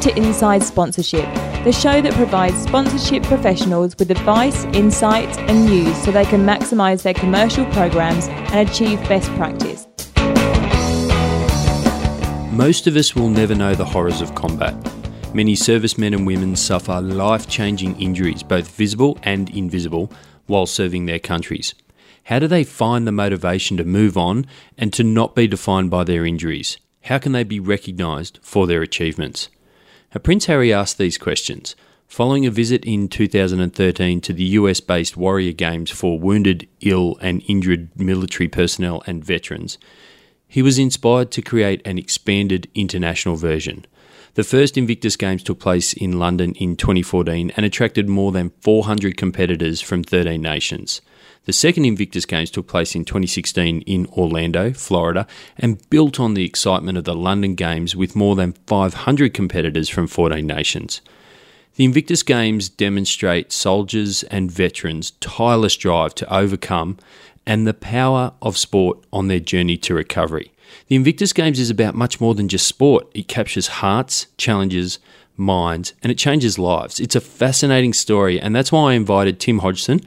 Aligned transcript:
listening 0.00 0.22
to 0.22 0.28
Inside 0.28 0.62
Sponsorship, 0.62 1.24
the 1.64 1.72
show 1.72 2.00
that 2.00 2.14
provides 2.14 2.56
sponsorship 2.62 3.22
professionals 3.24 3.94
with 3.98 4.10
advice, 4.10 4.64
insights, 4.66 5.36
and 5.38 5.66
news 5.66 5.96
so 6.02 6.10
they 6.10 6.24
can 6.24 6.44
maximise 6.44 7.02
their 7.02 7.14
commercial 7.14 7.64
programs 7.66 8.28
and 8.28 8.68
achieve 8.68 8.98
best 9.08 9.30
practice. 9.32 9.86
Most 12.52 12.86
of 12.86 12.96
us 12.96 13.14
will 13.14 13.28
never 13.28 13.54
know 13.54 13.74
the 13.74 13.84
horrors 13.84 14.20
of 14.20 14.34
combat. 14.34 14.74
Many 15.34 15.54
servicemen 15.54 16.14
and 16.14 16.26
women 16.26 16.56
suffer 16.56 17.00
life 17.00 17.46
changing 17.48 18.00
injuries, 18.00 18.42
both 18.42 18.68
visible 18.70 19.18
and 19.22 19.50
invisible, 19.50 20.10
while 20.46 20.66
serving 20.66 21.06
their 21.06 21.20
countries. 21.20 21.74
How 22.24 22.38
do 22.38 22.46
they 22.46 22.64
find 22.64 23.06
the 23.06 23.12
motivation 23.12 23.76
to 23.76 23.84
move 23.84 24.16
on 24.16 24.46
and 24.76 24.92
to 24.94 25.04
not 25.04 25.34
be 25.34 25.46
defined 25.46 25.90
by 25.90 26.04
their 26.04 26.24
injuries? 26.26 26.78
How 27.04 27.18
can 27.18 27.32
they 27.32 27.44
be 27.44 27.60
recognised 27.60 28.38
for 28.42 28.66
their 28.66 28.82
achievements? 28.82 29.48
Prince 30.18 30.46
Harry 30.46 30.72
asked 30.72 30.98
these 30.98 31.18
questions 31.18 31.76
following 32.08 32.44
a 32.44 32.50
visit 32.50 32.84
in 32.84 33.06
2013 33.08 34.20
to 34.20 34.32
the 34.32 34.44
US 34.44 34.80
based 34.80 35.16
Warrior 35.16 35.52
Games 35.52 35.92
for 35.92 36.18
wounded, 36.18 36.66
ill, 36.80 37.16
and 37.20 37.40
injured 37.46 37.88
military 37.96 38.48
personnel 38.48 39.00
and 39.06 39.24
veterans. 39.24 39.78
He 40.48 40.60
was 40.60 40.80
inspired 40.80 41.30
to 41.30 41.42
create 41.42 41.80
an 41.84 41.96
expanded 41.96 42.68
international 42.74 43.36
version. 43.36 43.86
The 44.34 44.42
first 44.42 44.76
Invictus 44.76 45.14
Games 45.14 45.44
took 45.44 45.60
place 45.60 45.92
in 45.92 46.18
London 46.18 46.54
in 46.56 46.74
2014 46.74 47.52
and 47.56 47.64
attracted 47.64 48.08
more 48.08 48.32
than 48.32 48.50
400 48.60 49.16
competitors 49.16 49.80
from 49.80 50.02
13 50.02 50.42
nations. 50.42 51.00
The 51.46 51.52
second 51.54 51.86
Invictus 51.86 52.26
Games 52.26 52.50
took 52.50 52.66
place 52.66 52.94
in 52.94 53.06
2016 53.06 53.80
in 53.82 54.06
Orlando, 54.08 54.72
Florida, 54.72 55.26
and 55.56 55.88
built 55.88 56.20
on 56.20 56.34
the 56.34 56.44
excitement 56.44 56.98
of 56.98 57.04
the 57.04 57.14
London 57.14 57.54
Games 57.54 57.96
with 57.96 58.14
more 58.14 58.36
than 58.36 58.52
500 58.66 59.32
competitors 59.32 59.88
from 59.88 60.06
14 60.06 60.46
nations. 60.46 61.00
The 61.76 61.86
Invictus 61.86 62.22
Games 62.22 62.68
demonstrate 62.68 63.52
soldiers 63.52 64.22
and 64.24 64.50
veterans' 64.50 65.12
tireless 65.12 65.76
drive 65.76 66.14
to 66.16 66.34
overcome 66.34 66.98
and 67.46 67.66
the 67.66 67.72
power 67.72 68.34
of 68.42 68.58
sport 68.58 68.98
on 69.10 69.28
their 69.28 69.40
journey 69.40 69.78
to 69.78 69.94
recovery. 69.94 70.52
The 70.88 70.96
Invictus 70.96 71.32
Games 71.32 71.58
is 71.58 71.70
about 71.70 71.94
much 71.94 72.20
more 72.20 72.34
than 72.34 72.48
just 72.48 72.66
sport. 72.66 73.08
It 73.14 73.28
captures 73.28 73.66
hearts, 73.68 74.26
challenges, 74.36 74.98
minds, 75.38 75.94
and 76.02 76.12
it 76.12 76.18
changes 76.18 76.58
lives. 76.58 77.00
It's 77.00 77.16
a 77.16 77.20
fascinating 77.20 77.94
story, 77.94 78.38
and 78.38 78.54
that's 78.54 78.70
why 78.70 78.92
I 78.92 78.94
invited 78.94 79.40
Tim 79.40 79.60
Hodgson, 79.60 80.00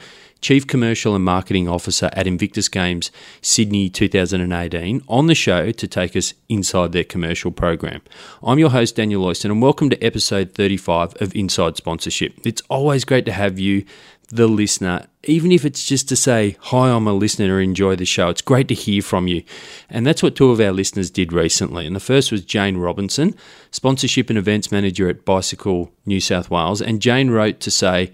Chief 0.44 0.68
Commercial 0.68 1.16
and 1.16 1.24
Marketing 1.24 1.70
Officer 1.70 2.10
at 2.12 2.28
Invictus 2.28 2.68
Games 2.68 3.12
Sydney 3.42 3.90
2018, 3.90 5.02
on 5.08 5.28
the 5.28 5.36
show 5.36 5.72
to 5.72 5.88
take 5.88 6.18
us 6.18 6.34
inside 6.50 6.92
their 6.92 7.06
commercial 7.06 7.50
program. 7.50 8.02
I'm 8.44 8.60
your 8.60 8.72
host, 8.72 8.98
Daniel 8.98 9.24
Loyston, 9.24 9.52
and 9.52 9.62
welcome 9.62 9.90
to 9.90 10.04
episode 10.04 10.54
35 10.54 11.22
of 11.22 11.34
Inside 11.34 11.78
Sponsorship. 11.78 12.46
It's 12.46 12.62
always 12.70 13.06
great 13.06 13.24
to 13.24 13.32
have 13.32 13.58
you, 13.58 13.86
the 14.28 14.48
listener, 14.48 15.08
even 15.24 15.52
if 15.52 15.64
it's 15.64 15.86
just 15.86 16.10
to 16.10 16.16
say, 16.18 16.58
Hi, 16.60 16.90
I'm 16.90 17.08
a 17.08 17.14
listener, 17.14 17.56
or 17.56 17.62
enjoy 17.62 17.96
the 17.96 18.04
show. 18.04 18.28
It's 18.30 18.42
great 18.42 18.68
to 18.68 18.74
hear 18.74 19.02
from 19.02 19.28
you. 19.28 19.44
And 19.90 20.06
that's 20.06 20.22
what 20.22 20.36
two 20.36 20.52
of 20.52 20.60
our 20.60 20.74
listeners 20.74 21.10
did 21.10 21.32
recently. 21.32 21.86
And 21.88 21.96
the 21.96 22.02
first 22.02 22.32
was 22.34 22.44
Jane 22.44 22.76
Robinson, 22.76 23.36
Sponsorship 23.72 24.30
and 24.30 24.38
Events 24.38 24.72
Manager 24.72 25.08
at 25.08 25.24
Bicycle 25.24 25.92
New 26.06 26.20
South 26.20 26.50
Wales. 26.50 26.82
And 26.82 27.02
Jane 27.02 27.30
wrote 27.30 27.62
to 27.62 27.72
say, 27.72 28.12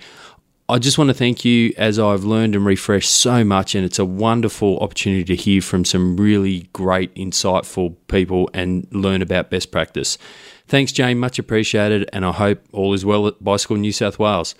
I 0.69 0.77
just 0.77 0.99
want 0.99 1.07
to 1.07 1.15
thank 1.15 1.43
you 1.43 1.73
as 1.77 1.97
I've 1.97 2.23
learned 2.23 2.53
and 2.53 2.63
refreshed 2.63 3.11
so 3.11 3.43
much, 3.43 3.73
and 3.73 3.83
it's 3.83 3.97
a 3.97 4.05
wonderful 4.05 4.77
opportunity 4.81 5.23
to 5.23 5.35
hear 5.35 5.63
from 5.63 5.83
some 5.83 6.15
really 6.15 6.69
great, 6.73 7.13
insightful 7.15 7.95
people 8.07 8.51
and 8.53 8.87
learn 8.91 9.23
about 9.23 9.49
best 9.49 9.71
practice. 9.71 10.19
Thanks, 10.67 10.91
Jane, 10.91 11.17
much 11.17 11.39
appreciated, 11.39 12.07
and 12.13 12.23
I 12.23 12.33
hope 12.33 12.63
all 12.71 12.93
is 12.93 13.03
well 13.03 13.25
at 13.25 13.43
Bicycle 13.43 13.77
New 13.77 13.91
South 13.91 14.19
Wales. 14.19 14.53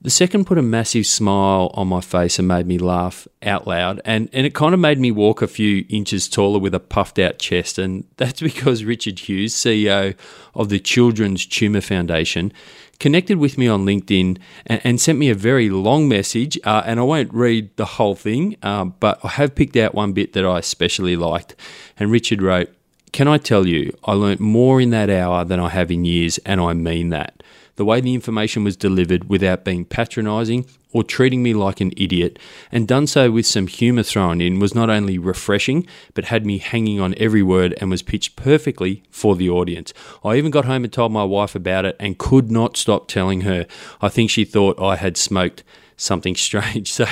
The 0.00 0.10
second 0.10 0.44
put 0.44 0.58
a 0.58 0.62
massive 0.62 1.06
smile 1.06 1.72
on 1.74 1.88
my 1.88 2.00
face 2.00 2.38
and 2.38 2.46
made 2.46 2.68
me 2.68 2.78
laugh 2.78 3.26
out 3.42 3.66
loud, 3.66 4.00
and, 4.04 4.28
and 4.32 4.46
it 4.46 4.54
kind 4.54 4.74
of 4.74 4.78
made 4.78 5.00
me 5.00 5.10
walk 5.10 5.42
a 5.42 5.48
few 5.48 5.84
inches 5.88 6.28
taller 6.28 6.60
with 6.60 6.74
a 6.74 6.78
puffed 6.78 7.18
out 7.18 7.40
chest. 7.40 7.78
And 7.78 8.04
that's 8.16 8.40
because 8.42 8.84
Richard 8.84 9.18
Hughes, 9.18 9.56
CEO 9.56 10.14
of 10.54 10.68
the 10.68 10.78
Children's 10.78 11.46
Tumour 11.46 11.80
Foundation, 11.80 12.52
connected 12.96 13.38
with 13.38 13.58
me 13.58 13.68
on 13.68 13.84
LinkedIn 13.84 14.38
and, 14.66 14.80
and 14.84 15.00
sent 15.00 15.18
me 15.18 15.30
a 15.30 15.34
very 15.34 15.70
long 15.70 16.08
message. 16.08 16.58
Uh, 16.64 16.82
and 16.84 16.98
I 16.98 17.02
won't 17.02 17.32
read 17.32 17.76
the 17.76 17.84
whole 17.84 18.14
thing, 18.14 18.56
uh, 18.62 18.86
but 18.86 19.18
I 19.24 19.28
have 19.28 19.54
picked 19.54 19.76
out 19.76 19.94
one 19.94 20.12
bit 20.12 20.32
that 20.32 20.44
I 20.44 20.58
especially 20.58 21.16
liked. 21.16 21.54
And 21.98 22.10
Richard 22.10 22.42
wrote, 22.42 22.70
Can 23.12 23.28
I 23.28 23.38
tell 23.38 23.66
you, 23.66 23.96
I 24.04 24.12
learnt 24.12 24.40
more 24.40 24.80
in 24.80 24.90
that 24.90 25.10
hour 25.10 25.44
than 25.44 25.60
I 25.60 25.68
have 25.70 25.90
in 25.90 26.04
years, 26.04 26.38
and 26.38 26.60
I 26.60 26.72
mean 26.72 27.10
that 27.10 27.42
the 27.76 27.84
way 27.84 28.00
the 28.00 28.14
information 28.14 28.64
was 28.64 28.76
delivered 28.76 29.28
without 29.28 29.64
being 29.64 29.84
patronising 29.84 30.66
or 30.96 31.04
treating 31.04 31.42
me 31.42 31.52
like 31.52 31.78
an 31.82 31.92
idiot, 31.94 32.38
and 32.72 32.88
done 32.88 33.06
so 33.06 33.30
with 33.30 33.44
some 33.44 33.66
humour 33.66 34.02
thrown 34.02 34.40
in, 34.40 34.58
was 34.58 34.74
not 34.74 34.88
only 34.88 35.18
refreshing, 35.18 35.86
but 36.14 36.24
had 36.24 36.46
me 36.46 36.56
hanging 36.56 36.98
on 36.98 37.14
every 37.18 37.42
word 37.42 37.74
and 37.82 37.90
was 37.90 38.00
pitched 38.00 38.34
perfectly 38.34 39.02
for 39.10 39.36
the 39.36 39.50
audience. 39.50 39.92
I 40.24 40.36
even 40.36 40.50
got 40.50 40.64
home 40.64 40.84
and 40.84 40.92
told 40.92 41.12
my 41.12 41.22
wife 41.22 41.54
about 41.54 41.84
it 41.84 41.96
and 42.00 42.16
could 42.16 42.50
not 42.50 42.78
stop 42.78 43.08
telling 43.08 43.42
her. 43.42 43.66
I 44.00 44.08
think 44.08 44.30
she 44.30 44.46
thought 44.46 44.80
I 44.80 44.96
had 44.96 45.18
smoked 45.18 45.62
something 45.98 46.34
strange. 46.48 46.90
So 46.90 47.04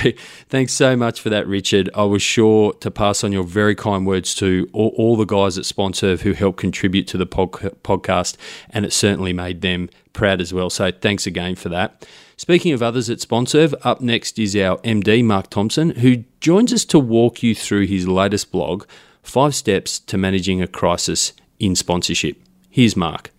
thanks 0.49 0.73
so 0.73 0.95
much 0.95 1.21
for 1.21 1.29
that, 1.29 1.47
Richard. 1.47 1.91
I 1.93 2.05
was 2.05 2.23
sure 2.23 2.73
to 2.73 2.89
pass 2.89 3.23
on 3.23 3.31
your 3.31 3.43
very 3.43 3.75
kind 3.75 4.07
words 4.07 4.33
to 4.35 4.67
all, 4.73 4.95
all 4.97 5.15
the 5.15 5.25
guys 5.25 5.59
at 5.59 5.65
Sponserve 5.65 6.21
who 6.21 6.33
helped 6.33 6.57
contribute 6.57 7.07
to 7.09 7.17
the 7.17 7.27
pod- 7.27 7.51
podcast, 7.83 8.35
and 8.71 8.83
it 8.83 8.93
certainly 8.93 9.31
made 9.31 9.61
them 9.61 9.91
proud 10.13 10.41
as 10.41 10.51
well. 10.51 10.71
So 10.71 10.91
thanks 10.91 11.27
again 11.27 11.53
for 11.53 11.69
that. 11.69 12.03
Speaking 12.37 12.73
of 12.73 12.83
others 12.83 13.09
at 13.09 13.21
Sponserve, 13.21 13.73
up 13.83 14.01
next 14.01 14.37
is 14.37 14.57
our 14.57 14.77
MD, 14.79 15.23
Mark 15.23 15.49
Thompson, 15.49 15.91
who 15.91 16.25
joins 16.41 16.73
us 16.73 16.83
to 16.85 16.99
walk 16.99 17.41
you 17.41 17.55
through 17.55 17.85
his 17.85 18.09
latest 18.09 18.51
blog, 18.51 18.83
Five 19.23 19.55
Steps 19.55 19.99
to 19.99 20.17
Managing 20.17 20.61
a 20.61 20.67
Crisis 20.67 21.31
in 21.59 21.77
Sponsorship. 21.77 22.37
Here's 22.69 22.97
Mark. 22.97 23.31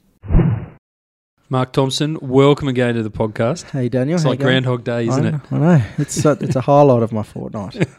Mark 1.51 1.75
Thompson, 1.75 2.19
welcome 2.23 2.69
again 2.69 2.95
to 2.95 3.03
the 3.03 3.11
podcast. 3.11 3.71
Hey 3.71 3.91
Daniel, 3.91 4.17
it's 4.17 4.25
like 4.25 4.41
Groundhog 4.41 4.83
Day, 4.83 5.07
isn't 5.07 5.27
I 5.27 5.31
know, 5.31 5.37
it? 5.37 5.53
I 5.53 5.59
know. 5.59 5.85
It's 5.99 6.25
a, 6.25 6.31
it's 6.41 6.57
a 6.57 6.63
highlight 6.63 7.03
of 7.03 7.13
my 7.13 7.23
fortnight. 7.23 7.75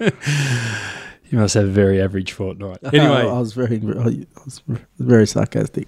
you 1.29 1.37
must 1.37 1.53
have 1.53 1.65
a 1.65 1.67
very 1.67 2.01
average 2.01 2.31
fortnight. 2.31 2.79
Anyway, 2.85 3.21
I 3.21 3.39
was 3.39 3.53
very, 3.53 3.77
I 3.77 4.23
was 4.43 4.63
very 4.97 5.27
sarcastic. 5.27 5.87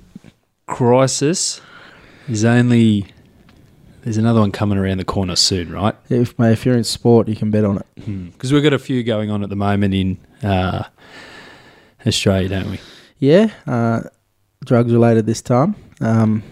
Crisis 0.67 1.61
is 2.29 2.45
only 2.45 3.07
there's 4.03 4.17
another 4.17 4.39
one 4.39 4.51
coming 4.51 4.77
around 4.77 4.97
the 4.97 5.05
corner 5.05 5.35
soon, 5.35 5.71
right? 5.71 5.95
If 6.09 6.39
if 6.39 6.65
you're 6.65 6.77
in 6.77 6.83
sport, 6.83 7.27
you 7.27 7.35
can 7.35 7.51
bet 7.51 7.65
on 7.65 7.77
it. 7.77 7.85
Because 7.95 8.49
hmm. 8.49 8.55
we've 8.55 8.63
got 8.63 8.73
a 8.73 8.79
few 8.79 9.03
going 9.03 9.29
on 9.29 9.43
at 9.43 9.49
the 9.49 9.55
moment 9.55 9.93
in 9.93 10.17
uh, 10.43 10.83
Australia, 12.05 12.49
don't 12.49 12.71
we? 12.71 12.79
Yeah, 13.19 13.51
uh, 13.67 14.01
drugs 14.63 14.93
related 14.93 15.25
this 15.25 15.41
time. 15.41 15.75
Um, 16.01 16.43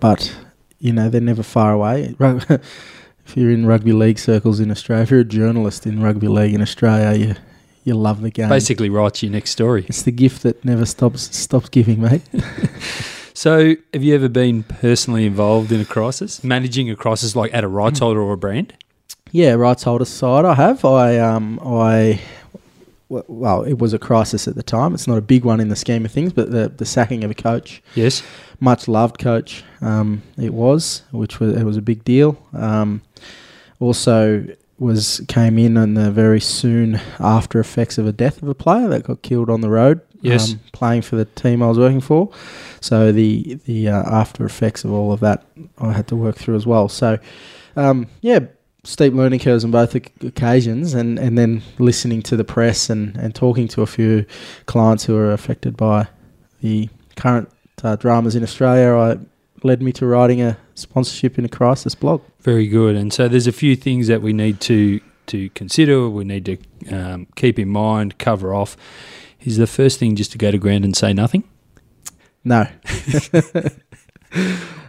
but 0.00 0.34
you 0.78 0.92
know 0.92 1.08
they're 1.08 1.20
never 1.20 1.42
far 1.42 1.72
away. 1.72 2.14
if 2.20 3.36
you're 3.36 3.50
in 3.50 3.66
rugby 3.66 3.92
league 3.92 4.18
circles 4.18 4.58
in 4.60 4.70
Australia, 4.70 5.02
if 5.02 5.10
you're 5.10 5.20
a 5.20 5.24
journalist 5.24 5.86
in 5.86 6.02
rugby 6.02 6.28
league 6.28 6.54
in 6.54 6.62
Australia, 6.62 7.16
you 7.18 7.34
you 7.84 7.94
love 7.94 8.20
the 8.20 8.30
game. 8.30 8.48
Basically, 8.48 8.90
write 8.90 9.22
your 9.22 9.32
next 9.32 9.50
story. 9.50 9.86
It's 9.88 10.02
the 10.02 10.12
gift 10.12 10.42
that 10.42 10.64
never 10.64 10.84
stops 10.84 11.36
stops 11.36 11.68
giving, 11.68 12.00
mate. 12.00 12.22
so, 13.40 13.74
have 13.94 14.02
you 14.02 14.14
ever 14.14 14.28
been 14.28 14.62
personally 14.64 15.24
involved 15.24 15.72
in 15.72 15.80
a 15.80 15.84
crisis, 15.84 16.44
managing 16.44 16.90
a 16.90 16.96
crisis 16.96 17.34
like 17.34 17.54
at 17.54 17.64
a 17.64 17.68
rights 17.68 17.98
hmm. 17.98 18.04
holder 18.04 18.20
or 18.20 18.34
a 18.34 18.38
brand? 18.38 18.74
Yeah, 19.32 19.52
rights 19.52 19.84
holder 19.84 20.04
side. 20.04 20.44
I 20.44 20.54
have. 20.54 20.84
I 20.84 21.18
um 21.18 21.60
I 21.64 22.20
well, 23.08 23.62
it 23.62 23.78
was 23.78 23.92
a 23.92 23.98
crisis 23.98 24.46
at 24.46 24.54
the 24.54 24.62
time. 24.62 24.94
It's 24.94 25.08
not 25.08 25.18
a 25.18 25.22
big 25.22 25.44
one 25.44 25.58
in 25.58 25.68
the 25.68 25.76
scheme 25.76 26.04
of 26.04 26.12
things, 26.12 26.32
but 26.32 26.50
the 26.50 26.68
the 26.68 26.84
sacking 26.84 27.24
of 27.24 27.30
a 27.30 27.34
coach. 27.34 27.82
Yes 27.94 28.22
much 28.60 28.86
loved 28.86 29.18
coach. 29.18 29.64
Um, 29.80 30.22
it 30.36 30.52
was, 30.52 31.02
which 31.10 31.40
was 31.40 31.56
it 31.56 31.64
was 31.64 31.76
a 31.76 31.82
big 31.82 32.04
deal. 32.04 32.38
Um, 32.52 33.02
also 33.80 34.46
was 34.78 35.22
came 35.28 35.58
in 35.58 35.76
on 35.76 35.94
the 35.94 36.10
very 36.10 36.40
soon 36.40 37.00
after 37.18 37.58
effects 37.58 37.98
of 37.98 38.06
a 38.06 38.12
death 38.12 38.42
of 38.42 38.48
a 38.48 38.54
player 38.54 38.88
that 38.88 39.04
got 39.04 39.22
killed 39.22 39.50
on 39.50 39.60
the 39.62 39.68
road. 39.68 40.00
Yes, 40.22 40.52
um, 40.52 40.60
playing 40.72 41.02
for 41.02 41.16
the 41.16 41.24
team 41.24 41.62
I 41.62 41.68
was 41.68 41.78
working 41.78 42.00
for. 42.00 42.30
So 42.80 43.12
the 43.12 43.54
the 43.66 43.88
uh, 43.88 44.02
after 44.10 44.44
effects 44.44 44.84
of 44.84 44.92
all 44.92 45.12
of 45.12 45.20
that 45.20 45.44
I 45.78 45.92
had 45.92 46.08
to 46.08 46.16
work 46.16 46.36
through 46.36 46.56
as 46.56 46.66
well. 46.66 46.88
So 46.88 47.18
um, 47.76 48.06
yeah, 48.20 48.40
steep 48.84 49.12
learning 49.12 49.40
curves 49.40 49.64
on 49.64 49.70
both 49.70 49.94
occasions, 49.94 50.94
and, 50.94 51.18
and 51.18 51.36
then 51.36 51.62
listening 51.78 52.22
to 52.22 52.36
the 52.36 52.44
press 52.44 52.90
and, 52.90 53.16
and 53.16 53.34
talking 53.34 53.68
to 53.68 53.82
a 53.82 53.86
few 53.86 54.24
clients 54.66 55.04
who 55.04 55.16
are 55.16 55.32
affected 55.32 55.76
by 55.76 56.08
the 56.60 56.88
current 57.16 57.50
uh, 57.82 57.96
dramas 57.96 58.36
in 58.36 58.42
Australia, 58.42 58.94
I 58.94 59.18
led 59.62 59.82
me 59.82 59.92
to 59.92 60.06
writing 60.06 60.40
a 60.42 60.56
sponsorship 60.74 61.38
in 61.38 61.44
a 61.44 61.48
crisis 61.48 61.94
blog. 61.94 62.22
Very 62.40 62.66
good. 62.66 62.96
And 62.96 63.12
so 63.12 63.28
there's 63.28 63.46
a 63.46 63.52
few 63.52 63.76
things 63.76 64.06
that 64.08 64.22
we 64.22 64.32
need 64.32 64.60
to 64.62 65.00
to 65.26 65.48
consider. 65.50 66.08
We 66.08 66.24
need 66.24 66.44
to 66.46 66.94
um, 66.94 67.26
keep 67.36 67.58
in 67.58 67.68
mind, 67.68 68.18
cover 68.18 68.52
off. 68.52 68.76
Is 69.42 69.56
the 69.56 69.66
first 69.66 69.98
thing 69.98 70.16
just 70.16 70.32
to 70.32 70.38
go 70.38 70.50
to 70.50 70.58
ground 70.58 70.84
and 70.84 70.96
say 70.96 71.12
nothing? 71.12 71.44
No. 72.44 72.66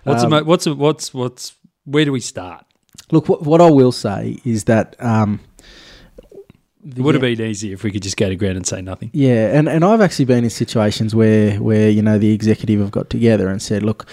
What's 0.03 0.23
Um, 0.23 0.29
mo- 0.31 0.43
what's 0.43 0.65
the- 0.65 0.75
what's 0.75 1.13
what's 1.13 1.53
where 1.85 2.05
do 2.05 2.11
we 2.11 2.19
start? 2.19 2.65
Look, 3.11 3.27
what, 3.27 3.43
what 3.43 3.59
I 3.61 3.69
will 3.69 3.91
say 3.91 4.37
is 4.45 4.65
that 4.65 4.95
um, 4.99 5.39
It 6.85 6.99
would 7.01 7.15
have 7.15 7.21
been 7.21 7.41
easier 7.41 7.73
if 7.73 7.83
we 7.83 7.91
could 7.91 8.01
just 8.03 8.17
go 8.17 8.29
to 8.29 8.35
ground 8.35 8.57
and 8.57 8.65
say 8.65 8.81
nothing. 8.81 9.09
Yeah, 9.13 9.55
and, 9.57 9.67
and 9.67 9.83
I've 9.83 10.01
actually 10.01 10.25
been 10.25 10.43
in 10.43 10.49
situations 10.49 11.13
where 11.15 11.55
where 11.59 11.89
you 11.89 12.01
know 12.01 12.17
the 12.17 12.31
executive 12.33 12.79
have 12.79 12.91
got 12.91 13.09
together 13.09 13.47
and 13.49 13.61
said, 13.61 13.83
look, 13.83 14.05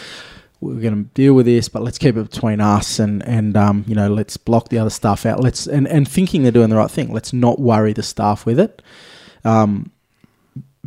we're 0.60 0.80
going 0.80 1.04
to 1.04 1.10
deal 1.14 1.34
with 1.34 1.46
this, 1.46 1.68
but 1.68 1.82
let's 1.82 1.98
keep 1.98 2.16
it 2.16 2.30
between 2.30 2.60
us 2.60 2.98
and 2.98 3.22
and 3.26 3.56
um, 3.56 3.84
you 3.86 3.94
know 3.94 4.08
let's 4.08 4.36
block 4.36 4.68
the 4.70 4.78
other 4.78 4.90
stuff 4.90 5.24
out. 5.26 5.40
Let's 5.40 5.66
and 5.66 5.86
and 5.88 6.08
thinking 6.08 6.42
they're 6.42 6.52
doing 6.52 6.70
the 6.70 6.76
right 6.76 6.90
thing. 6.90 7.12
Let's 7.12 7.32
not 7.32 7.58
worry 7.60 7.92
the 7.92 8.02
staff 8.02 8.44
with 8.46 8.58
it. 8.60 8.82
Um, 9.44 9.92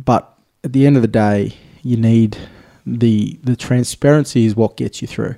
but 0.04 0.36
at 0.64 0.72
the 0.72 0.86
end 0.86 0.96
of 0.96 1.02
the 1.02 1.08
day, 1.08 1.54
you 1.82 1.96
need 1.96 2.36
the 2.86 3.38
the 3.42 3.56
transparency 3.56 4.44
is 4.44 4.56
what 4.56 4.76
gets 4.76 5.02
you 5.02 5.08
through. 5.08 5.36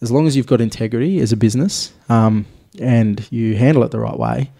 As 0.00 0.10
long 0.10 0.26
as 0.26 0.36
you've 0.36 0.46
got 0.46 0.60
integrity 0.60 1.18
as 1.20 1.32
a 1.32 1.36
business 1.36 1.92
um, 2.08 2.46
and 2.80 3.26
you 3.32 3.56
handle 3.56 3.82
it 3.82 3.90
the 3.90 3.98
right 3.98 4.18
way, 4.18 4.50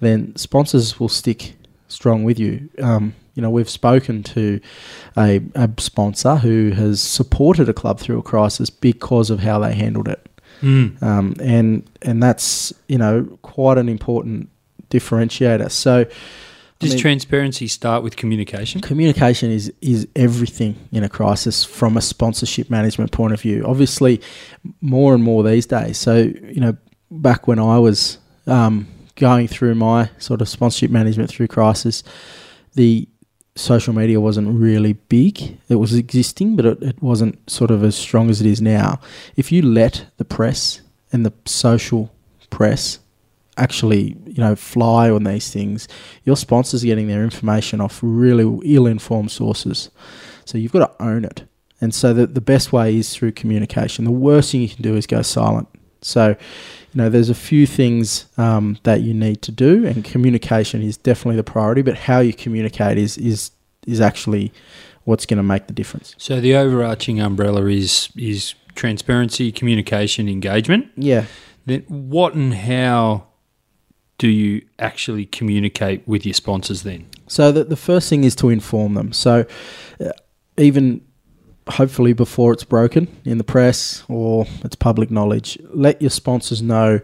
then 0.00 0.34
sponsors 0.36 0.98
will 0.98 1.08
stick 1.08 1.54
strong 1.88 2.24
with 2.24 2.38
you. 2.38 2.68
Um, 2.82 3.14
you 3.34 3.42
know, 3.42 3.50
we've 3.50 3.70
spoken 3.70 4.22
to 4.24 4.60
a, 5.16 5.40
a 5.54 5.70
sponsor 5.78 6.36
who 6.36 6.70
has 6.72 7.00
supported 7.00 7.68
a 7.68 7.72
club 7.72 8.00
through 8.00 8.18
a 8.18 8.22
crisis 8.22 8.68
because 8.68 9.30
of 9.30 9.40
how 9.40 9.58
they 9.60 9.74
handled 9.74 10.08
it, 10.08 10.26
um, 11.02 11.34
and 11.40 11.88
and 12.02 12.22
that's 12.22 12.72
you 12.88 12.98
know 12.98 13.24
quite 13.42 13.78
an 13.78 13.88
important 13.88 14.48
differentiator. 14.90 15.70
So, 15.70 16.06
I 16.80 16.86
Does 16.86 16.94
mean- 16.94 17.00
transparency 17.02 17.66
start 17.68 18.02
with 18.02 18.16
communication? 18.16 18.80
communication 18.80 19.50
is 19.50 19.72
is 19.82 20.08
everything 20.16 20.76
in 20.92 21.04
a 21.04 21.08
crisis 21.08 21.62
from 21.64 21.96
a 21.96 22.00
sponsorship 22.00 22.70
management 22.70 23.12
point 23.12 23.32
of 23.34 23.40
view. 23.40 23.64
Obviously, 23.66 24.20
more 24.80 25.14
and 25.14 25.22
more 25.22 25.42
these 25.42 25.66
days. 25.66 25.98
So 25.98 26.16
you 26.16 26.60
know, 26.60 26.76
back 27.10 27.46
when 27.46 27.58
I 27.58 27.78
was 27.78 28.18
um, 28.46 28.86
going 29.16 29.46
through 29.46 29.74
my 29.74 30.08
sort 30.18 30.40
of 30.40 30.48
sponsorship 30.48 30.90
management 30.90 31.28
through 31.30 31.48
crisis, 31.48 32.02
the 32.74 33.06
social 33.56 33.92
media 33.92 34.18
wasn't 34.20 34.48
really 34.58 34.94
big. 34.94 35.58
It 35.68 35.74
was 35.74 35.92
existing, 35.92 36.56
but 36.56 36.64
it, 36.64 36.82
it 36.82 37.02
wasn't 37.02 37.50
sort 37.50 37.70
of 37.70 37.84
as 37.84 37.94
strong 37.94 38.30
as 38.30 38.40
it 38.40 38.46
is 38.46 38.62
now. 38.62 39.00
If 39.36 39.52
you 39.52 39.60
let 39.60 40.06
the 40.16 40.24
press 40.24 40.80
and 41.12 41.26
the 41.26 41.32
social 41.44 42.10
press 42.48 43.00
actually, 43.56 44.16
you 44.26 44.38
know, 44.38 44.56
fly 44.56 45.10
on 45.10 45.24
these 45.24 45.50
things, 45.50 45.88
your 46.24 46.36
sponsors 46.36 46.82
are 46.82 46.86
getting 46.86 47.08
their 47.08 47.22
information 47.22 47.80
off 47.80 48.00
really 48.02 48.44
ill-informed 48.64 49.30
sources. 49.30 49.90
So 50.44 50.58
you've 50.58 50.72
got 50.72 50.98
to 50.98 51.04
own 51.04 51.24
it. 51.24 51.44
And 51.80 51.94
so 51.94 52.12
the, 52.12 52.26
the 52.26 52.40
best 52.40 52.72
way 52.72 52.96
is 52.96 53.14
through 53.14 53.32
communication. 53.32 54.04
The 54.04 54.10
worst 54.10 54.52
thing 54.52 54.62
you 54.62 54.68
can 54.68 54.82
do 54.82 54.96
is 54.96 55.06
go 55.06 55.22
silent. 55.22 55.68
So, 56.02 56.28
you 56.28 56.36
know, 56.94 57.08
there's 57.08 57.30
a 57.30 57.34
few 57.34 57.66
things 57.66 58.26
um, 58.36 58.78
that 58.84 59.02
you 59.02 59.14
need 59.14 59.42
to 59.42 59.52
do, 59.52 59.86
and 59.86 60.04
communication 60.04 60.82
is 60.82 60.96
definitely 60.96 61.36
the 61.36 61.44
priority. 61.44 61.82
But 61.82 61.96
how 61.96 62.20
you 62.20 62.32
communicate 62.32 62.96
is 62.98 63.18
is 63.18 63.50
is 63.86 64.00
actually 64.00 64.52
what's 65.04 65.26
going 65.26 65.36
to 65.36 65.42
make 65.42 65.66
the 65.66 65.72
difference. 65.74 66.14
So 66.18 66.40
the 66.40 66.54
overarching 66.56 67.20
umbrella 67.20 67.66
is 67.66 68.08
is 68.16 68.54
transparency, 68.74 69.52
communication, 69.52 70.28
engagement. 70.28 70.90
Yeah, 70.96 71.26
Then 71.66 71.82
what 71.88 72.34
and 72.34 72.54
how 72.54 73.26
do 74.20 74.28
you 74.28 74.60
actually 74.78 75.24
communicate 75.24 76.06
with 76.06 76.26
your 76.26 76.34
sponsors 76.34 76.82
then? 76.82 77.06
So 77.26 77.50
the, 77.50 77.64
the 77.64 77.76
first 77.76 78.10
thing 78.10 78.22
is 78.22 78.36
to 78.36 78.50
inform 78.50 78.92
them. 78.92 79.14
So 79.14 79.46
uh, 79.98 80.10
even 80.58 81.00
hopefully 81.66 82.12
before 82.12 82.52
it's 82.52 82.62
broken 82.62 83.08
in 83.24 83.38
the 83.38 83.44
press 83.44 84.04
or 84.08 84.46
it's 84.62 84.76
public 84.76 85.10
knowledge, 85.10 85.58
let 85.72 86.02
your 86.02 86.10
sponsors 86.10 86.60
know 86.60 87.00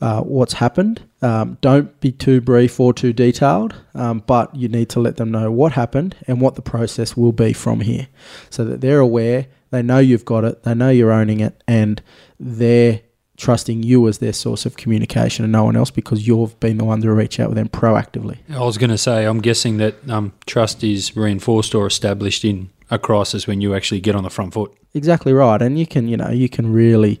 uh, 0.00 0.22
what's 0.22 0.54
happened. 0.54 1.00
Um, 1.22 1.56
don't 1.60 2.00
be 2.00 2.10
too 2.10 2.40
brief 2.40 2.80
or 2.80 2.92
too 2.92 3.12
detailed, 3.12 3.76
um, 3.94 4.24
but 4.26 4.52
you 4.56 4.66
need 4.66 4.88
to 4.88 4.98
let 4.98 5.18
them 5.18 5.30
know 5.30 5.52
what 5.52 5.70
happened 5.74 6.16
and 6.26 6.40
what 6.40 6.56
the 6.56 6.62
process 6.62 7.16
will 7.16 7.32
be 7.32 7.52
from 7.52 7.80
here 7.82 8.08
so 8.48 8.64
that 8.64 8.80
they're 8.80 8.98
aware, 8.98 9.46
they 9.70 9.82
know 9.82 10.00
you've 10.00 10.24
got 10.24 10.42
it, 10.42 10.64
they 10.64 10.74
know 10.74 10.90
you're 10.90 11.12
owning 11.12 11.38
it, 11.38 11.62
and 11.68 12.02
they're 12.40 13.02
trusting 13.40 13.82
you 13.82 14.06
as 14.06 14.18
their 14.18 14.32
source 14.32 14.66
of 14.66 14.76
communication 14.76 15.44
and 15.44 15.52
no 15.52 15.64
one 15.64 15.74
else 15.74 15.90
because 15.90 16.26
you've 16.26 16.58
been 16.60 16.76
the 16.76 16.84
one 16.84 17.00
to 17.00 17.12
reach 17.12 17.40
out 17.40 17.48
with 17.48 17.56
them 17.56 17.68
proactively. 17.68 18.38
I 18.50 18.60
was 18.60 18.78
going 18.78 18.90
to 18.90 18.98
say, 18.98 19.24
I'm 19.24 19.40
guessing 19.40 19.78
that 19.78 19.94
um, 20.08 20.32
trust 20.46 20.84
is 20.84 21.16
reinforced 21.16 21.74
or 21.74 21.86
established 21.86 22.44
in 22.44 22.68
a 22.90 22.98
crisis 22.98 23.46
when 23.46 23.60
you 23.60 23.74
actually 23.74 24.00
get 24.00 24.14
on 24.14 24.24
the 24.24 24.30
front 24.30 24.52
foot. 24.52 24.76
Exactly 24.92 25.32
right, 25.32 25.62
and 25.62 25.78
you 25.78 25.86
can 25.86 26.08
you 26.08 26.16
know 26.16 26.30
you 26.30 26.48
can 26.48 26.72
really, 26.72 27.20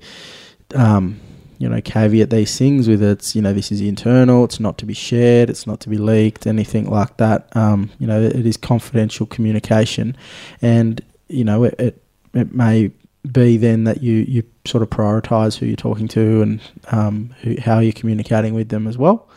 um, 0.74 1.20
you 1.58 1.68
know, 1.68 1.80
caveat 1.80 2.30
these 2.30 2.58
things 2.58 2.88
with 2.88 3.02
it's 3.02 3.36
you 3.36 3.42
know 3.42 3.52
this 3.52 3.70
is 3.70 3.80
internal, 3.80 4.44
it's 4.44 4.58
not 4.58 4.76
to 4.78 4.86
be 4.86 4.94
shared, 4.94 5.48
it's 5.48 5.66
not 5.66 5.80
to 5.80 5.88
be 5.88 5.96
leaked, 5.96 6.46
anything 6.46 6.90
like 6.90 7.16
that. 7.18 7.54
Um, 7.56 7.90
you 8.00 8.08
know, 8.08 8.20
it 8.20 8.44
is 8.44 8.56
confidential 8.56 9.26
communication, 9.26 10.16
and 10.60 11.00
you 11.28 11.44
know 11.44 11.62
it 11.62 11.76
it, 11.78 12.02
it 12.34 12.52
may 12.52 12.90
be 13.30 13.56
then 13.56 13.84
that 13.84 14.02
you 14.02 14.24
you 14.28 14.42
sort 14.64 14.82
of 14.82 14.90
prioritize 14.90 15.58
who 15.58 15.66
you're 15.66 15.76
talking 15.76 16.08
to 16.08 16.42
and 16.42 16.60
um, 16.90 17.34
who, 17.42 17.56
how 17.60 17.78
you're 17.78 17.92
communicating 17.92 18.54
with 18.54 18.68
them 18.68 18.86
as 18.86 18.96
well, 18.96 19.28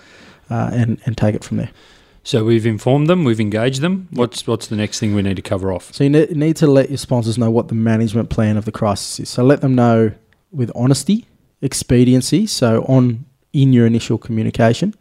uh, 0.49 0.69
and 0.73 1.01
and 1.05 1.17
take 1.17 1.35
it 1.35 1.43
from 1.43 1.57
there. 1.57 1.71
So 2.25 2.45
we've 2.45 2.65
informed 2.65 3.07
them, 3.07 3.25
we've 3.25 3.41
engaged 3.41 3.81
them. 3.81 4.07
What's 4.11 4.47
what's 4.47 4.67
the 4.67 4.77
next 4.77 4.99
thing 4.99 5.13
we 5.13 5.21
need 5.21 5.35
to 5.35 5.41
cover 5.41 5.73
off? 5.73 5.93
So 5.93 6.05
you 6.05 6.09
ne- 6.09 6.27
need 6.27 6.55
to 6.57 6.67
let 6.67 6.89
your 6.89 6.97
sponsors 6.97 7.37
know 7.37 7.51
what 7.51 7.67
the 7.67 7.75
management 7.75 8.29
plan 8.29 8.55
of 8.55 8.63
the 8.63 8.71
crisis 8.71 9.19
is. 9.19 9.29
So 9.29 9.43
let 9.43 9.59
them 9.59 9.75
know 9.75 10.13
with 10.51 10.71
honesty, 10.73 11.25
expediency, 11.61 12.47
so 12.47 12.83
on 12.83 13.25
in 13.51 13.73
your 13.73 13.85
initial 13.85 14.17
communication, 14.17 14.93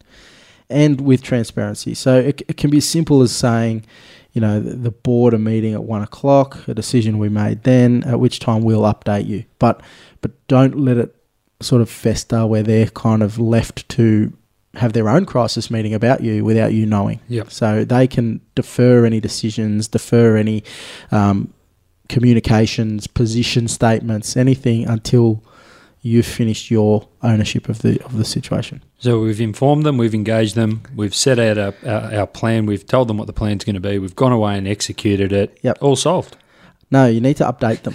and 0.68 1.00
with 1.00 1.22
transparency. 1.22 1.94
So 1.94 2.18
it, 2.18 2.42
it 2.48 2.56
can 2.56 2.70
be 2.70 2.78
as 2.78 2.88
simple 2.88 3.22
as 3.22 3.30
saying, 3.30 3.84
you 4.32 4.40
know, 4.40 4.60
the, 4.60 4.90
board 4.90 5.34
are 5.34 5.38
meeting 5.38 5.74
at 5.74 5.84
one 5.84 6.02
o'clock, 6.02 6.66
a 6.66 6.74
decision 6.74 7.18
we 7.18 7.28
made 7.28 7.64
then, 7.64 8.02
at 8.04 8.18
which 8.18 8.38
time 8.38 8.62
we'll 8.62 8.82
update 8.82 9.26
you. 9.26 9.44
But 9.58 9.82
but 10.20 10.46
don't 10.48 10.78
let 10.78 10.96
it 10.96 11.14
sort 11.60 11.82
of 11.82 11.90
fester 11.90 12.46
where 12.46 12.62
they're 12.62 12.86
kind 12.86 13.22
of 13.22 13.38
left 13.38 13.88
to 13.90 14.32
have 14.74 14.94
their 14.94 15.08
own 15.08 15.26
crisis 15.26 15.70
meeting 15.70 15.92
about 15.92 16.22
you 16.22 16.44
without 16.44 16.72
you 16.72 16.86
knowing. 16.86 17.20
Yep. 17.28 17.50
So 17.50 17.84
they 17.84 18.06
can 18.06 18.40
defer 18.54 19.04
any 19.04 19.20
decisions, 19.20 19.86
defer 19.88 20.36
any 20.36 20.64
um, 21.10 21.52
communications, 22.08 23.06
position 23.06 23.68
statements, 23.68 24.36
anything 24.36 24.86
until 24.86 25.42
you've 26.02 26.26
finished 26.26 26.70
your 26.70 27.08
ownership 27.22 27.68
of 27.68 27.80
the 27.82 28.02
of 28.04 28.16
the 28.16 28.24
situation. 28.24 28.82
So 28.98 29.20
we've 29.20 29.40
informed 29.40 29.84
them, 29.86 29.96
we've 29.96 30.14
engaged 30.14 30.54
them, 30.54 30.82
we've 30.94 31.14
set 31.14 31.38
out 31.38 31.58
our, 31.58 31.74
our, 31.86 32.14
our 32.20 32.26
plan, 32.26 32.66
we've 32.66 32.86
told 32.86 33.08
them 33.08 33.16
what 33.16 33.26
the 33.26 33.32
plan's 33.32 33.64
going 33.64 33.74
to 33.74 33.80
be, 33.80 33.98
we've 33.98 34.16
gone 34.16 34.32
away 34.32 34.58
and 34.58 34.68
executed 34.68 35.32
it. 35.32 35.58
Yep. 35.62 35.78
All 35.80 35.96
solved. 35.96 36.36
No, 36.90 37.06
you 37.06 37.22
need 37.22 37.38
to 37.38 37.44
update 37.44 37.82
them. 37.84 37.94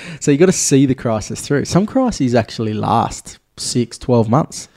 so 0.20 0.30
you 0.30 0.38
got 0.38 0.46
to 0.46 0.52
see 0.52 0.86
the 0.86 0.94
crisis 0.94 1.42
through. 1.42 1.66
Some 1.66 1.84
crises 1.84 2.34
actually 2.34 2.72
last 2.72 3.38
six, 3.58 3.98
12 3.98 4.30
months. 4.30 4.68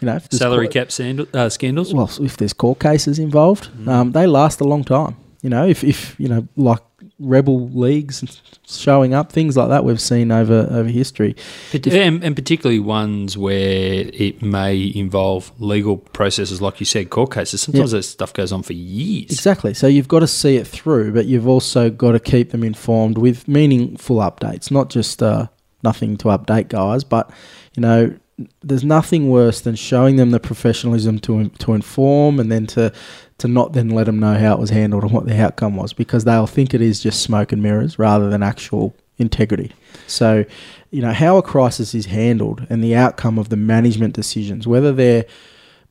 You 0.00 0.06
know, 0.06 0.18
Salary 0.30 0.66
court- 0.66 0.72
cap 0.72 0.92
sandal, 0.92 1.26
uh, 1.34 1.50
scandals. 1.50 1.92
well, 1.92 2.10
if 2.20 2.38
there's 2.38 2.54
court 2.54 2.80
cases 2.80 3.18
involved, 3.18 3.68
um, 3.86 4.12
they 4.12 4.26
last 4.26 4.60
a 4.62 4.64
long 4.64 4.84
time. 4.84 5.16
You 5.42 5.50
know, 5.50 5.66
if, 5.66 5.84
if 5.84 6.18
you 6.18 6.28
know, 6.28 6.48
like 6.56 6.80
rebel 7.20 7.68
leagues 7.68 8.42
showing 8.66 9.14
up, 9.14 9.30
things 9.30 9.56
like 9.56 9.68
that, 9.68 9.84
we've 9.84 10.00
seen 10.00 10.32
over 10.32 10.66
over 10.70 10.88
history. 10.88 11.36
And, 11.72 12.24
and 12.24 12.34
particularly 12.34 12.80
ones 12.80 13.36
where 13.36 14.10
it 14.12 14.42
may 14.42 14.92
involve 14.94 15.52
legal 15.60 15.98
processes, 15.98 16.60
like 16.60 16.80
you 16.80 16.86
said, 16.86 17.10
court 17.10 17.32
cases. 17.32 17.62
Sometimes 17.62 17.92
that 17.92 18.02
stuff 18.02 18.32
goes 18.32 18.52
on 18.52 18.62
for 18.62 18.72
years. 18.72 19.30
Exactly. 19.30 19.74
So 19.74 19.86
you've 19.86 20.08
got 20.08 20.20
to 20.20 20.26
see 20.26 20.56
it 20.56 20.66
through, 20.66 21.12
but 21.12 21.26
you've 21.26 21.48
also 21.48 21.90
got 21.90 22.12
to 22.12 22.20
keep 22.20 22.50
them 22.50 22.64
informed 22.64 23.18
with 23.18 23.46
meaningful 23.46 24.16
updates, 24.16 24.70
not 24.70 24.90
just 24.90 25.22
uh, 25.22 25.46
nothing 25.82 26.16
to 26.18 26.28
update 26.28 26.68
guys, 26.68 27.04
but 27.04 27.30
you 27.76 27.82
know, 27.82 28.14
there's 28.62 28.84
nothing 28.84 29.30
worse 29.30 29.60
than 29.60 29.74
showing 29.74 30.16
them 30.16 30.30
the 30.30 30.40
professionalism 30.40 31.18
to 31.20 31.48
to 31.48 31.74
inform 31.74 32.40
and 32.40 32.50
then 32.50 32.66
to 32.66 32.92
to 33.38 33.48
not 33.48 33.72
then 33.72 33.88
let 33.88 34.04
them 34.04 34.18
know 34.18 34.34
how 34.34 34.54
it 34.54 34.58
was 34.58 34.70
handled 34.70 35.02
and 35.02 35.12
what 35.12 35.26
the 35.26 35.40
outcome 35.40 35.76
was 35.76 35.92
because 35.92 36.24
they'll 36.24 36.46
think 36.46 36.74
it 36.74 36.80
is 36.80 37.00
just 37.00 37.22
smoke 37.22 37.52
and 37.52 37.62
mirrors 37.62 37.98
rather 37.98 38.28
than 38.28 38.42
actual 38.42 38.94
integrity. 39.18 39.72
So, 40.06 40.44
you 40.90 41.02
know, 41.02 41.12
how 41.12 41.36
a 41.36 41.42
crisis 41.42 41.94
is 41.94 42.06
handled 42.06 42.66
and 42.68 42.82
the 42.82 42.94
outcome 42.94 43.38
of 43.38 43.48
the 43.48 43.56
management 43.56 44.14
decisions, 44.14 44.66
whether 44.66 44.92
they're 44.92 45.24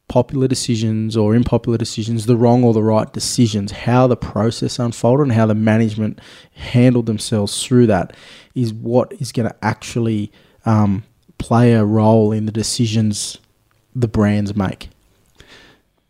popular 0.08 0.48
decisions 0.48 1.16
or 1.16 1.36
unpopular 1.36 1.78
decisions, 1.78 2.26
the 2.26 2.36
wrong 2.36 2.64
or 2.64 2.74
the 2.74 2.84
right 2.84 3.12
decisions, 3.14 3.72
how 3.72 4.08
the 4.08 4.18
process 4.18 4.80
unfolded 4.80 5.24
and 5.24 5.34
how 5.34 5.46
the 5.46 5.56
management 5.56 6.20
handled 6.54 7.06
themselves 7.06 7.64
through 7.64 7.88
that 7.88 8.16
is 8.56 8.74
what 8.74 9.14
is 9.20 9.32
going 9.32 9.48
to 9.48 9.56
actually 9.64 10.32
um, 10.66 11.04
play 11.40 11.74
a 11.74 11.84
role 11.84 12.32
in 12.32 12.46
the 12.46 12.52
decisions 12.52 13.40
the 13.96 14.08
brands 14.08 14.56
make. 14.56 14.90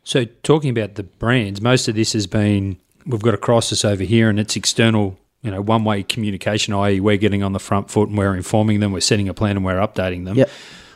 So, 0.04 0.26
talking 0.44 0.70
about 0.70 0.96
the 0.96 1.04
brands, 1.04 1.62
most 1.62 1.88
of 1.88 1.96
this 1.96 2.14
has 2.14 2.28
been 2.28 2.78
we've 3.06 3.22
got 3.22 3.34
a 3.34 3.38
crisis 3.38 3.86
over 3.86 4.04
here 4.04 4.30
and 4.30 4.40
it's 4.40 4.56
external 4.56 5.18
you 5.42 5.52
know 5.52 5.62
one 5.62 5.86
way 5.86 6.04
communication, 6.04 6.74
i.e., 6.74 7.00
we're 7.00 7.18
getting 7.18 7.44
on 7.44 7.54
the 7.54 7.60
front 7.60 7.90
foot 7.90 8.10
and 8.10 8.18
we're 8.18 8.36
informing 8.36 8.82
them, 8.82 8.92
we're 8.92 9.00
setting 9.00 9.30
a 9.30 9.34
plan 9.34 9.56
and 9.56 9.66
we're 9.66 9.76
updating 9.76 10.26
them. 10.26 10.36
Yep. 10.36 10.50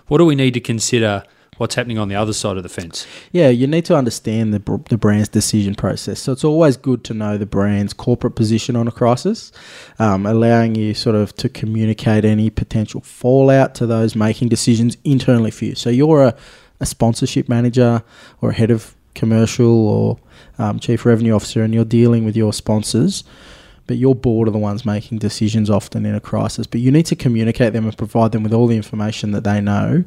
What 0.08 0.18
do 0.18 0.26
we 0.26 0.36
need 0.36 0.54
to 0.56 0.60
consider? 0.60 1.24
What's 1.58 1.76
happening 1.76 1.98
on 1.98 2.08
the 2.08 2.16
other 2.16 2.34
side 2.34 2.58
of 2.58 2.64
the 2.64 2.70
fence? 2.70 3.06
Yeah, 3.32 3.50
you 3.50 3.68
need 3.68 3.86
to 3.86 3.96
understand 3.96 4.54
the, 4.54 4.84
the 4.90 4.98
brand's 4.98 5.30
decision 5.30 5.76
process. 5.76 6.20
So 6.20 6.32
it's 6.32 6.44
always 6.44 6.78
good 6.78 7.04
to 7.06 7.14
know 7.14 7.38
the 7.38 7.46
brand's 7.46 7.94
corporate 7.94 8.36
position 8.36 8.76
on 8.76 8.88
a 8.88 8.92
crisis, 8.92 9.52
um, 10.00 10.26
allowing 10.26 10.76
you 10.76 10.94
sort 10.94 11.16
of 11.16 11.36
to 11.38 11.50
communicate 11.50 12.26
any 12.26 12.50
potential 12.50 13.02
fallout 13.02 13.76
to 13.76 13.86
those 13.86 14.16
making 14.16 14.50
decisions 14.50 14.98
internally 15.04 15.52
for 15.52 15.66
you. 15.66 15.76
So 15.76 15.90
you're 15.90 16.24
a, 16.24 16.36
a 16.80 16.86
sponsorship 16.86 17.48
manager 17.48 18.04
or 18.42 18.50
a 18.50 18.54
head 18.54 18.72
of 18.72 18.96
commercial 19.14 19.88
or 19.88 20.20
um, 20.58 20.80
chief 20.80 21.06
revenue 21.06 21.34
officer, 21.34 21.64
and 21.64 21.74
you're 21.74 21.86
dealing 21.86 22.26
with 22.26 22.36
your 22.36 22.54
sponsors 22.54 23.24
but 23.86 23.98
your 23.98 24.16
board 24.16 24.48
are 24.48 24.52
the 24.52 24.58
ones 24.58 24.86
making 24.86 25.18
decisions 25.18 25.70
often 25.70 26.06
in 26.06 26.16
a 26.16 26.20
crisis. 26.20 26.66
But 26.66 26.82
you 26.82 26.92
need 26.92 27.06
to 27.08 27.16
communicate 27.16 27.74
them 27.74 27.86
and 27.86 27.98
provide 27.98 28.32
them 28.32 28.44
with 28.44 28.54
all 28.54 28.68
the 28.68 28.78
information 28.78 29.32
that 29.32 29.44
they 29.44 29.60
know 29.60 30.04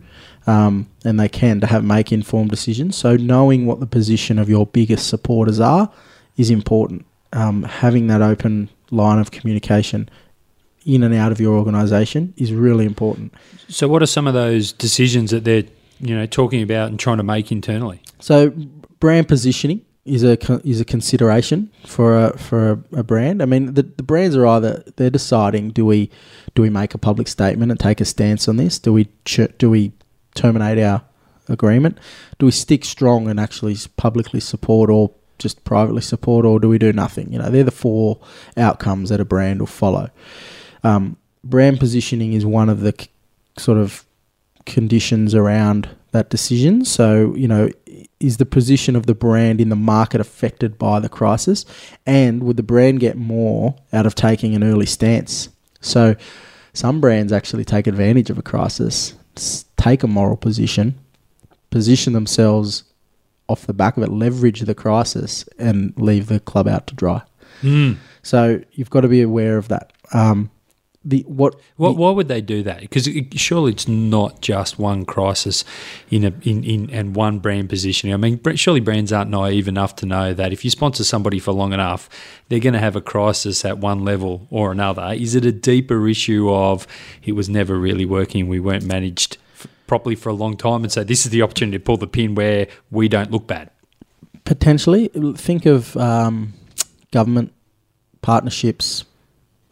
um, 0.46 0.88
and 1.04 1.20
they 1.20 1.28
can 1.28 1.60
to 1.60 1.66
have 1.66 1.84
make 1.84 2.10
informed 2.10 2.50
decisions. 2.50 2.96
So 2.96 3.16
knowing 3.16 3.66
what 3.66 3.80
the 3.80 3.86
position 3.86 4.38
of 4.38 4.48
your 4.48 4.66
biggest 4.66 5.08
supporters 5.08 5.60
are 5.60 5.92
is 6.36 6.50
important. 6.50 7.04
Um, 7.32 7.64
having 7.64 8.06
that 8.06 8.22
open 8.22 8.70
line 8.90 9.18
of 9.18 9.30
communication 9.30 10.08
in 10.86 11.02
and 11.02 11.14
out 11.14 11.32
of 11.32 11.40
your 11.40 11.58
organisation 11.58 12.32
is 12.36 12.52
really 12.52 12.86
important. 12.86 13.34
So, 13.68 13.88
what 13.88 14.02
are 14.02 14.06
some 14.06 14.26
of 14.26 14.34
those 14.34 14.72
decisions 14.72 15.32
that 15.32 15.44
they're 15.44 15.64
you 15.98 16.16
know 16.16 16.26
talking 16.26 16.62
about 16.62 16.88
and 16.88 16.98
trying 16.98 17.16
to 17.16 17.24
make 17.24 17.50
internally? 17.50 18.00
So, 18.20 18.50
brand 19.00 19.28
positioning 19.28 19.84
is 20.06 20.22
a 20.22 20.38
is 20.66 20.80
a 20.80 20.84
consideration 20.84 21.70
for 21.84 22.16
a 22.16 22.38
for 22.38 22.70
a, 22.70 22.98
a, 23.00 23.02
brand. 23.02 23.42
I 23.42 23.46
mean, 23.46 23.74
the, 23.74 23.82
the 23.82 24.02
brands 24.02 24.36
are 24.36 24.46
either 24.46 24.84
they're 24.96 25.10
deciding 25.10 25.70
do 25.70 25.84
we 25.84 26.10
do 26.54 26.62
we 26.62 26.70
make 26.70 26.94
a 26.94 26.98
public 26.98 27.28
statement 27.28 27.70
and 27.70 27.78
take 27.78 28.00
a 28.00 28.04
stance 28.04 28.48
on 28.48 28.56
this? 28.56 28.78
Do 28.78 28.92
we 28.92 29.08
ch- 29.24 29.56
do 29.58 29.70
we 29.70 29.92
terminate 30.34 30.78
our 30.78 31.02
agreement? 31.48 31.98
Do 32.38 32.46
we 32.46 32.52
stick 32.52 32.84
strong 32.84 33.28
and 33.28 33.38
actually 33.38 33.76
publicly 33.96 34.40
support 34.40 34.90
or 34.90 35.12
just 35.38 35.64
privately 35.64 36.02
support, 36.02 36.46
or 36.46 36.58
do 36.58 36.68
we 36.68 36.78
do 36.78 36.92
nothing? 36.92 37.32
You 37.32 37.38
know, 37.38 37.50
they're 37.50 37.64
the 37.64 37.70
four 37.70 38.18
outcomes 38.56 39.10
that 39.10 39.20
a 39.20 39.24
brand 39.24 39.60
will 39.60 39.66
follow. 39.66 40.10
Um, 40.82 41.16
brand 41.44 41.78
positioning 41.78 42.32
is 42.32 42.46
one 42.46 42.68
of 42.68 42.80
the 42.80 42.94
c- 42.98 43.08
sort 43.58 43.78
of 43.78 44.04
conditions 44.64 45.34
around 45.34 45.88
that 46.12 46.30
decision. 46.30 46.84
So, 46.84 47.34
you 47.34 47.48
know, 47.48 47.70
is 48.20 48.38
the 48.38 48.46
position 48.46 48.96
of 48.96 49.06
the 49.06 49.14
brand 49.14 49.60
in 49.60 49.68
the 49.68 49.76
market 49.76 50.20
affected 50.20 50.78
by 50.78 51.00
the 51.00 51.08
crisis? 51.08 51.64
And 52.06 52.42
would 52.44 52.56
the 52.56 52.62
brand 52.62 53.00
get 53.00 53.16
more 53.16 53.76
out 53.92 54.06
of 54.06 54.14
taking 54.14 54.54
an 54.54 54.64
early 54.64 54.86
stance? 54.86 55.48
So, 55.80 56.16
some 56.72 57.00
brands 57.00 57.32
actually 57.32 57.64
take 57.64 57.86
advantage 57.86 58.28
of 58.28 58.38
a 58.38 58.42
crisis, 58.42 59.14
take 59.76 60.02
a 60.02 60.06
moral 60.06 60.36
position, 60.36 60.98
position 61.70 62.12
themselves 62.12 62.84
off 63.48 63.66
the 63.66 63.72
back 63.72 63.96
of 63.96 64.02
it, 64.02 64.10
leverage 64.10 64.60
the 64.60 64.74
crisis, 64.74 65.44
and 65.58 65.94
leave 65.96 66.26
the 66.26 66.40
club 66.40 66.66
out 66.66 66.86
to 66.88 66.94
dry. 66.94 67.22
Mm. 67.62 67.96
So, 68.22 68.60
you've 68.72 68.90
got 68.90 69.02
to 69.02 69.08
be 69.08 69.22
aware 69.22 69.58
of 69.58 69.68
that. 69.68 69.92
Um, 70.12 70.50
the 71.06 71.24
what, 71.28 71.54
what 71.76 71.90
the, 71.90 71.94
why 71.94 72.10
would 72.10 72.26
they 72.26 72.40
do 72.40 72.64
that? 72.64 72.80
Because 72.80 73.06
it, 73.06 73.38
surely 73.38 73.70
it's 73.72 73.86
not 73.86 74.42
just 74.42 74.78
one 74.78 75.04
crisis 75.04 75.64
in 76.10 76.24
a 76.24 76.32
in, 76.42 76.64
in 76.64 76.90
and 76.90 77.14
one 77.14 77.38
brand 77.38 77.68
positioning. 77.68 78.12
I 78.12 78.16
mean, 78.16 78.40
surely 78.56 78.80
brands 78.80 79.12
aren't 79.12 79.30
naive 79.30 79.68
enough 79.68 79.94
to 79.96 80.06
know 80.06 80.34
that 80.34 80.52
if 80.52 80.64
you 80.64 80.70
sponsor 80.70 81.04
somebody 81.04 81.38
for 81.38 81.52
long 81.52 81.72
enough, 81.72 82.10
they're 82.48 82.58
going 82.58 82.72
to 82.72 82.80
have 82.80 82.96
a 82.96 83.00
crisis 83.00 83.64
at 83.64 83.78
one 83.78 84.04
level 84.04 84.48
or 84.50 84.72
another. 84.72 85.14
Is 85.16 85.36
it 85.36 85.44
a 85.44 85.52
deeper 85.52 86.08
issue 86.08 86.52
of 86.52 86.88
it 87.22 87.32
was 87.32 87.48
never 87.48 87.78
really 87.78 88.04
working, 88.04 88.48
we 88.48 88.58
weren't 88.58 88.84
managed 88.84 89.38
f- 89.54 89.68
properly 89.86 90.16
for 90.16 90.30
a 90.30 90.34
long 90.34 90.56
time, 90.56 90.82
and 90.82 90.92
so 90.92 91.04
this 91.04 91.24
is 91.24 91.30
the 91.30 91.42
opportunity 91.42 91.78
to 91.78 91.84
pull 91.84 91.96
the 91.96 92.08
pin 92.08 92.34
where 92.34 92.66
we 92.90 93.08
don't 93.08 93.30
look 93.30 93.46
bad? 93.46 93.70
Potentially, 94.44 95.08
think 95.36 95.66
of 95.66 95.96
um, 95.96 96.52
government 97.12 97.52
partnerships 98.22 99.04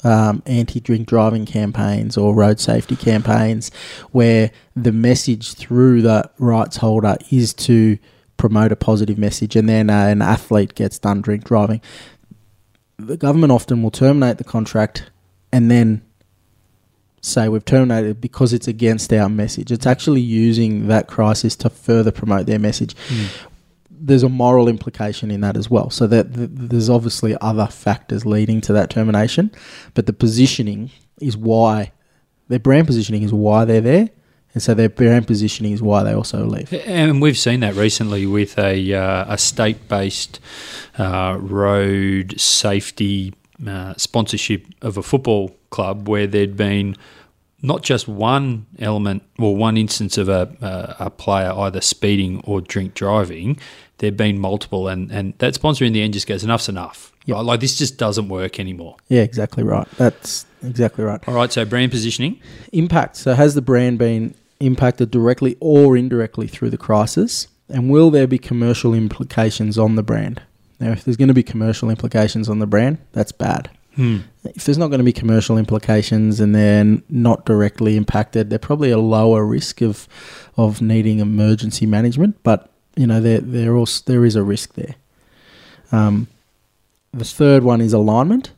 um, 0.04 0.42
anti 0.46 0.80
drink 0.80 1.08
driving 1.08 1.46
campaigns 1.46 2.16
or 2.16 2.34
road 2.34 2.60
safety 2.60 2.96
campaigns 2.96 3.70
where 4.12 4.50
the 4.76 4.92
message 4.92 5.54
through 5.54 6.02
the 6.02 6.30
rights 6.38 6.76
holder 6.76 7.16
is 7.30 7.54
to 7.54 7.98
promote 8.36 8.72
a 8.72 8.76
positive 8.76 9.18
message 9.18 9.56
and 9.56 9.68
then 9.68 9.88
uh, 9.90 10.06
an 10.06 10.20
athlete 10.20 10.74
gets 10.74 10.98
done 10.98 11.22
drink 11.22 11.44
driving. 11.44 11.80
The 12.98 13.16
government 13.16 13.52
often 13.52 13.82
will 13.82 13.90
terminate 13.90 14.38
the 14.38 14.44
contract 14.44 15.10
and 15.52 15.70
then 15.70 16.02
say 17.20 17.48
we've 17.48 17.64
terminated 17.64 18.20
because 18.20 18.52
it's 18.52 18.68
against 18.68 19.12
our 19.12 19.28
message. 19.28 19.72
It's 19.72 19.86
actually 19.86 20.20
using 20.20 20.88
that 20.88 21.08
crisis 21.08 21.56
to 21.56 21.70
further 21.70 22.10
promote 22.10 22.46
their 22.46 22.58
message. 22.58 22.94
Mm 23.08 23.46
there's 23.98 24.22
a 24.22 24.28
moral 24.28 24.68
implication 24.68 25.30
in 25.30 25.40
that 25.42 25.56
as 25.56 25.70
well. 25.70 25.90
So 25.90 26.06
that 26.06 26.26
there's 26.32 26.90
obviously 26.90 27.36
other 27.40 27.66
factors 27.66 28.26
leading 28.26 28.60
to 28.62 28.72
that 28.72 28.90
termination, 28.90 29.50
but 29.94 30.06
the 30.06 30.12
positioning 30.12 30.90
is 31.20 31.36
why 31.36 31.92
their 32.48 32.58
brand 32.58 32.86
positioning 32.86 33.22
is 33.22 33.32
why 33.32 33.64
they're 33.64 33.80
there. 33.80 34.10
And 34.52 34.62
so 34.62 34.72
their 34.72 34.88
brand 34.88 35.26
positioning 35.26 35.72
is 35.72 35.82
why 35.82 36.04
they 36.04 36.12
also 36.12 36.44
leave. 36.44 36.72
And 36.72 37.20
we've 37.20 37.36
seen 37.36 37.60
that 37.60 37.74
recently 37.74 38.24
with 38.24 38.56
a, 38.56 38.94
uh, 38.94 39.34
a 39.34 39.36
state 39.36 39.88
based 39.88 40.38
uh, 40.96 41.36
road 41.40 42.38
safety 42.40 43.34
uh, 43.66 43.94
sponsorship 43.96 44.66
of 44.80 44.96
a 44.96 45.02
football 45.02 45.56
club 45.70 46.08
where 46.08 46.28
there'd 46.28 46.56
been 46.56 46.96
not 47.64 47.82
just 47.82 48.06
one 48.06 48.66
element 48.78 49.22
or 49.38 49.56
one 49.56 49.76
instance 49.76 50.18
of 50.18 50.28
a, 50.28 50.54
a, 50.60 51.06
a 51.06 51.10
player 51.10 51.50
either 51.50 51.80
speeding 51.80 52.40
or 52.44 52.60
drink 52.60 52.94
driving, 52.94 53.58
there've 53.98 54.16
been 54.16 54.38
multiple, 54.38 54.86
and, 54.86 55.10
and 55.10 55.32
that 55.38 55.54
sponsor 55.54 55.84
in 55.84 55.94
the 55.94 56.02
end 56.02 56.12
just 56.12 56.26
goes, 56.26 56.44
enough's 56.44 56.68
enough. 56.68 57.10
Yep. 57.24 57.36
Right? 57.36 57.44
Like 57.44 57.60
this 57.60 57.78
just 57.78 57.96
doesn't 57.96 58.28
work 58.28 58.60
anymore. 58.60 58.96
Yeah, 59.08 59.22
exactly 59.22 59.64
right. 59.64 59.88
That's 59.96 60.44
exactly 60.62 61.04
right. 61.04 61.26
All 61.26 61.34
right, 61.34 61.50
so 61.50 61.64
brand 61.64 61.90
positioning. 61.90 62.38
Impact. 62.72 63.16
So 63.16 63.32
has 63.32 63.54
the 63.54 63.62
brand 63.62 63.98
been 63.98 64.34
impacted 64.60 65.10
directly 65.10 65.56
or 65.58 65.96
indirectly 65.96 66.48
through 66.48 66.70
the 66.70 66.78
crisis? 66.78 67.48
And 67.70 67.88
will 67.88 68.10
there 68.10 68.26
be 68.26 68.36
commercial 68.36 68.92
implications 68.92 69.78
on 69.78 69.94
the 69.94 70.02
brand? 70.02 70.42
Now, 70.80 70.92
if 70.92 71.04
there's 71.04 71.16
going 71.16 71.28
to 71.28 71.34
be 71.34 71.42
commercial 71.42 71.88
implications 71.88 72.50
on 72.50 72.58
the 72.58 72.66
brand, 72.66 72.98
that's 73.12 73.32
bad. 73.32 73.70
Hmm. 73.96 74.18
If 74.44 74.64
there's 74.64 74.78
not 74.78 74.88
going 74.88 74.98
to 74.98 75.04
be 75.04 75.12
commercial 75.12 75.56
implications 75.56 76.40
and 76.40 76.54
they're 76.54 76.98
not 77.08 77.46
directly 77.46 77.96
impacted, 77.96 78.50
they're 78.50 78.58
probably 78.58 78.90
a 78.90 78.98
lower 78.98 79.44
risk 79.44 79.80
of 79.80 80.08
of 80.56 80.82
needing 80.82 81.20
emergency 81.20 81.86
management. 81.86 82.42
But 82.42 82.70
you 82.96 83.06
know, 83.06 83.20
there 83.20 83.40
there 83.40 83.76
also 83.76 84.02
there 84.06 84.24
is 84.24 84.36
a 84.36 84.42
risk 84.42 84.74
there. 84.74 84.96
Um, 85.92 86.26
the 87.12 87.24
third 87.24 87.62
one 87.62 87.80
is 87.80 87.92
alignment. 87.92 88.52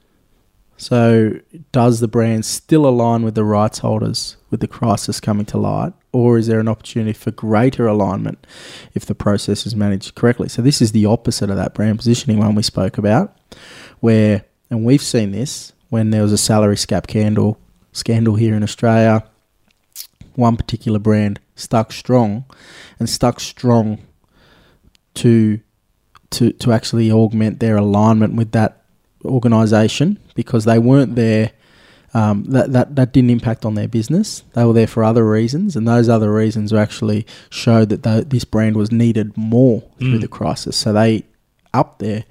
So, 0.78 1.40
does 1.72 2.00
the 2.00 2.08
brand 2.08 2.44
still 2.44 2.86
align 2.86 3.22
with 3.22 3.34
the 3.34 3.44
rights 3.44 3.78
holders 3.78 4.36
with 4.50 4.60
the 4.60 4.68
crisis 4.68 5.20
coming 5.20 5.46
to 5.46 5.58
light, 5.58 5.94
or 6.12 6.36
is 6.36 6.48
there 6.48 6.60
an 6.60 6.68
opportunity 6.68 7.14
for 7.14 7.30
greater 7.30 7.86
alignment 7.86 8.46
if 8.94 9.06
the 9.06 9.14
process 9.14 9.66
is 9.66 9.74
managed 9.74 10.14
correctly? 10.14 10.50
So, 10.50 10.60
this 10.60 10.82
is 10.82 10.92
the 10.92 11.06
opposite 11.06 11.48
of 11.48 11.56
that 11.56 11.72
brand 11.72 11.98
positioning 11.98 12.38
one 12.38 12.54
we 12.54 12.62
spoke 12.62 12.98
about, 12.98 13.38
where, 14.00 14.44
and 14.70 14.84
we've 14.84 15.02
seen 15.02 15.32
this 15.32 15.72
when 15.88 16.10
there 16.10 16.22
was 16.22 16.32
a 16.32 16.38
salary 16.38 16.76
scap 16.76 17.04
scandal, 17.04 17.58
scandal 17.92 18.34
here 18.34 18.54
in 18.54 18.62
Australia. 18.62 19.24
One 20.34 20.56
particular 20.56 20.98
brand 20.98 21.40
stuck 21.54 21.92
strong, 21.92 22.44
and 22.98 23.08
stuck 23.08 23.40
strong 23.40 24.04
to 25.14 25.60
to 26.30 26.52
to 26.52 26.72
actually 26.72 27.10
augment 27.10 27.60
their 27.60 27.76
alignment 27.76 28.34
with 28.34 28.52
that 28.52 28.82
organisation 29.24 30.18
because 30.34 30.64
they 30.64 30.78
weren't 30.78 31.14
there. 31.14 31.52
Um, 32.14 32.44
that, 32.44 32.72
that 32.72 32.96
that 32.96 33.12
didn't 33.12 33.30
impact 33.30 33.66
on 33.66 33.74
their 33.74 33.88
business. 33.88 34.42
They 34.54 34.64
were 34.64 34.72
there 34.72 34.86
for 34.86 35.04
other 35.04 35.28
reasons, 35.28 35.76
and 35.76 35.86
those 35.86 36.08
other 36.08 36.32
reasons 36.32 36.72
actually 36.72 37.26
showed 37.50 37.90
that 37.90 38.30
this 38.30 38.44
brand 38.44 38.76
was 38.76 38.90
needed 38.90 39.36
more 39.36 39.82
through 39.98 40.18
mm. 40.18 40.20
the 40.22 40.28
crisis. 40.28 40.76
So 40.76 40.92
they 40.92 41.24
upped 41.74 41.98
their 41.98 42.24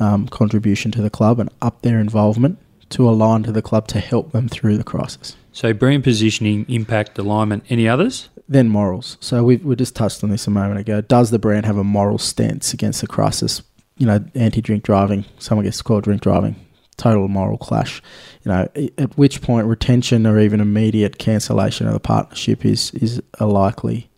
um, 0.00 0.26
contribution 0.28 0.90
to 0.92 1.02
the 1.02 1.10
club 1.10 1.38
and 1.38 1.50
up 1.62 1.82
their 1.82 2.00
involvement 2.00 2.58
to 2.90 3.08
align 3.08 3.42
to 3.44 3.52
the 3.52 3.62
club 3.62 3.86
to 3.88 4.00
help 4.00 4.32
them 4.32 4.48
through 4.48 4.76
the 4.76 4.84
crisis. 4.84 5.36
So 5.52 5.72
brand 5.72 6.04
positioning, 6.04 6.66
impact, 6.68 7.18
alignment. 7.18 7.64
Any 7.68 7.88
others? 7.88 8.28
Then 8.48 8.68
morals. 8.68 9.16
So 9.20 9.44
we 9.44 9.56
we 9.58 9.76
just 9.76 9.94
touched 9.94 10.24
on 10.24 10.30
this 10.30 10.46
a 10.46 10.50
moment 10.50 10.80
ago. 10.80 11.00
Does 11.00 11.30
the 11.30 11.38
brand 11.38 11.66
have 11.66 11.76
a 11.76 11.84
moral 11.84 12.18
stance 12.18 12.72
against 12.74 13.00
the 13.00 13.06
crisis? 13.06 13.62
You 13.96 14.06
know, 14.06 14.24
anti-drink 14.34 14.82
driving. 14.82 15.24
Someone 15.38 15.64
gets 15.64 15.80
caught 15.82 16.04
drink 16.04 16.22
driving. 16.22 16.56
Total 16.96 17.28
moral 17.28 17.58
clash. 17.58 18.02
You 18.44 18.52
know, 18.52 18.68
at 18.98 19.16
which 19.16 19.40
point 19.40 19.66
retention 19.66 20.26
or 20.26 20.40
even 20.40 20.60
immediate 20.60 21.18
cancellation 21.18 21.86
of 21.86 21.92
the 21.92 22.00
partnership 22.00 22.64
is 22.64 22.90
is 22.94 23.22
a 23.38 23.46
likely 23.46 24.10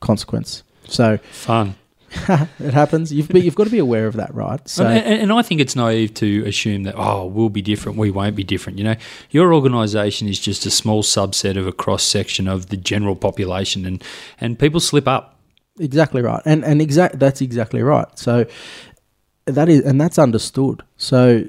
consequence. 0.00 0.62
So 0.84 1.18
fun. 1.32 1.74
it 2.58 2.74
happens. 2.74 3.12
You've 3.12 3.28
but 3.28 3.42
you've 3.42 3.54
got 3.54 3.64
to 3.64 3.70
be 3.70 3.78
aware 3.78 4.08
of 4.08 4.14
that, 4.14 4.34
right? 4.34 4.66
So, 4.68 4.84
and, 4.84 4.98
and, 4.98 5.22
and, 5.22 5.32
I 5.32 5.42
think 5.42 5.60
it's 5.60 5.76
naive 5.76 6.12
to 6.14 6.44
assume 6.44 6.82
that 6.82 6.94
oh, 6.96 7.26
we'll 7.26 7.50
be 7.50 7.62
different, 7.62 7.98
we 7.98 8.10
won't 8.10 8.34
be 8.34 8.42
different. 8.42 8.78
You 8.78 8.84
know, 8.84 8.96
your 9.30 9.54
organisation 9.54 10.26
is 10.26 10.40
just 10.40 10.66
a 10.66 10.70
small 10.70 11.04
subset 11.04 11.56
of 11.56 11.68
a 11.68 11.72
cross 11.72 12.02
section 12.02 12.48
of 12.48 12.66
the 12.66 12.76
general 12.76 13.14
population, 13.14 13.86
and 13.86 14.02
and 14.40 14.58
people 14.58 14.80
slip 14.80 15.06
up. 15.06 15.38
Exactly 15.78 16.20
right, 16.20 16.42
and 16.44 16.64
and 16.64 16.82
exact 16.82 17.20
that's 17.20 17.40
exactly 17.40 17.82
right. 17.82 18.06
So 18.18 18.46
that 19.44 19.68
is, 19.68 19.82
and 19.82 20.00
that's 20.00 20.18
understood. 20.18 20.82
So 20.96 21.44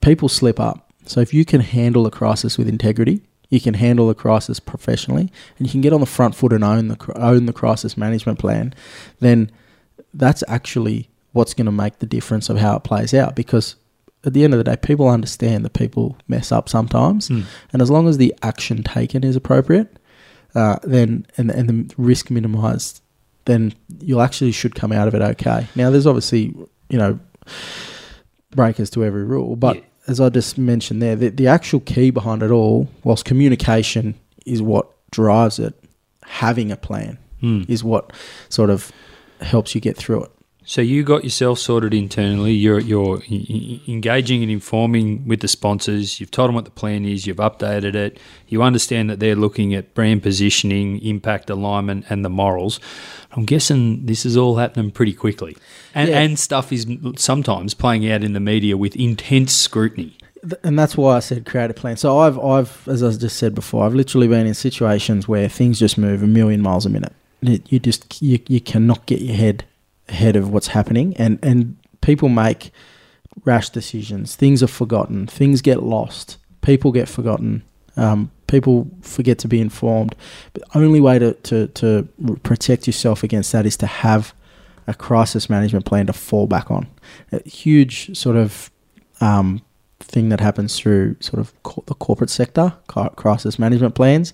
people 0.00 0.30
slip 0.30 0.58
up. 0.58 0.92
So 1.04 1.20
if 1.20 1.34
you 1.34 1.44
can 1.44 1.60
handle 1.60 2.06
a 2.06 2.10
crisis 2.10 2.56
with 2.56 2.68
integrity, 2.68 3.20
you 3.50 3.60
can 3.60 3.74
handle 3.74 4.08
a 4.08 4.14
crisis 4.14 4.60
professionally, 4.60 5.30
and 5.58 5.66
you 5.66 5.70
can 5.70 5.82
get 5.82 5.92
on 5.92 6.00
the 6.00 6.06
front 6.06 6.34
foot 6.34 6.54
and 6.54 6.64
own 6.64 6.88
the 6.88 7.12
own 7.16 7.44
the 7.44 7.52
crisis 7.52 7.98
management 7.98 8.38
plan, 8.38 8.72
then 9.20 9.50
that's 10.14 10.42
actually 10.48 11.08
what's 11.32 11.54
going 11.54 11.66
to 11.66 11.72
make 11.72 11.98
the 11.98 12.06
difference 12.06 12.48
of 12.48 12.58
how 12.58 12.76
it 12.76 12.84
plays 12.84 13.12
out. 13.12 13.34
Because 13.34 13.76
at 14.24 14.32
the 14.32 14.44
end 14.44 14.54
of 14.54 14.58
the 14.58 14.64
day, 14.64 14.76
people 14.76 15.08
understand 15.08 15.64
that 15.64 15.72
people 15.72 16.16
mess 16.28 16.50
up 16.52 16.68
sometimes, 16.68 17.28
mm. 17.28 17.44
and 17.72 17.82
as 17.82 17.90
long 17.90 18.08
as 18.08 18.18
the 18.18 18.34
action 18.42 18.82
taken 18.82 19.24
is 19.24 19.36
appropriate, 19.36 19.98
uh, 20.54 20.76
then 20.82 21.26
and 21.36 21.50
and 21.50 21.68
the 21.68 21.94
risk 21.98 22.30
minimised, 22.30 23.02
then 23.44 23.74
you'll 24.00 24.22
actually 24.22 24.52
should 24.52 24.74
come 24.74 24.92
out 24.92 25.08
of 25.08 25.14
it 25.14 25.22
okay. 25.22 25.66
Now, 25.74 25.90
there's 25.90 26.06
obviously 26.06 26.54
you 26.88 26.98
know 26.98 27.18
breakers 28.50 28.88
to 28.90 29.04
every 29.04 29.24
rule, 29.24 29.56
but 29.56 29.76
yeah 29.76 29.82
as 30.06 30.20
I 30.20 30.28
just 30.28 30.58
mentioned 30.58 31.00
there, 31.00 31.16
the, 31.16 31.30
the 31.30 31.46
actual 31.46 31.80
key 31.80 32.10
behind 32.10 32.42
it 32.42 32.50
all, 32.50 32.88
whilst 33.04 33.24
communication 33.24 34.14
is 34.44 34.60
what 34.60 34.90
drives 35.10 35.58
it, 35.58 35.74
having 36.24 36.70
a 36.70 36.76
plan 36.76 37.18
mm. 37.42 37.68
is 37.68 37.82
what 37.82 38.12
sort 38.48 38.70
of 38.70 38.92
helps 39.40 39.74
you 39.74 39.80
get 39.80 39.96
through 39.96 40.24
it. 40.24 40.30
So 40.66 40.80
you 40.80 41.04
got 41.04 41.24
yourself 41.24 41.58
sorted 41.58 41.92
internally. 41.92 42.52
You're 42.52 42.80
you're 42.80 43.22
engaging 43.86 44.42
and 44.42 44.50
informing 44.50 45.28
with 45.28 45.40
the 45.40 45.48
sponsors. 45.48 46.18
You've 46.18 46.30
told 46.30 46.48
them 46.48 46.54
what 46.54 46.64
the 46.64 46.70
plan 46.70 47.04
is. 47.04 47.26
You've 47.26 47.36
updated 47.36 47.94
it. 47.94 48.18
You 48.48 48.62
understand 48.62 49.10
that 49.10 49.20
they're 49.20 49.36
looking 49.36 49.74
at 49.74 49.92
brand 49.92 50.22
positioning, 50.22 51.00
impact 51.02 51.50
alignment, 51.50 52.06
and 52.08 52.24
the 52.24 52.30
morals. 52.30 52.80
I'm 53.32 53.44
guessing 53.44 54.06
this 54.06 54.24
is 54.24 54.38
all 54.38 54.56
happening 54.56 54.90
pretty 54.90 55.12
quickly, 55.12 55.54
and 55.94 56.08
yeah. 56.08 56.20
and 56.20 56.38
stuff 56.38 56.72
is 56.72 56.86
sometimes 57.16 57.74
playing 57.74 58.10
out 58.10 58.24
in 58.24 58.32
the 58.32 58.40
media 58.40 58.78
with 58.78 58.96
intense 58.96 59.52
scrutiny. 59.52 60.16
And 60.62 60.78
that's 60.78 60.96
why 60.96 61.16
I 61.16 61.20
said 61.20 61.44
create 61.44 61.70
a 61.70 61.74
plan. 61.74 61.98
So 61.98 62.18
I've 62.18 62.38
I've 62.38 62.88
as 62.88 63.02
I 63.02 63.12
just 63.12 63.36
said 63.36 63.54
before, 63.54 63.84
I've 63.84 63.94
literally 63.94 64.28
been 64.28 64.46
in 64.46 64.54
situations 64.54 65.28
where 65.28 65.46
things 65.50 65.78
just 65.78 65.98
move 65.98 66.22
a 66.22 66.26
million 66.26 66.62
miles 66.62 66.86
a 66.86 66.90
minute. 66.90 67.12
You 67.46 67.78
just 67.78 68.20
you, 68.22 68.38
you 68.48 68.60
cannot 68.60 69.06
get 69.06 69.20
your 69.20 69.36
head 69.36 69.64
ahead 70.08 70.36
of 70.36 70.50
what's 70.50 70.68
happening, 70.68 71.16
and 71.16 71.38
and 71.42 71.76
people 72.00 72.28
make 72.28 72.70
rash 73.44 73.70
decisions. 73.70 74.36
Things 74.36 74.62
are 74.62 74.68
forgotten. 74.68 75.26
Things 75.26 75.60
get 75.60 75.82
lost. 75.82 76.38
People 76.62 76.92
get 76.92 77.08
forgotten. 77.08 77.62
Um, 77.96 78.30
people 78.46 78.88
forget 79.02 79.38
to 79.40 79.48
be 79.48 79.60
informed. 79.60 80.14
The 80.54 80.64
only 80.74 81.00
way 81.00 81.18
to, 81.18 81.34
to, 81.34 81.68
to 81.68 82.08
protect 82.42 82.86
yourself 82.86 83.22
against 83.22 83.52
that 83.52 83.66
is 83.66 83.76
to 83.78 83.86
have 83.86 84.34
a 84.86 84.94
crisis 84.94 85.48
management 85.48 85.84
plan 85.84 86.06
to 86.06 86.12
fall 86.12 86.46
back 86.46 86.70
on. 86.70 86.86
A 87.32 87.48
huge 87.48 88.16
sort 88.16 88.36
of 88.36 88.70
um, 89.20 89.62
thing 90.00 90.28
that 90.28 90.40
happens 90.40 90.78
through 90.78 91.16
sort 91.20 91.40
of 91.40 91.52
the 91.86 91.94
corporate 91.94 92.30
sector, 92.30 92.74
crisis 93.16 93.58
management 93.58 93.94
plans. 93.94 94.32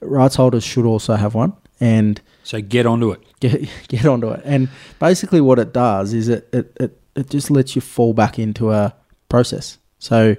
Rights 0.00 0.36
holders 0.36 0.64
should 0.64 0.84
also 0.84 1.14
have 1.14 1.34
one. 1.34 1.54
And 1.80 2.20
so 2.42 2.60
get 2.60 2.86
onto 2.86 3.12
it. 3.12 3.20
Get 3.40 3.70
get 3.86 4.04
onto 4.04 4.30
it. 4.30 4.42
And 4.44 4.68
basically, 4.98 5.40
what 5.40 5.60
it 5.60 5.72
does 5.72 6.12
is 6.12 6.28
it 6.28 6.48
it, 6.52 6.76
it, 6.80 7.00
it 7.14 7.30
just 7.30 7.52
lets 7.52 7.76
you 7.76 7.80
fall 7.80 8.12
back 8.12 8.36
into 8.36 8.72
a 8.72 8.92
process. 9.28 9.78
So 10.00 10.34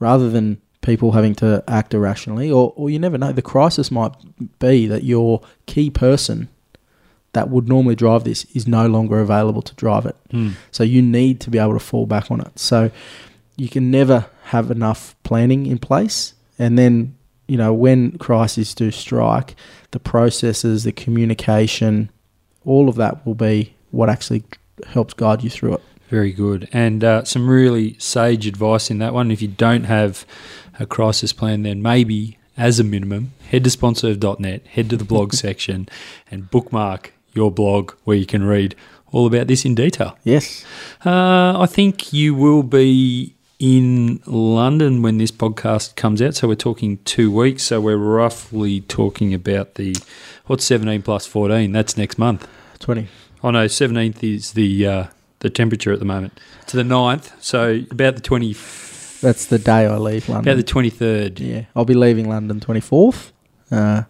rather 0.00 0.28
than 0.28 0.60
people 0.80 1.12
having 1.12 1.36
to 1.36 1.62
act 1.68 1.94
irrationally, 1.94 2.50
or, 2.50 2.72
or 2.74 2.90
you 2.90 2.98
never 2.98 3.18
know, 3.18 3.32
the 3.32 3.42
crisis 3.42 3.90
might 3.90 4.12
be 4.58 4.86
that 4.88 5.04
your 5.04 5.42
key 5.66 5.90
person 5.90 6.48
that 7.32 7.48
would 7.48 7.68
normally 7.68 7.94
drive 7.94 8.24
this 8.24 8.44
is 8.46 8.66
no 8.66 8.86
longer 8.86 9.20
available 9.20 9.62
to 9.62 9.74
drive 9.74 10.06
it. 10.06 10.16
Mm. 10.32 10.54
So 10.70 10.82
you 10.82 11.00
need 11.02 11.40
to 11.42 11.50
be 11.50 11.58
able 11.58 11.74
to 11.74 11.78
fall 11.78 12.06
back 12.06 12.30
on 12.30 12.40
it. 12.40 12.58
So 12.58 12.90
you 13.56 13.68
can 13.68 13.90
never 13.90 14.26
have 14.44 14.70
enough 14.70 15.14
planning 15.22 15.66
in 15.66 15.78
place. 15.78 16.34
And 16.58 16.76
then, 16.76 17.16
you 17.50 17.56
know, 17.56 17.74
when 17.74 18.16
crises 18.18 18.74
do 18.76 18.92
strike, 18.92 19.56
the 19.90 19.98
processes, 19.98 20.84
the 20.84 20.92
communication, 20.92 22.08
all 22.64 22.88
of 22.88 22.94
that 22.94 23.26
will 23.26 23.34
be 23.34 23.74
what 23.90 24.08
actually 24.08 24.44
helps 24.86 25.14
guide 25.14 25.42
you 25.42 25.50
through 25.50 25.74
it. 25.74 25.82
Very 26.08 26.30
good. 26.30 26.68
And 26.72 27.02
uh, 27.02 27.24
some 27.24 27.50
really 27.50 27.96
sage 27.98 28.46
advice 28.46 28.88
in 28.88 28.98
that 28.98 29.12
one. 29.12 29.32
If 29.32 29.42
you 29.42 29.48
don't 29.48 29.82
have 29.82 30.24
a 30.78 30.86
crisis 30.86 31.32
plan, 31.32 31.64
then 31.64 31.82
maybe 31.82 32.38
as 32.56 32.78
a 32.78 32.84
minimum, 32.84 33.32
head 33.48 33.64
to 33.64 33.70
sponserve.net, 33.70 34.66
head 34.68 34.88
to 34.90 34.96
the 34.96 35.04
blog 35.04 35.32
section, 35.44 35.88
and 36.30 36.52
bookmark 36.52 37.12
your 37.32 37.50
blog 37.50 37.94
where 38.04 38.16
you 38.16 38.26
can 38.26 38.44
read 38.44 38.76
all 39.10 39.26
about 39.26 39.48
this 39.48 39.64
in 39.64 39.74
detail. 39.74 40.16
Yes. 40.22 40.64
Uh, 41.04 41.58
I 41.58 41.66
think 41.66 42.12
you 42.12 42.32
will 42.32 42.62
be 42.62 43.34
in 43.60 44.20
London 44.26 45.02
when 45.02 45.18
this 45.18 45.30
podcast 45.30 45.94
comes 45.94 46.20
out. 46.20 46.34
So 46.34 46.48
we're 46.48 46.54
talking 46.56 46.98
two 47.04 47.30
weeks. 47.30 47.62
So 47.64 47.80
we're 47.80 47.96
roughly 47.96 48.80
talking 48.80 49.32
about 49.32 49.74
the 49.74 49.94
what's 50.46 50.64
17 50.64 51.02
plus 51.02 51.26
14? 51.26 51.70
That's 51.70 51.96
next 51.96 52.18
month. 52.18 52.48
20. 52.80 53.06
Oh 53.44 53.50
no, 53.50 53.66
17th 53.66 54.24
is 54.24 54.52
the 54.52 54.86
uh, 54.86 55.06
the 55.40 55.50
temperature 55.50 55.92
at 55.92 55.98
the 55.98 56.04
moment. 56.04 56.38
To 56.68 56.76
the 56.76 56.82
9th, 56.82 57.32
so 57.40 57.80
about 57.90 58.16
the 58.16 58.20
20. 58.22 58.52
That's 59.20 59.46
the 59.46 59.58
day 59.58 59.86
I 59.86 59.96
leave 59.96 60.28
London. 60.28 60.52
About 60.52 60.66
the 60.66 60.72
23rd. 60.72 61.40
Yeah, 61.40 61.64
I'll 61.76 61.84
be 61.84 61.94
leaving 61.94 62.28
London 62.28 62.60
24th. 62.60 63.32
Uh, 63.70 64.02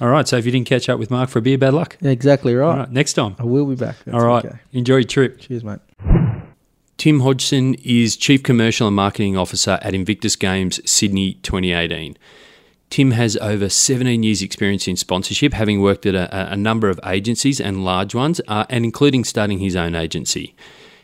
all 0.00 0.08
right, 0.08 0.26
so 0.26 0.36
if 0.36 0.46
you 0.46 0.52
didn't 0.52 0.66
catch 0.66 0.88
up 0.88 0.98
with 0.98 1.10
Mark 1.10 1.30
for 1.30 1.38
a 1.38 1.42
beer, 1.42 1.58
bad 1.58 1.74
luck. 1.74 1.96
Yeah, 2.00 2.10
Exactly 2.10 2.54
right. 2.54 2.70
All 2.70 2.76
right, 2.76 2.90
next 2.90 3.14
time. 3.14 3.36
I 3.38 3.44
will 3.44 3.66
be 3.66 3.74
back. 3.76 3.96
That's 4.04 4.14
All 4.16 4.24
right, 4.24 4.44
okay. 4.44 4.58
enjoy 4.72 4.96
your 4.96 5.04
trip. 5.04 5.38
Cheers, 5.40 5.64
mate. 5.64 5.80
Tim 7.02 7.18
Hodgson 7.18 7.74
is 7.82 8.16
Chief 8.16 8.44
Commercial 8.44 8.86
and 8.86 8.94
Marketing 8.94 9.36
Officer 9.36 9.80
at 9.82 9.92
Invictus 9.92 10.36
Games 10.36 10.80
Sydney 10.88 11.34
2018. 11.42 12.16
Tim 12.90 13.10
has 13.10 13.36
over 13.38 13.68
17 13.68 14.22
years' 14.22 14.40
experience 14.40 14.86
in 14.86 14.96
sponsorship, 14.96 15.52
having 15.52 15.82
worked 15.82 16.06
at 16.06 16.14
a, 16.14 16.52
a 16.52 16.56
number 16.56 16.88
of 16.88 17.00
agencies 17.04 17.60
and 17.60 17.84
large 17.84 18.14
ones, 18.14 18.40
uh, 18.46 18.66
and 18.70 18.84
including 18.84 19.24
starting 19.24 19.58
his 19.58 19.74
own 19.74 19.96
agency. 19.96 20.54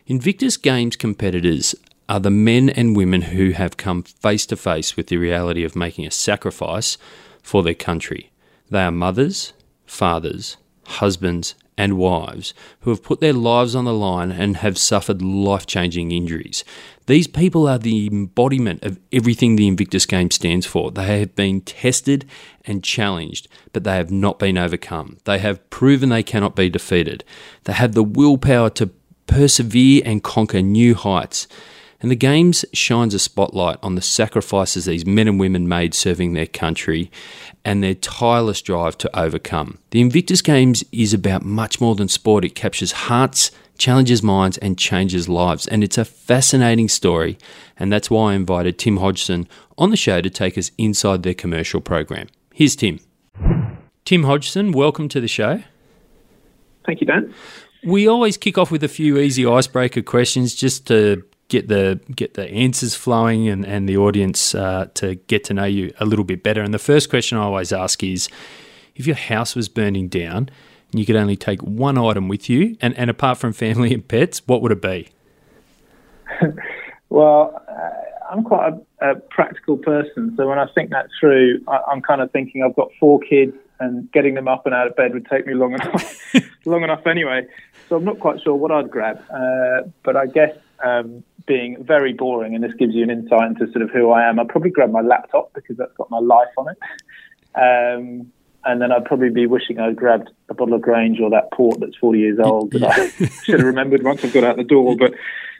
Invictus 0.07 0.55
Games 0.55 0.95
competitors 0.95 1.75
are 2.07 2.21
the 2.21 2.31
men 2.31 2.69
and 2.69 2.95
women 2.95 3.23
who 3.23 3.51
have 3.51 3.75
come 3.75 4.03
face 4.03 4.45
to 4.45 4.55
face 4.55 4.95
with 4.95 5.07
the 5.07 5.17
reality 5.17 5.65
of 5.65 5.75
making 5.75 6.07
a 6.07 6.11
sacrifice 6.11 6.97
for 7.43 7.61
their 7.61 7.73
country. 7.73 8.31
They 8.69 8.83
are 8.83 8.89
mothers, 8.89 9.51
fathers, 9.85 10.55
husbands, 10.85 11.55
and 11.79 11.97
wives 11.97 12.53
who 12.81 12.89
have 12.89 13.01
put 13.01 13.21
their 13.21 13.33
lives 13.33 13.73
on 13.73 13.85
the 13.85 13.93
line 13.93 14.33
and 14.33 14.57
have 14.57 14.77
suffered 14.77 15.21
life 15.21 15.65
changing 15.65 16.11
injuries. 16.11 16.65
These 17.07 17.27
people 17.27 17.69
are 17.69 17.77
the 17.77 18.07
embodiment 18.07 18.83
of 18.83 18.99
everything 19.13 19.55
the 19.55 19.67
Invictus 19.67 20.05
game 20.05 20.29
stands 20.29 20.65
for. 20.65 20.91
They 20.91 21.19
have 21.21 21.35
been 21.35 21.61
tested 21.61 22.25
and 22.65 22.83
challenged, 22.83 23.47
but 23.71 23.85
they 23.85 23.95
have 23.95 24.11
not 24.11 24.39
been 24.39 24.57
overcome. 24.57 25.19
They 25.23 25.39
have 25.39 25.67
proven 25.69 26.09
they 26.09 26.21
cannot 26.21 26.53
be 26.53 26.69
defeated. 26.69 27.23
They 27.63 27.73
have 27.73 27.93
the 27.93 28.03
willpower 28.03 28.69
to 28.71 28.91
persevere 29.25 30.01
and 30.03 30.21
conquer 30.21 30.61
new 30.61 30.95
heights. 30.95 31.47
And 32.01 32.09
the 32.09 32.15
Games 32.15 32.63
shines 32.71 33.13
a 33.13 33.19
spotlight 33.19 33.77
on 33.83 33.95
the 33.95 34.01
sacrifices 34.01 34.85
these 34.85 35.05
men 35.05 35.27
and 35.27 35.39
women 35.39 35.67
made 35.67 35.93
serving 35.93 36.33
their 36.33 36.47
country 36.47 37.11
and 37.65 37.83
their 37.83 37.95
tireless 37.95 38.61
drive 38.61 38.97
to 38.99 39.19
overcome. 39.19 39.79
The 39.91 39.99
Invictus 39.99 40.41
Games 40.41 40.83
is 40.93 41.13
about 41.13 41.43
much 41.43 41.81
more 41.81 41.95
than 41.95 42.07
sport, 42.07 42.45
it 42.45 42.55
captures 42.55 42.93
hearts, 42.93 43.51
challenges 43.77 44.23
minds, 44.23 44.57
and 44.59 44.77
changes 44.77 45.27
lives. 45.27 45.67
And 45.67 45.83
it's 45.83 45.97
a 45.97 46.05
fascinating 46.05 46.87
story, 46.87 47.37
and 47.77 47.91
that's 47.91 48.09
why 48.09 48.31
I 48.31 48.35
invited 48.35 48.79
Tim 48.79 48.97
Hodgson 48.97 49.47
on 49.77 49.89
the 49.89 49.97
show 49.97 50.21
to 50.21 50.29
take 50.29 50.57
us 50.57 50.71
inside 50.77 51.23
their 51.23 51.33
commercial 51.33 51.81
program. 51.81 52.27
Here's 52.53 52.77
Tim. 52.77 52.99
Tim 54.05 54.23
Hodgson, 54.23 54.71
welcome 54.71 55.09
to 55.09 55.19
the 55.19 55.27
show. 55.27 55.63
Thank 56.85 57.01
you, 57.01 57.07
Dan. 57.07 57.33
We 57.83 58.07
always 58.07 58.37
kick 58.37 58.57
off 58.57 58.71
with 58.71 58.83
a 58.83 58.87
few 58.87 59.17
easy 59.17 59.45
icebreaker 59.45 60.01
questions 60.01 60.55
just 60.55 60.87
to 60.87 61.23
get 61.49 61.67
the 61.67 61.99
get 62.15 62.35
the 62.35 62.47
answers 62.49 62.95
flowing 62.95 63.49
and, 63.49 63.65
and 63.65 63.89
the 63.89 63.97
audience 63.97 64.55
uh, 64.55 64.87
to 64.93 65.15
get 65.15 65.43
to 65.45 65.53
know 65.53 65.65
you 65.65 65.93
a 65.99 66.05
little 66.05 66.25
bit 66.25 66.41
better. 66.43 66.61
And 66.61 66.73
the 66.73 66.79
first 66.79 67.09
question 67.09 67.37
I 67.37 67.41
always 67.41 67.73
ask 67.73 68.03
is 68.03 68.29
if 68.95 69.05
your 69.05 69.15
house 69.15 69.55
was 69.55 69.67
burning 69.67 70.07
down 70.07 70.49
and 70.91 70.99
you 70.99 71.05
could 71.05 71.15
only 71.15 71.35
take 71.35 71.61
one 71.61 71.97
item 71.97 72.27
with 72.27 72.49
you, 72.49 72.77
and, 72.81 72.97
and 72.97 73.09
apart 73.09 73.37
from 73.37 73.53
family 73.53 73.93
and 73.93 74.07
pets, 74.07 74.41
what 74.47 74.61
would 74.61 74.71
it 74.71 74.81
be? 74.81 75.09
well, 77.09 77.61
uh, 77.67 78.33
I'm 78.33 78.43
quite 78.43 78.73
a, 79.01 79.11
a, 79.11 79.15
practical 79.15 79.77
person, 79.77 80.33
so 80.35 80.47
when 80.47 80.57
I 80.57 80.65
think 80.73 80.89
that 80.89 81.07
through, 81.19 81.61
I, 81.67 81.79
am 81.91 82.01
kind 82.01 82.21
of 82.21 82.31
thinking 82.31 82.63
I've 82.63 82.75
got 82.75 82.89
four 82.99 83.19
kids 83.19 83.55
and 83.79 84.11
getting 84.11 84.33
them 84.33 84.47
up 84.47 84.65
and 84.65 84.73
out 84.73 84.87
of 84.87 84.95
bed 84.95 85.13
would 85.13 85.27
take 85.27 85.45
me 85.45 85.53
long 85.53 85.73
enough, 85.73 86.35
long 86.65 86.83
enough 86.83 87.05
anyway. 87.05 87.45
So 87.87 87.95
I'm 87.95 88.03
not 88.03 88.19
quite 88.19 88.41
sure 88.41 88.55
what 88.55 88.71
I'd 88.71 88.89
grab, 88.89 89.23
uh, 89.31 89.87
but 90.03 90.15
I 90.15 90.25
guess 90.25 90.55
um, 90.83 91.23
being 91.49 91.83
very 91.83 92.13
boring, 92.13 92.53
and 92.53 92.63
this 92.63 92.73
gives 92.77 92.93
you 92.93 93.01
an 93.01 93.09
insight 93.09 93.49
into 93.49 93.65
sort 93.71 93.81
of 93.81 93.89
who 93.89 94.11
I 94.11 94.29
am. 94.29 94.39
I'd 94.39 94.47
probably 94.47 94.69
grab 94.69 94.91
my 94.91 95.01
laptop 95.01 95.51
because 95.55 95.77
that's 95.77 95.91
got 95.97 96.09
my 96.11 96.19
life 96.19 96.47
on 96.57 96.67
it. 96.69 96.77
Um, 97.55 98.31
and 98.65 98.79
then 98.79 98.91
I'd 98.91 99.05
probably 99.05 99.31
be 99.31 99.47
wishing 99.47 99.79
I'd 99.79 99.95
grabbed 99.95 100.29
a 100.49 100.53
bottle 100.53 100.75
of 100.75 100.81
Grange 100.83 101.19
or 101.19 101.31
that 101.31 101.51
port 101.51 101.79
that's 101.79 101.95
40 101.95 102.19
years 102.19 102.39
old 102.39 102.71
that 102.73 102.83
I 102.83 103.07
should 103.43 103.59
have 103.59 103.65
remembered 103.65 104.03
once 104.03 104.23
I 104.23 104.27
got 104.27 104.43
out 104.43 104.57
the 104.57 104.63
door. 104.63 104.95
But 104.95 105.15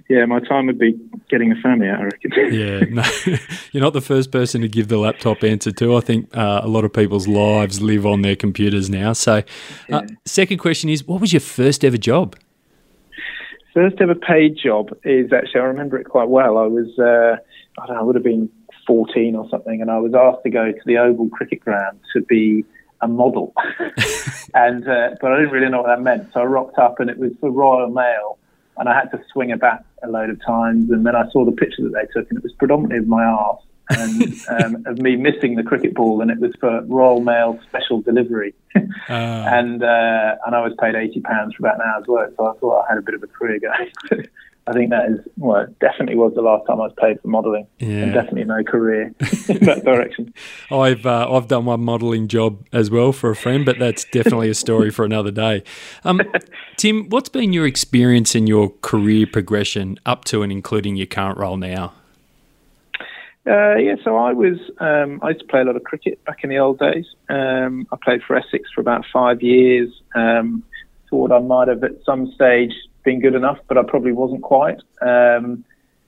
yeah, 0.10 0.25
my 0.25 0.39
time 0.41 0.67
would 0.67 0.78
be 0.78 0.99
getting 1.28 1.52
a 1.52 1.56
family 1.56 1.88
out, 1.88 2.02
I 2.02 2.04
reckon. 2.04 2.32
yeah, 2.54 2.80
no, 2.89 3.04
you're 3.71 3.84
not 3.84 3.93
the 3.93 4.02
first 4.02 4.32
person 4.32 4.62
to 4.62 4.67
give 4.67 4.89
the 4.89 4.97
laptop 4.97 5.43
answer 5.43 5.71
to. 5.71 5.95
I 5.95 6.02
think 6.02 6.30
uh, 6.38 6.62
a 6.63 6.67
lot 6.67 6.86
of 6.86 6.93
people's 6.93 7.28
lives 7.28 7.82
live 7.82 8.06
on 8.06 8.21
their 8.21 8.36
computers 8.36 8.91
now. 8.91 9.13
So, 9.13 9.38
uh, 9.38 9.41
yeah. 9.89 10.02
second 10.25 10.60
question 10.60 10.89
is, 10.89 11.08
what 11.08 11.19
was 11.19 11.34
your 11.34 11.39
first 11.39 11.84
ever 11.84 11.97
job? 11.97 12.36
First 13.74 14.02
ever 14.02 14.16
paid 14.16 14.58
job 14.62 14.98
is 15.04 15.32
actually 15.32 15.62
I 15.62 15.66
remember 15.66 15.98
it 15.98 16.06
quite 16.06 16.30
well. 16.30 16.58
I 16.58 16.66
was 16.66 16.88
uh, 16.98 17.38
I 17.82 17.86
don't 17.86 17.96
know, 17.96 18.02
I 18.02 18.04
would 18.04 18.16
have 18.16 18.24
been 18.24 18.50
14 18.88 19.36
or 19.36 19.48
something, 19.50 19.82
and 19.82 19.92
I 19.92 20.00
was 20.00 20.14
asked 20.14 20.44
to 20.44 20.50
go 20.50 20.72
to 20.72 20.82
the 20.86 20.98
Oval 20.98 21.30
Cricket 21.30 21.60
Ground 21.60 22.00
to 22.14 22.22
be 22.22 22.66
a 23.02 23.08
model, 23.08 23.54
and 24.54 24.88
uh, 24.88 25.12
but 25.22 25.32
I 25.32 25.38
didn't 25.38 25.52
really 25.52 25.70
know 25.70 25.84
what 25.84 25.88
that 25.88 26.02
meant. 26.02 26.30
So 26.34 26.42
I 26.42 26.44
rocked 26.46 26.80
up, 26.80 27.00
and 27.00 27.10
it 27.10 27.18
was 27.18 27.32
for 27.40 27.52
Royal 27.52 27.90
Mail, 27.90 28.40
and 28.78 28.90
I 28.90 28.96
had 28.96 29.12
to 29.12 29.24
swing 29.32 29.52
a 29.52 29.58
bat 29.58 29.86
a 30.04 30.10
load 30.10 30.30
of 30.30 30.44
times. 30.44 30.90
And 30.90 31.06
then 31.06 31.16
I 31.16 31.30
saw 31.32 31.46
the 31.46 31.52
picture 31.52 31.84
that 31.84 31.94
they 31.94 32.08
took, 32.20 32.30
and 32.30 32.38
it 32.38 32.44
was 32.44 32.54
predominantly 32.54 32.98
of 32.98 33.08
my 33.08 33.24
arse 33.24 33.62
and 33.89 34.36
um, 34.49 34.84
of 34.86 34.99
me 34.99 35.15
missing 35.15 35.56
the 35.56 35.63
cricket 35.63 35.93
ball, 35.93 36.21
and 36.21 36.32
it 36.32 36.39
was 36.39 36.54
for 36.60 36.82
Royal 36.86 37.21
Mail 37.21 37.60
special 37.67 38.02
delivery. 38.02 38.54
uh. 38.75 38.80
And 39.60 39.84
uh, 39.84 40.36
and 40.45 40.56
I 40.56 40.62
was 40.62 40.73
paid 40.80 40.95
eighty 40.95 41.21
pounds 41.21 41.56
for 41.56 41.65
about 41.65 41.75
an 41.75 41.82
hour's 41.88 42.08
work, 42.08 42.34
so 42.38 42.47
I 42.47 42.54
thought 42.60 42.86
I 42.86 42.89
had 42.89 42.97
a 42.97 43.02
bit 43.02 43.15
of 43.15 43.23
a 43.23 43.28
career 43.28 43.60
going. 43.60 44.25
I 44.67 44.73
think 44.73 44.91
that 44.91 45.10
is 45.10 45.19
well, 45.38 45.65
definitely 45.80 46.15
was 46.15 46.34
the 46.36 46.41
last 46.41 46.67
time 46.67 46.80
I 46.80 46.86
was 46.86 46.93
paid 46.99 47.19
for 47.21 47.28
modelling, 47.28 47.65
yeah. 47.80 47.88
and 47.88 48.13
definitely 48.13 48.43
no 48.43 48.63
career 48.63 49.06
in 49.49 49.65
that 49.65 49.82
direction. 49.84 50.32
I've 50.69 51.06
uh, 51.06 51.28
I've 51.32 51.47
done 51.47 51.65
one 51.65 51.82
modelling 51.82 52.28
job 52.28 52.67
as 52.71 52.91
well 52.91 53.12
for 53.12 53.32
a 53.32 53.36
friend, 53.36 53.65
but 53.65 53.80
that's 53.80 54.04
definitely 54.06 54.49
a 54.49 54.54
story 54.54 54.91
for 54.91 55.04
another 55.04 55.32
day. 55.32 55.63
Um, 56.04 56.21
Tim, 56.78 57.10
what's 57.10 57.30
been 57.30 57.52
your 57.52 57.65
experience 57.65 58.36
in 58.36 58.45
your 58.45 58.69
career 58.82 59.25
progression 59.25 59.97
up 60.06 60.25
to 60.25 60.43
and 60.43 60.52
including 60.52 60.95
your 60.95 61.08
current 61.08 61.39
role 61.39 61.58
now? 61.58 61.93
Uh, 63.50 63.78
yeah, 63.78 63.96
so 64.04 64.16
I 64.16 64.32
was 64.32 64.60
um, 64.80 65.20
I 65.24 65.30
used 65.30 65.40
to 65.40 65.48
play 65.48 65.62
a 65.62 65.64
lot 65.64 65.76
of 65.76 65.84
cricket 65.84 66.24
back 66.24 66.44
in 66.44 66.52
the 66.52 66.60
old 66.60 66.78
days. 66.78 67.06
Um, 67.30 67.88
I 67.92 67.98
played 68.04 68.22
for 68.22 68.36
Essex 68.36 68.70
for 68.74 68.82
about 68.82 69.06
five 69.12 69.42
years. 69.42 69.90
Um, 70.14 70.64
thought 71.10 71.32
I 71.32 71.40
might 71.40 71.68
have 71.68 71.84
at 71.84 71.94
some 72.06 72.32
stage 72.34 72.74
been 73.04 73.20
good 73.20 73.34
enough, 73.34 73.58
but 73.68 73.78
I 73.78 73.84
probably 73.84 74.12
wasn't 74.12 74.44
quite. 74.44 74.78
Um, 75.02 75.66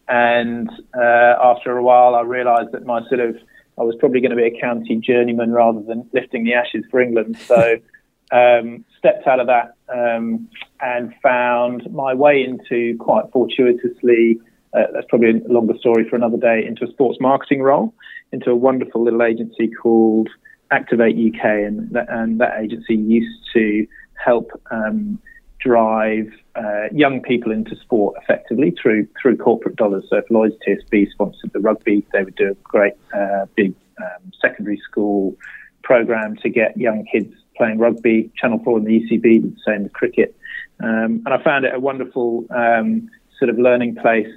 and 0.08 0.69
uh, 0.93 1.36
after 1.41 1.75
a 1.75 1.84
while, 1.84 2.13
I 2.13 2.21
realised 2.21 2.73
that 2.73 2.86
my 2.86 3.01
sort 3.08 3.21
of 3.21 3.38
I 3.80 3.84
was 3.84 3.95
probably 3.99 4.21
going 4.21 4.32
to 4.32 4.38
be 4.38 4.45
a 4.45 4.62
county 4.62 4.97
journeyman 4.97 5.51
rather 5.51 5.82
than 5.82 6.08
lifting 6.13 6.43
the 6.43 6.54
ashes 6.54 6.84
for 6.91 7.01
England. 7.01 7.38
So 7.39 7.77
um, 8.32 8.86
stepped 8.99 9.25
out 9.25 9.39
of 9.39 9.47
that 9.47 9.73
um, 9.91 10.47
and 10.80 11.13
found 11.23 11.91
my 11.91 12.13
way 12.13 12.43
into 12.43 12.97
quite 12.99 13.25
fortuitously. 13.32 14.39
Uh, 14.73 14.84
that's 14.93 15.05
probably 15.10 15.29
a 15.29 15.51
longer 15.51 15.73
story 15.79 16.07
for 16.10 16.15
another 16.15 16.38
day. 16.38 16.65
Into 16.65 16.86
a 16.86 16.88
sports 16.88 17.17
marketing 17.19 17.62
role, 17.62 17.93
into 18.31 18.51
a 18.51 18.55
wonderful 18.55 19.03
little 19.03 19.23
agency 19.23 19.69
called 19.69 20.29
Activate 20.71 21.15
UK, 21.15 21.43
and 21.43 21.89
that, 21.91 22.07
and 22.10 22.39
that 22.39 22.60
agency 22.60 22.95
used 22.95 23.39
to 23.53 23.86
help 24.23 24.51
um, 24.71 25.19
drive 25.60 26.31
uh, 26.55 26.86
young 26.91 27.21
people 27.21 27.51
into 27.51 27.75
sport 27.75 28.15
effectively 28.21 28.73
through 28.81 29.07
through 29.21 29.38
corporate 29.38 29.75
dollars. 29.75 30.05
So 30.10 30.17
if 30.17 30.29
Lloyd's 30.29 30.55
TSB 30.65 31.12
sponsored 31.12 31.51
the 31.53 31.60
rugby, 31.60 32.05
they 32.13 32.23
would 32.23 32.36
do 32.36 32.51
a 32.51 32.55
great 32.63 32.93
uh, 33.13 33.45
big 33.55 33.73
um, 33.99 34.31
secondary 34.41 34.77
school 34.77 35.36
program 35.84 36.36
to 36.38 36.49
get 36.49 36.77
young 36.77 37.05
kids 37.12 37.34
playing 37.57 37.77
rugby. 37.77 38.31
Channel 38.38 38.62
4 38.63 38.77
and 38.79 38.88
the 38.88 39.01
ECB 39.01 39.21
did 39.21 39.55
the 39.55 39.62
same 39.65 39.84
with 39.84 39.93
cricket. 39.93 40.36
Um, 40.81 41.21
and 41.25 41.29
I 41.29 41.43
found 41.43 41.65
it 41.65 41.75
a 41.75 41.79
wonderful 41.79 42.45
um, 42.49 43.10
sort 43.38 43.49
of 43.49 43.60
learning 43.60 43.95
place 43.95 44.31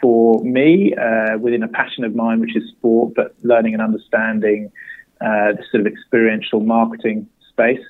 for 0.00 0.42
me 0.44 0.94
uh, 0.94 1.38
within 1.38 1.62
a 1.62 1.68
passion 1.68 2.04
of 2.04 2.14
mine, 2.14 2.40
which 2.40 2.56
is 2.56 2.68
sport, 2.70 3.14
but 3.14 3.34
learning 3.42 3.74
and 3.74 3.82
understanding 3.82 4.70
uh, 5.20 5.52
the 5.52 5.64
sort 5.70 5.80
of 5.80 5.86
experiential 5.86 6.60
marketing 6.60 7.28
space. 7.50 7.84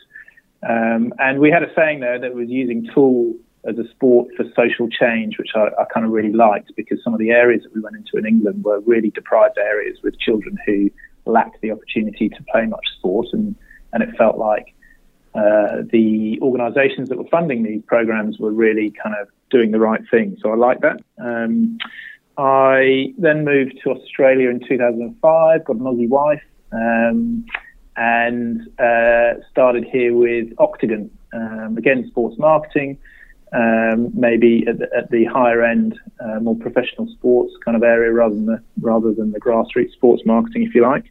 Um, 0.69 1.12
and 1.19 1.38
we 1.38 1.51
had 1.51 1.62
a 1.62 1.73
saying 1.75 2.01
there 2.01 2.19
that 2.19 2.35
was 2.35 2.49
using 2.49 2.88
tool 2.95 3.35
as 3.66 3.79
a 3.79 3.88
sport 3.90 4.29
for 4.37 4.45
social 4.55 4.88
change, 4.88 5.38
which 5.38 5.51
I, 5.55 5.69
I 5.79 5.85
kind 5.92 6.07
of 6.07 6.12
really 6.12 6.33
liked 6.33 6.73
because 6.77 7.03
some 7.03 7.12
of 7.12 7.19
the 7.19 7.31
areas 7.31 7.62
that 7.64 7.75
we 7.75 7.81
went 7.81 7.97
into 7.97 8.16
in 8.16 8.25
England 8.25 8.64
were 8.64 8.81
really 8.81 9.11
deprived 9.11 9.59
areas 9.59 9.99
with 10.03 10.19
children 10.19 10.57
who 10.64 10.90
lacked 11.25 11.61
the 11.61 11.73
opportunity 11.73 12.29
to 12.29 12.42
play 12.51 12.66
much 12.66 12.87
sport, 12.99 13.27
and 13.33 13.57
and 13.92 14.03
it 14.03 14.11
felt 14.16 14.38
like 14.38 14.75
uh, 15.37 15.83
the 15.92 16.38
organisations 16.40 17.09
that 17.09 17.18
were 17.18 17.29
funding 17.31 17.62
these 17.62 17.83
programs 17.87 18.38
were 18.38 18.53
really 18.53 18.90
kind 18.90 19.14
of 19.20 19.29
doing 19.51 19.70
the 19.70 19.79
right 19.79 20.01
thing. 20.11 20.37
So 20.40 20.51
I 20.51 20.57
like 20.57 20.81
that. 20.81 21.01
Um, 21.18 21.79
I 22.38 23.14
then 23.18 23.44
moved 23.44 23.81
to 23.85 23.90
Australia 23.90 24.51
in 24.51 24.61
2005, 24.66 25.64
got 25.64 25.77
an 25.77 25.83
Aussie 25.83 26.09
wife. 26.09 26.42
Um, 26.72 27.46
and 27.96 28.68
uh, 28.79 29.35
started 29.51 29.85
here 29.85 30.14
with 30.14 30.53
Octagon. 30.59 31.11
Um, 31.33 31.77
again, 31.77 32.07
sports 32.09 32.38
marketing, 32.38 32.99
um, 33.53 34.11
maybe 34.14 34.66
at 34.68 34.79
the, 34.79 34.88
at 34.96 35.11
the, 35.11 35.25
higher 35.25 35.62
end, 35.62 35.99
uh, 36.20 36.40
more 36.40 36.57
professional 36.57 37.09
sports 37.09 37.55
kind 37.64 37.77
of 37.77 37.83
area 37.83 38.12
rather 38.12 38.35
than 38.35 38.46
the 38.46 38.62
rather 38.81 39.12
than 39.12 39.33
the 39.33 39.40
grassroots 39.40 39.92
sports 39.92 40.22
marketing, 40.27 40.62
if 40.62 40.75
you 40.75 40.83
like. 40.83 41.05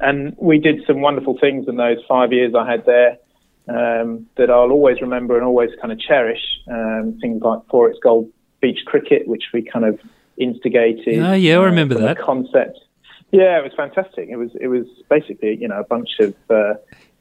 And 0.00 0.34
we 0.38 0.58
did 0.58 0.82
some 0.86 1.00
wonderful 1.00 1.36
things 1.38 1.68
in 1.68 1.76
those 1.76 1.98
five 2.08 2.32
years 2.32 2.54
I 2.54 2.70
had 2.70 2.86
there 2.86 3.18
um, 3.68 4.26
that 4.36 4.50
I'll 4.50 4.70
always 4.70 5.00
remember 5.00 5.36
and 5.36 5.44
always 5.44 5.70
kind 5.80 5.92
of 5.92 6.00
cherish. 6.00 6.42
Um, 6.70 7.18
things 7.20 7.42
like 7.42 7.60
XXXX 7.68 7.94
Gold 8.02 8.30
Beach 8.60 8.80
Cricket, 8.86 9.26
which 9.28 9.44
we 9.52 9.62
kind 9.62 9.84
of 9.84 10.00
instigated. 10.36 11.18
Oh, 11.20 11.32
yeah, 11.32 11.58
I 11.58 11.64
remember 11.64 11.96
uh, 11.96 12.00
that 12.00 12.18
concept 12.18 12.78
yeah, 13.32 13.58
it 13.58 13.64
was 13.64 13.72
fantastic. 13.76 14.28
It 14.28 14.36
was 14.36 14.50
it 14.60 14.68
was 14.68 14.86
basically 15.08 15.56
you 15.56 15.68
know 15.68 15.78
a 15.78 15.84
bunch 15.84 16.18
of 16.20 16.34
uh, 16.50 16.74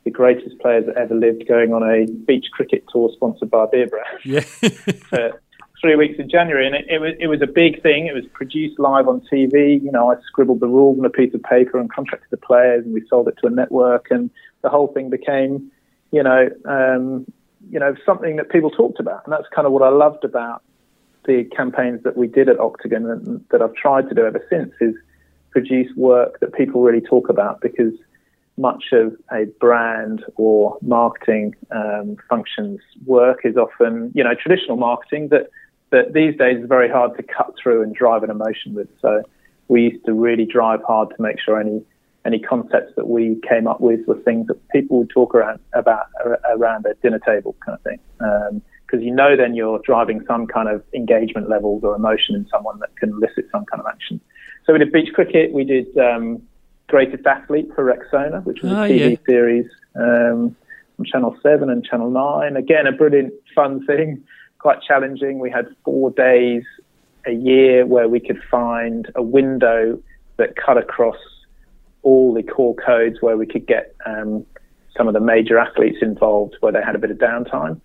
the 0.04 0.12
greatest 0.12 0.58
players 0.60 0.86
that 0.88 0.98
ever 0.98 1.14
lived 1.14 1.48
going 1.48 1.74
on 1.74 1.84
a 1.84 2.06
beach 2.26 2.48
cricket 2.52 2.84
tour 2.92 3.10
sponsored 3.14 3.50
by 3.50 3.66
beer 3.72 3.88
brand. 3.88 4.08
Yeah. 4.26 4.40
for 5.10 5.42
three 5.82 5.96
weeks 5.96 6.20
in 6.20 6.30
January, 6.30 6.66
and 6.66 6.76
it, 6.76 6.86
it, 6.90 7.00
was 7.00 7.14
it 7.20 7.28
was 7.28 7.42
a 7.42 7.48
big 7.48 7.82
thing. 7.84 8.08
It 8.08 8.16
was 8.16 8.26
produced 8.34 8.80
live 8.80 9.08
on 9.08 9.22
TV. 9.32 9.82
You 9.82 9.92
know, 9.92 10.12
I 10.12 10.16
scribbled 10.26 10.62
the 10.62 10.68
rules 10.68 10.98
on 10.98 11.06
a 11.06 11.10
piece 11.10 11.34
of 11.34 11.44
paper 11.44 11.80
and 11.80 11.92
contracted 11.92 12.30
the 12.32 12.38
players, 12.38 12.86
and 12.86 12.94
we 12.94 13.06
sold 13.08 13.28
it 13.28 13.36
to 13.42 13.48
a 13.48 13.52
network, 13.52 14.08
and 14.10 14.32
the 14.62 14.70
whole 14.70 14.88
thing 14.88 15.10
became, 15.10 15.72
you 16.12 16.24
know, 16.24 16.50
um, 16.66 17.32
you 17.70 17.80
know, 17.80 17.96
something 18.06 18.38
that 18.38 18.50
people 18.50 18.70
talked 18.70 19.00
about, 19.00 19.22
and 19.26 19.34
that's 19.34 19.48
kind 19.54 19.66
of 19.66 19.74
what 19.74 19.84
I 19.84 19.90
loved 19.90 20.24
about 20.24 20.64
the 21.26 21.44
campaigns 21.56 22.02
that 22.04 22.18
we 22.18 22.28
did 22.28 22.50
at 22.50 22.60
Octagon 22.60 23.06
and 23.06 23.46
that 23.52 23.62
I've 23.62 23.76
tried 23.76 24.10
to 24.10 24.16
do 24.16 24.26
ever 24.26 24.44
since 24.50 24.74
is 24.80 24.96
produce 25.52 25.94
work 25.96 26.40
that 26.40 26.54
people 26.54 26.82
really 26.82 27.02
talk 27.02 27.30
about 27.30 27.62
because 27.62 27.94
much 28.58 28.86
of 28.92 29.16
a 29.32 29.46
brand 29.60 30.24
or 30.36 30.78
marketing 30.82 31.56
um, 31.72 32.18
functions 32.28 32.80
work 33.06 33.40
is 33.44 33.56
often, 33.58 34.12
you 34.14 34.24
know, 34.24 34.34
traditional 34.36 34.78
marketing 34.78 35.30
that, 35.30 35.50
that 35.92 36.14
these 36.14 36.38
days 36.38 36.62
is 36.62 36.68
very 36.68 36.90
hard 36.90 37.16
to 37.18 37.24
cut 37.24 37.54
through 37.62 37.82
and 37.82 37.96
drive 37.96 38.22
an 38.24 38.30
emotion 38.30 38.74
with. 38.74 38.90
So 39.02 39.24
we 39.70 39.84
used 39.84 40.06
to 40.06 40.14
really 40.14 40.46
drive 40.46 40.82
hard 40.84 41.10
to 41.10 41.22
make 41.22 41.40
sure 41.40 41.60
any 41.60 41.82
any 42.30 42.40
concepts 42.40 42.94
that 42.96 43.08
we 43.08 43.42
came 43.48 43.66
up 43.66 43.82
with 43.82 44.02
were 44.08 44.20
things 44.20 44.46
that 44.48 44.58
people 44.70 45.00
would 45.00 45.10
talk 45.10 45.34
around 45.34 45.60
about 45.74 46.06
around 46.56 46.84
their 46.84 46.94
dinner 47.02 47.20
table 47.20 47.56
kind 47.66 47.76
of 47.76 47.82
thing. 47.82 48.00
Because 48.20 49.00
um, 49.00 49.02
you 49.02 49.14
know 49.14 49.36
then 49.36 49.56
you're 49.56 49.80
driving 49.80 50.24
some 50.28 50.46
kind 50.46 50.70
of 50.70 50.84
engagement 50.94 51.50
levels 51.50 51.84
or 51.84 51.96
emotion 51.96 52.36
in 52.36 52.46
someone 52.52 52.78
that 52.80 52.96
can 52.98 53.10
elicit 53.10 53.46
some 53.52 53.66
kind 53.66 53.82
of 53.82 53.88
action. 53.88 54.22
So 54.66 54.74
we 54.74 54.80
did 54.80 54.92
beach 54.92 55.12
cricket. 55.14 55.52
We 55.52 55.64
did 55.64 55.98
um, 55.98 56.44
Greatest 56.88 57.26
Athlete 57.26 57.70
for 57.74 57.84
Rexona, 57.84 58.44
which 58.46 58.62
was 58.62 58.72
oh, 58.74 58.84
a 58.84 58.90
TV 58.90 59.12
yeah. 59.12 59.18
series 59.26 59.66
um, 59.96 60.56
on 61.00 61.06
Channel 61.06 61.36
7 61.42 61.68
and 61.68 61.84
Channel 61.84 62.12
9. 62.12 62.56
Again, 62.56 62.86
a 62.86 62.92
brilliant, 62.92 63.34
fun 63.56 63.84
thing, 63.88 64.24
quite 64.60 64.84
challenging. 64.84 65.40
We 65.40 65.50
had 65.50 65.66
four 65.84 66.12
days 66.12 66.64
a 67.26 67.32
year 67.32 67.88
where 67.88 68.08
we 68.08 68.20
could 68.20 68.40
find 68.52 69.12
a 69.16 69.24
window 69.24 70.00
that 70.38 70.56
cut 70.56 70.78
across 70.78 71.18
all 72.04 72.34
the 72.34 72.44
core 72.44 72.76
codes 72.76 73.18
where 73.22 73.38
we 73.38 73.46
could 73.46 73.68
get 73.68 73.96
um, 74.06 74.46
some 74.96 75.08
of 75.08 75.14
the 75.14 75.20
major 75.20 75.58
athletes 75.58 75.98
involved 76.02 76.56
where 76.60 76.72
they 76.72 76.82
had 76.82 76.96
a 76.96 77.00
bit 77.00 77.12
of 77.12 77.18
downtime. 77.18 77.80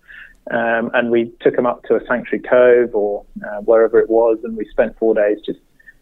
Um, 0.51 0.91
and 0.93 1.09
we 1.09 1.31
took 1.41 1.55
them 1.55 1.65
up 1.65 1.83
to 1.85 1.95
a 1.95 2.05
sanctuary 2.05 2.43
cove 2.43 2.93
or 2.93 3.25
uh, 3.43 3.61
wherever 3.61 3.99
it 3.99 4.09
was, 4.09 4.37
and 4.43 4.55
we 4.55 4.65
spent 4.65 4.97
four 4.99 5.15
days 5.15 5.39
just 5.43 5.59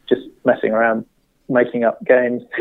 just 0.09 0.21
messing 0.43 0.71
around 0.71 1.05
making 1.47 1.85
up 1.85 2.03
games, 2.03 2.41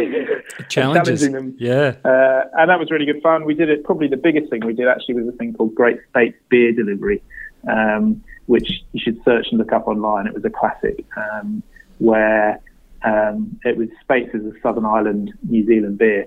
challenges, 0.69 1.21
challenging 1.21 1.33
them. 1.33 1.57
Yeah, 1.59 1.97
uh, 2.05 2.45
and 2.57 2.71
that 2.71 2.79
was 2.79 2.93
really 2.93 3.07
good 3.07 3.21
fun. 3.21 3.45
We 3.45 3.55
did 3.55 3.69
it. 3.69 3.83
Probably 3.83 4.07
the 4.07 4.17
biggest 4.17 4.49
thing 4.49 4.65
we 4.65 4.75
did 4.75 4.87
actually 4.87 5.15
was 5.15 5.27
a 5.27 5.37
thing 5.37 5.55
called 5.55 5.75
Great 5.75 5.99
Speight's 6.09 6.38
Beer 6.49 6.73
Delivery, 6.73 7.21
um, 7.69 8.23
which 8.47 8.85
you 8.93 9.01
should 9.01 9.21
search 9.25 9.49
and 9.51 9.59
look 9.59 9.73
up 9.73 9.88
online. 9.88 10.29
It 10.29 10.35
was 10.35 10.45
a 10.45 10.51
classic 10.51 11.05
um, 11.17 11.65
where 11.99 12.61
um, 13.05 13.59
it 13.65 13.77
was 13.77 13.88
Speight's 14.01 14.35
as 14.35 14.43
a 14.43 14.53
Southern 14.62 14.85
Island 14.85 15.33
New 15.49 15.67
Zealand 15.67 15.99
beer, 15.99 16.27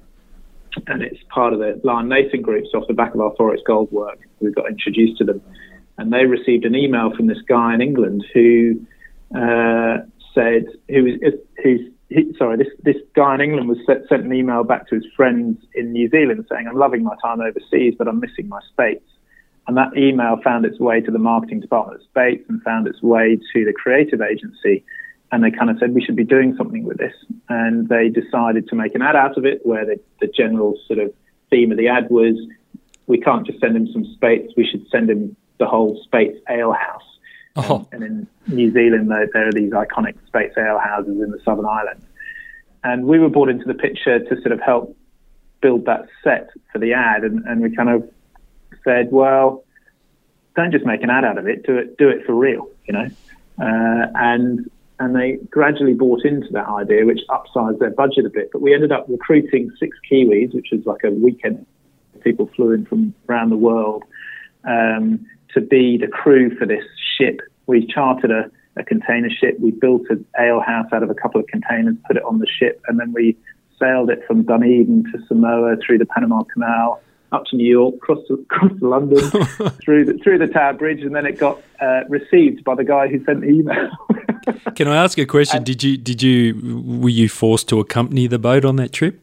and 0.87 1.01
it's 1.01 1.19
part 1.29 1.53
of 1.53 1.59
the 1.59 1.79
Lion 1.83 2.09
Nathan 2.09 2.41
group. 2.41 2.65
So 2.71 2.81
off 2.81 2.87
the 2.87 2.93
back 2.93 3.13
of 3.13 3.21
our 3.21 3.31
XXXX 3.31 3.63
Gold 3.65 3.91
work, 3.91 4.19
we 4.39 4.51
got 4.51 4.69
introduced 4.69 5.17
to 5.19 5.23
them, 5.23 5.41
and 5.97 6.11
they 6.11 6.25
received 6.25 6.65
an 6.65 6.75
email 6.75 7.15
from 7.15 7.27
this 7.27 7.41
guy 7.47 7.73
in 7.73 7.81
England 7.81 8.25
who 8.33 8.79
uh, 9.35 9.97
said, 10.33 10.65
who 10.89 11.03
was 11.03 11.33
who's 11.63 11.91
he, 12.09 12.33
sorry, 12.37 12.57
this 12.57 12.67
this 12.83 12.97
guy 13.15 13.35
in 13.35 13.41
England 13.41 13.67
was 13.67 13.79
set, 13.85 14.07
sent 14.07 14.25
an 14.25 14.33
email 14.33 14.63
back 14.63 14.87
to 14.89 14.95
his 14.95 15.05
friends 15.15 15.57
in 15.73 15.91
New 15.91 16.09
Zealand 16.09 16.45
saying, 16.51 16.67
"I'm 16.67 16.77
loving 16.77 17.03
my 17.03 17.15
time 17.21 17.41
overseas, 17.41 17.95
but 17.97 18.07
I'm 18.07 18.19
missing 18.19 18.47
my 18.47 18.59
Speight's." 18.69 19.09
And 19.67 19.75
that 19.77 19.97
email 19.97 20.37
found 20.43 20.65
its 20.65 20.79
way 20.79 21.01
to 21.01 21.09
the 21.09 21.17
marketing 21.17 21.61
department 21.61 21.99
at 21.99 22.05
Speight's 22.07 22.47
and 22.47 22.61
found 22.61 22.87
its 22.87 23.01
way 23.01 23.39
to 23.53 23.65
the 23.65 23.73
creative 23.73 24.21
agency 24.21 24.83
and 25.31 25.43
they 25.43 25.51
kind 25.51 25.69
of 25.69 25.77
said 25.79 25.93
we 25.93 26.03
should 26.03 26.15
be 26.15 26.23
doing 26.23 26.55
something 26.55 26.83
with 26.83 26.97
this. 26.97 27.13
And 27.49 27.89
they 27.89 28.09
decided 28.09 28.67
to 28.69 28.75
make 28.75 28.95
an 28.95 29.01
ad 29.01 29.15
out 29.15 29.37
of 29.37 29.45
it 29.45 29.65
where 29.65 29.85
the, 29.85 29.99
the 30.21 30.27
general 30.27 30.77
sort 30.87 30.99
of 30.99 31.13
theme 31.49 31.71
of 31.71 31.77
the 31.77 31.87
ad 31.87 32.09
was 32.09 32.35
we 33.07 33.19
can't 33.19 33.45
just 33.45 33.59
send 33.59 33.75
him 33.75 33.87
some 33.91 34.05
Speight's, 34.13 34.53
we 34.55 34.65
should 34.65 34.87
send 34.89 35.09
him 35.09 35.35
the 35.59 35.65
whole 35.65 36.01
Speight's 36.03 36.39
ale 36.49 36.73
house. 36.73 37.03
Oh. 37.55 37.87
And, 37.91 38.03
and 38.03 38.27
in 38.47 38.55
New 38.55 38.71
Zealand, 38.71 39.09
there, 39.09 39.27
there 39.31 39.47
are 39.47 39.51
these 39.51 39.71
iconic 39.71 40.15
Speight's 40.27 40.57
ale 40.57 40.79
houses 40.79 41.21
in 41.21 41.31
the 41.31 41.39
Southern 41.45 41.65
Island. 41.65 42.01
And 42.83 43.05
we 43.05 43.19
were 43.19 43.29
brought 43.29 43.49
into 43.49 43.65
the 43.65 43.73
picture 43.73 44.19
to 44.19 44.41
sort 44.41 44.51
of 44.51 44.59
help 44.61 44.95
build 45.61 45.85
that 45.85 46.07
set 46.23 46.49
for 46.71 46.79
the 46.79 46.93
ad. 46.93 47.23
And, 47.23 47.45
and 47.45 47.61
we 47.61 47.75
kind 47.75 47.89
of 47.89 48.09
said, 48.83 49.11
well, 49.11 49.63
don't 50.55 50.71
just 50.71 50.85
make 50.85 51.01
an 51.01 51.09
ad 51.09 51.25
out 51.25 51.37
of 51.37 51.47
it, 51.47 51.65
do 51.65 51.77
it, 51.77 51.97
do 51.97 52.09
it 52.09 52.25
for 52.25 52.33
real, 52.33 52.69
you 52.85 52.93
know? 52.93 53.07
Uh, 53.59 54.07
and 54.15 54.69
and 54.99 55.15
they 55.15 55.37
gradually 55.49 55.93
bought 55.93 56.23
into 56.23 56.47
that 56.51 56.67
idea, 56.67 57.05
which 57.05 57.19
upsized 57.29 57.79
their 57.79 57.91
budget 57.91 58.25
a 58.25 58.29
bit. 58.29 58.49
But 58.51 58.61
we 58.61 58.73
ended 58.73 58.91
up 58.91 59.05
recruiting 59.09 59.71
six 59.79 59.97
Kiwis, 60.09 60.53
which 60.53 60.67
was 60.71 60.85
like 60.85 61.03
a 61.03 61.11
weekend. 61.11 61.65
People 62.21 62.49
flew 62.55 62.71
in 62.71 62.85
from 62.85 63.13
around 63.27 63.49
the 63.49 63.57
world 63.57 64.03
um, 64.63 65.25
to 65.53 65.61
be 65.61 65.97
the 65.97 66.07
crew 66.07 66.55
for 66.57 66.65
this 66.65 66.83
ship. 67.17 67.41
We 67.67 67.85
chartered 67.85 68.31
a, 68.31 68.49
a 68.77 68.83
container 68.83 69.29
ship. 69.29 69.59
We 69.59 69.71
built 69.71 70.03
an 70.09 70.25
ale 70.39 70.61
house 70.61 70.87
out 70.93 71.03
of 71.03 71.09
a 71.09 71.15
couple 71.15 71.41
of 71.41 71.47
containers, 71.47 71.95
put 72.07 72.17
it 72.17 72.23
on 72.23 72.39
the 72.39 72.47
ship, 72.47 72.81
and 72.87 72.99
then 72.99 73.11
we 73.13 73.37
sailed 73.79 74.09
it 74.09 74.23
from 74.25 74.43
Dunedin 74.43 75.11
to 75.11 75.25
Samoa 75.27 75.75
through 75.85 75.97
the 75.97 76.05
Panama 76.05 76.43
Canal 76.43 77.01
up 77.31 77.45
to 77.45 77.55
New 77.55 77.67
York, 77.67 77.95
across 77.95 78.19
to, 78.27 78.33
across 78.51 78.77
to 78.79 78.87
London, 78.87 79.19
through 79.83 80.05
the 80.05 80.19
through 80.23 80.37
the 80.37 80.47
Tower 80.47 80.73
Bridge, 80.73 81.01
and 81.01 81.15
then 81.15 81.25
it 81.25 81.37
got 81.37 81.61
uh, 81.81 82.01
received 82.07 82.63
by 82.63 82.75
the 82.75 82.83
guy 82.83 83.07
who 83.07 83.23
sent 83.23 83.41
the 83.41 83.47
email. 83.47 83.89
Can 84.75 84.87
I 84.87 85.03
ask 85.03 85.17
a 85.17 85.25
question? 85.25 85.57
And, 85.57 85.65
did 85.65 85.83
you 85.83 85.97
did 85.97 86.21
you 86.21 86.83
were 86.85 87.09
you 87.09 87.29
forced 87.29 87.69
to 87.69 87.79
accompany 87.79 88.27
the 88.27 88.39
boat 88.39 88.65
on 88.65 88.75
that 88.77 88.91
trip? 88.91 89.21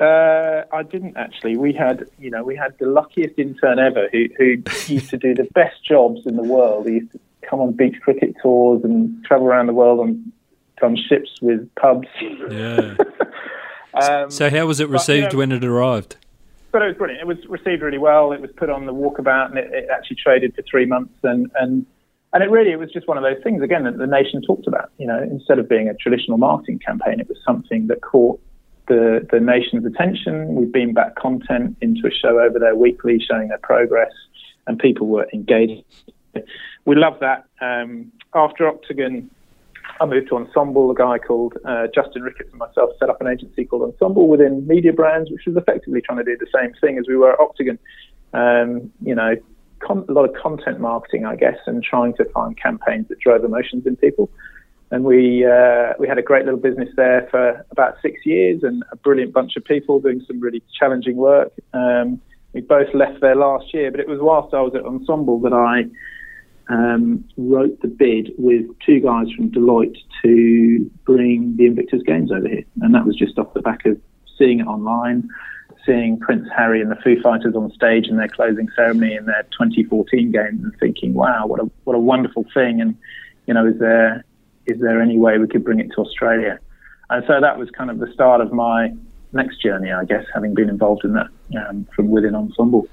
Uh, 0.00 0.62
I 0.72 0.84
didn't 0.84 1.16
actually. 1.16 1.56
We 1.56 1.72
had, 1.72 2.08
you 2.18 2.30
know, 2.30 2.44
we 2.44 2.54
had 2.54 2.78
the 2.78 2.86
luckiest 2.86 3.36
intern 3.36 3.80
ever 3.80 4.08
who, 4.12 4.26
who 4.36 4.62
used 4.86 5.10
to 5.10 5.16
do 5.16 5.34
the 5.34 5.48
best 5.54 5.84
jobs 5.84 6.20
in 6.24 6.36
the 6.36 6.42
world. 6.42 6.86
He 6.86 6.94
used 6.94 7.12
to 7.12 7.20
come 7.42 7.60
on 7.60 7.72
beach 7.72 7.96
cricket 8.00 8.34
tours 8.40 8.84
and 8.84 9.24
travel 9.24 9.48
around 9.48 9.66
the 9.66 9.72
world 9.72 10.00
on 10.00 10.32
on 10.82 10.96
ships 10.96 11.30
with 11.42 11.68
pubs. 11.74 12.06
Yeah. 12.20 12.94
um, 13.94 14.30
so 14.30 14.48
how 14.50 14.66
was 14.66 14.78
it 14.78 14.88
received 14.88 15.26
but, 15.26 15.32
you 15.32 15.36
know, 15.36 15.38
when 15.38 15.52
it 15.52 15.64
arrived? 15.64 16.16
But 16.70 16.82
it 16.82 16.86
was 16.86 16.96
brilliant. 16.96 17.22
It 17.22 17.26
was 17.26 17.38
received 17.48 17.82
really 17.82 17.98
well. 17.98 18.32
It 18.32 18.40
was 18.40 18.50
put 18.56 18.68
on 18.68 18.86
the 18.86 18.92
walkabout 18.92 19.50
and 19.50 19.58
it, 19.58 19.72
it 19.72 19.88
actually 19.90 20.16
traded 20.16 20.54
for 20.54 20.62
three 20.62 20.86
months 20.86 21.14
and 21.22 21.50
and 21.58 21.86
and 22.32 22.42
it 22.42 22.50
really 22.50 22.72
it 22.72 22.78
was 22.78 22.92
just 22.92 23.08
one 23.08 23.16
of 23.16 23.22
those 23.22 23.42
things 23.42 23.62
again 23.62 23.84
that 23.84 23.96
the 23.96 24.06
nation 24.06 24.42
talked 24.42 24.66
about. 24.66 24.90
You 24.98 25.06
know, 25.06 25.22
instead 25.22 25.58
of 25.58 25.68
being 25.68 25.88
a 25.88 25.94
traditional 25.94 26.36
marketing 26.36 26.78
campaign, 26.78 27.20
it 27.20 27.28
was 27.28 27.38
something 27.44 27.86
that 27.86 28.02
caught 28.02 28.40
the 28.86 29.26
the 29.30 29.40
nation's 29.40 29.86
attention. 29.86 30.54
We've 30.54 30.72
beamed 30.72 30.94
back 30.94 31.14
content 31.16 31.76
into 31.80 32.06
a 32.06 32.10
show 32.10 32.38
over 32.38 32.58
there 32.58 32.74
weekly, 32.74 33.18
showing 33.18 33.48
their 33.48 33.58
progress, 33.58 34.12
and 34.66 34.78
people 34.78 35.06
were 35.06 35.26
engaged. 35.32 35.84
We 36.84 36.96
love 36.96 37.18
that. 37.20 37.46
Um, 37.60 38.12
after 38.34 38.68
Octagon, 38.68 39.30
I 40.00 40.06
moved 40.06 40.28
to 40.28 40.36
Ensemble. 40.36 40.90
A 40.90 40.94
guy 40.94 41.18
called 41.18 41.54
uh, 41.64 41.86
Justin 41.94 42.22
Ricketts 42.22 42.50
and 42.50 42.58
myself 42.58 42.90
set 42.98 43.10
up 43.10 43.20
an 43.20 43.26
agency 43.26 43.64
called 43.64 43.82
Ensemble 43.82 44.28
within 44.28 44.66
Media 44.66 44.92
Brands, 44.92 45.30
which 45.30 45.42
was 45.46 45.56
effectively 45.56 46.00
trying 46.00 46.18
to 46.18 46.24
do 46.24 46.36
the 46.38 46.46
same 46.54 46.72
thing 46.80 46.98
as 46.98 47.06
we 47.08 47.16
were 47.16 47.32
at 47.32 47.40
Octagon. 47.40 47.78
Um, 48.32 48.92
you 49.02 49.14
know, 49.14 49.36
con- 49.80 50.04
a 50.08 50.12
lot 50.12 50.28
of 50.28 50.34
content 50.34 50.80
marketing, 50.80 51.24
I 51.24 51.36
guess, 51.36 51.58
and 51.66 51.82
trying 51.82 52.14
to 52.14 52.24
find 52.26 52.56
campaigns 52.56 53.08
that 53.08 53.18
drove 53.18 53.44
emotions 53.44 53.86
in 53.86 53.96
people. 53.96 54.30
And 54.90 55.04
we 55.04 55.44
uh, 55.44 55.92
we 55.98 56.08
had 56.08 56.16
a 56.18 56.22
great 56.22 56.44
little 56.44 56.60
business 56.60 56.88
there 56.96 57.28
for 57.30 57.64
about 57.70 57.96
six 58.00 58.24
years, 58.24 58.62
and 58.62 58.82
a 58.90 58.96
brilliant 58.96 59.34
bunch 59.34 59.56
of 59.56 59.64
people 59.64 60.00
doing 60.00 60.24
some 60.26 60.40
really 60.40 60.62
challenging 60.78 61.16
work. 61.16 61.52
Um, 61.74 62.20
we 62.54 62.62
both 62.62 62.94
left 62.94 63.20
there 63.20 63.36
last 63.36 63.74
year, 63.74 63.90
but 63.90 64.00
it 64.00 64.08
was 64.08 64.18
whilst 64.20 64.54
I 64.54 64.62
was 64.62 64.74
at 64.74 64.84
Ensemble 64.84 65.40
that 65.40 65.52
I 65.52 65.84
um, 66.68 67.24
wrote 67.36 67.80
the 67.80 67.88
bid 67.88 68.32
with 68.38 68.66
two 68.84 69.00
guys 69.00 69.26
from 69.36 69.50
Deloitte 69.50 69.96
to 70.22 70.90
bring 71.04 71.56
the 71.56 71.66
Invictus 71.66 72.02
Games 72.06 72.30
over 72.30 72.48
here, 72.48 72.64
and 72.82 72.94
that 72.94 73.06
was 73.06 73.16
just 73.16 73.38
off 73.38 73.52
the 73.54 73.62
back 73.62 73.86
of 73.86 74.00
seeing 74.36 74.60
it 74.60 74.66
online 74.66 75.28
seeing 75.88 76.18
Prince 76.18 76.46
Harry 76.54 76.82
and 76.82 76.90
the 76.90 76.96
Foo 76.96 77.20
Fighters 77.22 77.54
on 77.54 77.72
stage 77.72 78.06
in 78.08 78.16
their 78.16 78.28
closing 78.28 78.68
ceremony 78.76 79.14
in 79.14 79.24
their 79.24 79.44
2014 79.52 80.30
games 80.30 80.62
and 80.62 80.72
thinking, 80.78 81.14
wow, 81.14 81.46
what 81.46 81.60
a 81.60 81.70
what 81.84 81.96
a 81.96 81.98
wonderful 81.98 82.44
thing. 82.54 82.80
And 82.80 82.96
you 83.46 83.54
know, 83.54 83.66
is 83.66 83.78
there 83.78 84.24
is 84.66 84.80
there 84.80 85.00
any 85.00 85.18
way 85.18 85.38
we 85.38 85.48
could 85.48 85.64
bring 85.64 85.80
it 85.80 85.90
to 85.94 86.02
Australia? 86.02 86.58
And 87.10 87.24
so 87.26 87.40
that 87.40 87.58
was 87.58 87.70
kind 87.70 87.90
of 87.90 87.98
the 87.98 88.12
start 88.12 88.40
of 88.40 88.52
my 88.52 88.92
next 89.32 89.62
journey, 89.62 89.90
I 89.90 90.04
guess, 90.04 90.24
having 90.34 90.54
been 90.54 90.68
involved 90.68 91.04
in 91.04 91.14
that 91.14 91.28
um, 91.56 91.86
from 91.96 92.10
within 92.10 92.34
Ensemble. 92.34 92.86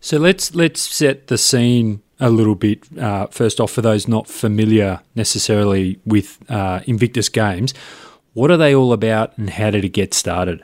So 0.00 0.18
let's 0.18 0.54
let's 0.54 0.80
set 0.80 1.28
the 1.28 1.38
scene 1.38 2.02
a 2.22 2.30
little 2.30 2.54
bit 2.54 2.86
uh, 2.98 3.26
first 3.26 3.60
off 3.60 3.72
for 3.72 3.82
those 3.82 4.06
not 4.06 4.28
familiar 4.28 5.00
necessarily 5.16 5.98
with 6.06 6.38
uh, 6.48 6.80
Invictus 6.86 7.28
Games. 7.28 7.74
What 8.32 8.50
are 8.50 8.56
they 8.56 8.74
all 8.74 8.92
about, 8.92 9.36
and 9.36 9.50
how 9.50 9.70
did 9.70 9.84
it 9.84 9.90
get 9.90 10.14
started? 10.14 10.62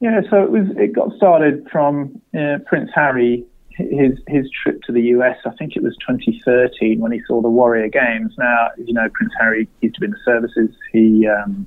Yeah, 0.00 0.20
so 0.28 0.42
it 0.42 0.50
was. 0.50 0.66
It 0.76 0.92
got 0.92 1.16
started 1.16 1.66
from 1.70 2.20
uh, 2.38 2.58
Prince 2.66 2.90
Harry, 2.94 3.46
his 3.70 4.18
his 4.26 4.50
trip 4.62 4.82
to 4.82 4.92
the 4.92 5.02
US. 5.14 5.38
I 5.46 5.50
think 5.50 5.76
it 5.76 5.82
was 5.82 5.96
2013 6.06 6.98
when 6.98 7.12
he 7.12 7.22
saw 7.26 7.40
the 7.40 7.48
Warrior 7.48 7.88
Games. 7.88 8.34
Now, 8.36 8.70
you 8.76 8.92
know, 8.92 9.08
Prince 9.14 9.32
Harry 9.38 9.68
used 9.80 9.94
to 9.94 10.00
be 10.00 10.06
in 10.06 10.10
the 10.10 10.18
services. 10.24 10.76
He 10.92 11.26
um, 11.26 11.66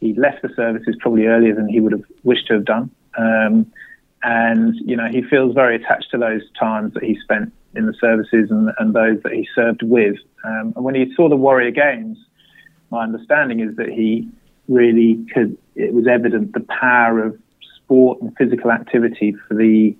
he 0.00 0.14
left 0.14 0.42
the 0.42 0.50
services 0.54 0.96
probably 1.00 1.26
earlier 1.26 1.54
than 1.54 1.68
he 1.68 1.80
would 1.80 1.92
have 1.92 2.04
wished 2.22 2.46
to 2.46 2.54
have 2.54 2.64
done. 2.64 2.90
Um, 3.18 3.70
and 4.22 4.74
you 4.84 4.96
know, 4.96 5.08
he 5.10 5.22
feels 5.22 5.54
very 5.54 5.76
attached 5.76 6.10
to 6.10 6.18
those 6.18 6.42
times 6.58 6.94
that 6.94 7.04
he 7.04 7.18
spent 7.22 7.52
in 7.74 7.86
the 7.86 7.94
services 8.00 8.50
and, 8.50 8.70
and 8.78 8.94
those 8.94 9.22
that 9.22 9.32
he 9.32 9.46
served 9.54 9.82
with. 9.82 10.16
Um, 10.44 10.72
and 10.74 10.84
when 10.84 10.94
he 10.94 11.12
saw 11.14 11.28
the 11.28 11.36
Warrior 11.36 11.70
Games, 11.70 12.18
my 12.90 13.02
understanding 13.04 13.60
is 13.60 13.76
that 13.76 13.88
he 13.88 14.28
really 14.68 15.24
could. 15.32 15.56
It 15.74 15.92
was 15.92 16.06
evident 16.06 16.54
the 16.54 16.66
power 16.80 17.24
of 17.24 17.38
sport 17.76 18.20
and 18.20 18.34
physical 18.36 18.70
activity 18.70 19.34
for 19.46 19.54
the 19.54 19.96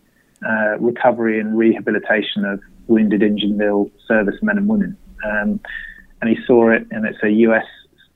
uh, 0.46 0.78
recovery 0.78 1.40
and 1.40 1.56
rehabilitation 1.56 2.44
of 2.44 2.60
wounded, 2.86 3.22
ill 3.22 3.90
servicemen 4.06 4.58
and 4.58 4.68
women. 4.68 4.96
Um, 5.24 5.60
and 6.20 6.30
he 6.30 6.36
saw 6.46 6.70
it, 6.70 6.86
and 6.90 7.06
it's 7.06 7.22
a 7.22 7.30
US 7.30 7.66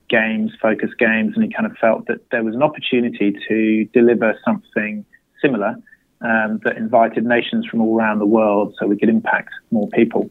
games, 0.09 0.51
focus 0.61 0.89
games, 0.97 1.33
and 1.35 1.43
he 1.43 1.51
kind 1.51 1.65
of 1.65 1.77
felt 1.77 2.07
that 2.07 2.29
there 2.31 2.43
was 2.43 2.55
an 2.55 2.63
opportunity 2.63 3.35
to 3.47 3.85
deliver 3.93 4.37
something 4.45 5.05
similar 5.41 5.75
um, 6.23 6.59
that 6.63 6.77
invited 6.77 7.25
nations 7.25 7.65
from 7.65 7.81
all 7.81 7.97
around 7.97 8.19
the 8.19 8.25
world 8.25 8.75
so 8.79 8.87
we 8.87 8.97
could 8.97 9.09
impact 9.09 9.49
more 9.71 9.87
people. 9.89 10.29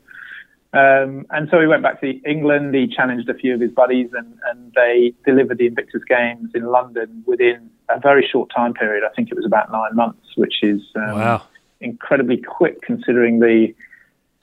Um, 0.75 1.27
and 1.31 1.49
so 1.51 1.61
he 1.61 1.67
went 1.67 1.83
back 1.83 2.01
to 2.01 2.09
England. 2.29 2.75
He 2.75 2.87
challenged 2.87 3.29
a 3.29 3.35
few 3.35 3.55
of 3.55 3.61
his 3.61 3.71
buddies, 3.73 4.09
and, 4.15 4.39
and 4.51 4.73
they 4.75 5.13
delivered 5.27 5.59
the 5.59 5.67
Invictus 5.67 6.03
Games 6.09 6.51
in 6.55 6.65
London 6.65 7.23
within 7.27 7.71
a 7.91 8.01
very 8.01 8.27
short 8.27 8.51
time 8.55 8.73
period. 8.73 9.05
I 9.05 9.15
think 9.15 9.31
it 9.31 9.37
was 9.37 9.45
about 9.45 9.71
nine 9.71 9.95
months, 9.95 10.27
which 10.35 10.63
is 10.63 10.81
um, 10.97 11.13
wow. 11.13 11.43
incredibly 11.83 12.39
quick 12.39 12.81
considering 12.81 13.41
the 13.41 13.75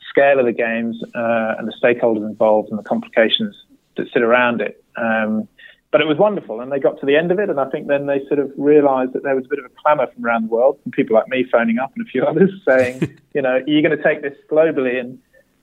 scale 0.07 0.39
of 0.39 0.45
the 0.45 0.51
games 0.51 1.01
uh, 1.15 1.55
and 1.57 1.67
the 1.67 1.73
stakeholders 1.81 2.27
involved 2.27 2.69
and 2.69 2.77
the 2.77 2.83
complications 2.83 3.55
that 3.97 4.07
sit 4.13 4.21
around 4.21 4.61
it. 4.61 4.83
Um, 4.97 5.47
but 5.91 6.01
it 6.01 6.07
was 6.07 6.17
wonderful, 6.17 6.61
and 6.61 6.71
they 6.71 6.79
got 6.79 6.99
to 6.99 7.05
the 7.05 7.15
end 7.15 7.31
of 7.31 7.39
it, 7.39 7.49
and 7.49 7.59
I 7.59 7.67
think 7.69 7.87
then 7.87 8.05
they 8.05 8.23
sort 8.27 8.39
of 8.39 8.51
realised 8.57 9.13
that 9.13 9.23
there 9.23 9.35
was 9.35 9.45
a 9.45 9.49
bit 9.49 9.57
of 9.59 9.65
a 9.65 9.69
clamour 9.83 10.07
from 10.13 10.23
around 10.23 10.43
the 10.43 10.49
world, 10.49 10.79
from 10.83 10.91
people 10.91 11.15
like 11.15 11.27
me 11.27 11.45
phoning 11.51 11.79
up 11.79 11.91
and 11.95 12.05
a 12.05 12.09
few 12.09 12.23
others 12.25 12.51
saying, 12.67 13.17
you 13.33 13.41
know, 13.41 13.59
you're 13.65 13.77
you 13.77 13.81
going 13.81 13.97
to 13.97 14.03
take 14.03 14.21
this 14.21 14.37
globally? 14.49 14.99
And 14.99 15.17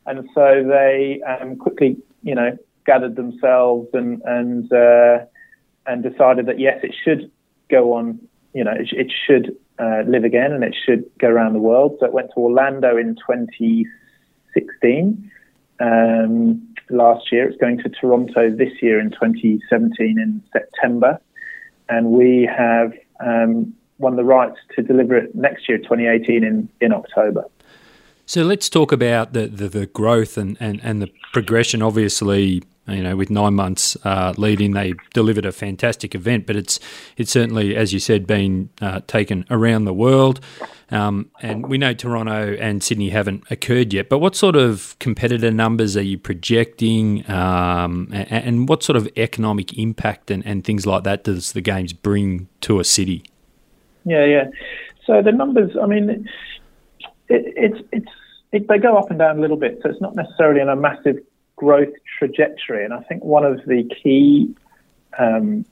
and 0.06 0.28
so 0.34 0.64
they 0.66 1.20
um, 1.22 1.56
quickly, 1.56 1.96
you 2.22 2.34
know, 2.34 2.56
gathered 2.84 3.14
themselves 3.14 3.88
and 3.92 4.20
and 4.24 4.72
uh, 4.72 5.18
and 5.86 6.02
decided 6.02 6.46
that 6.46 6.58
yes, 6.58 6.80
it 6.82 6.94
should 7.04 7.30
go 7.70 7.92
on. 7.94 8.18
You 8.52 8.64
know, 8.64 8.72
it, 8.72 8.88
it 8.92 9.12
should 9.26 9.56
uh, 9.78 10.02
live 10.08 10.24
again, 10.24 10.52
and 10.52 10.64
it 10.64 10.74
should 10.84 11.04
go 11.18 11.28
around 11.28 11.52
the 11.52 11.60
world. 11.60 11.98
So 12.00 12.06
it 12.06 12.12
went 12.12 12.30
to 12.34 12.40
Orlando 12.40 12.96
in 12.96 13.14
2016 13.14 15.30
um, 15.80 16.74
last 16.90 17.30
year. 17.32 17.48
It's 17.48 17.58
going 17.58 17.78
to 17.78 17.88
Toronto 17.88 18.50
this 18.50 18.82
year 18.82 19.00
in 19.00 19.10
2017 19.10 20.18
in 20.18 20.42
September, 20.52 21.20
and 21.88 22.06
we 22.08 22.48
have 22.56 22.92
um, 23.20 23.74
won 23.98 24.16
the 24.16 24.24
rights 24.24 24.58
to 24.76 24.82
deliver 24.82 25.16
it 25.16 25.34
next 25.34 25.68
year, 25.68 25.78
2018, 25.78 26.44
in 26.44 26.68
in 26.80 26.92
October. 26.92 27.44
So 28.26 28.42
let's 28.42 28.68
talk 28.68 28.90
about 28.90 29.32
the, 29.34 29.46
the, 29.46 29.68
the 29.68 29.86
growth 29.86 30.36
and, 30.36 30.56
and, 30.58 30.80
and 30.82 31.00
the 31.00 31.08
progression. 31.32 31.80
Obviously, 31.80 32.62
you 32.88 33.02
know, 33.02 33.16
with 33.16 33.30
nine 33.30 33.54
months 33.54 33.96
uh, 34.04 34.34
leading, 34.36 34.72
they 34.72 34.94
delivered 35.14 35.46
a 35.46 35.52
fantastic 35.52 36.12
event. 36.14 36.44
But 36.44 36.56
it's 36.56 36.80
it's 37.16 37.30
certainly, 37.30 37.76
as 37.76 37.92
you 37.92 38.00
said, 38.00 38.26
been 38.26 38.70
uh, 38.80 39.00
taken 39.06 39.44
around 39.48 39.84
the 39.84 39.94
world. 39.94 40.40
Um, 40.90 41.30
and 41.40 41.68
we 41.68 41.78
know 41.78 41.94
Toronto 41.94 42.56
and 42.60 42.82
Sydney 42.82 43.10
haven't 43.10 43.44
occurred 43.50 43.92
yet. 43.92 44.08
But 44.08 44.18
what 44.18 44.36
sort 44.36 44.56
of 44.56 44.96
competitor 44.98 45.50
numbers 45.50 45.96
are 45.96 46.02
you 46.02 46.18
projecting, 46.18 47.28
um, 47.30 48.08
and, 48.12 48.30
and, 48.30 48.68
what 48.68 48.84
sort 48.84 48.96
of 48.96 49.08
economic 49.16 49.76
impact 49.76 50.30
and, 50.30 50.46
and 50.46 50.64
things 50.64 50.86
like 50.86 51.02
that 51.02 51.24
does 51.24 51.52
the 51.52 51.60
games 51.60 51.92
bring 51.92 52.46
to 52.60 52.78
a 52.78 52.84
city? 52.84 53.24
Yeah, 54.04 54.24
yeah. 54.24 54.44
So 55.06 55.22
the 55.22 55.32
numbers, 55.32 55.72
I 55.80 55.86
mean, 55.86 56.28
it, 57.28 57.54
it's 57.56 57.88
it's 57.92 58.12
it, 58.52 58.68
they 58.68 58.78
go 58.78 58.96
up 58.96 59.10
and 59.10 59.18
down 59.18 59.38
a 59.38 59.40
little 59.40 59.56
bit. 59.56 59.80
So 59.82 59.90
it's 59.90 60.00
not 60.00 60.14
necessarily 60.14 60.60
in 60.60 60.68
a 60.68 60.76
massive 60.76 61.18
growth 61.56 61.92
trajectory. 62.18 62.84
And 62.84 62.92
I 62.92 63.00
think 63.02 63.24
one 63.24 63.44
of 63.44 63.64
the 63.66 63.88
key 64.02 64.54
um, 65.18 65.64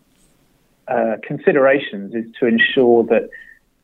uh, 0.88 1.16
considerations 1.22 2.14
is 2.14 2.24
to 2.40 2.46
ensure 2.46 3.04
that 3.04 3.28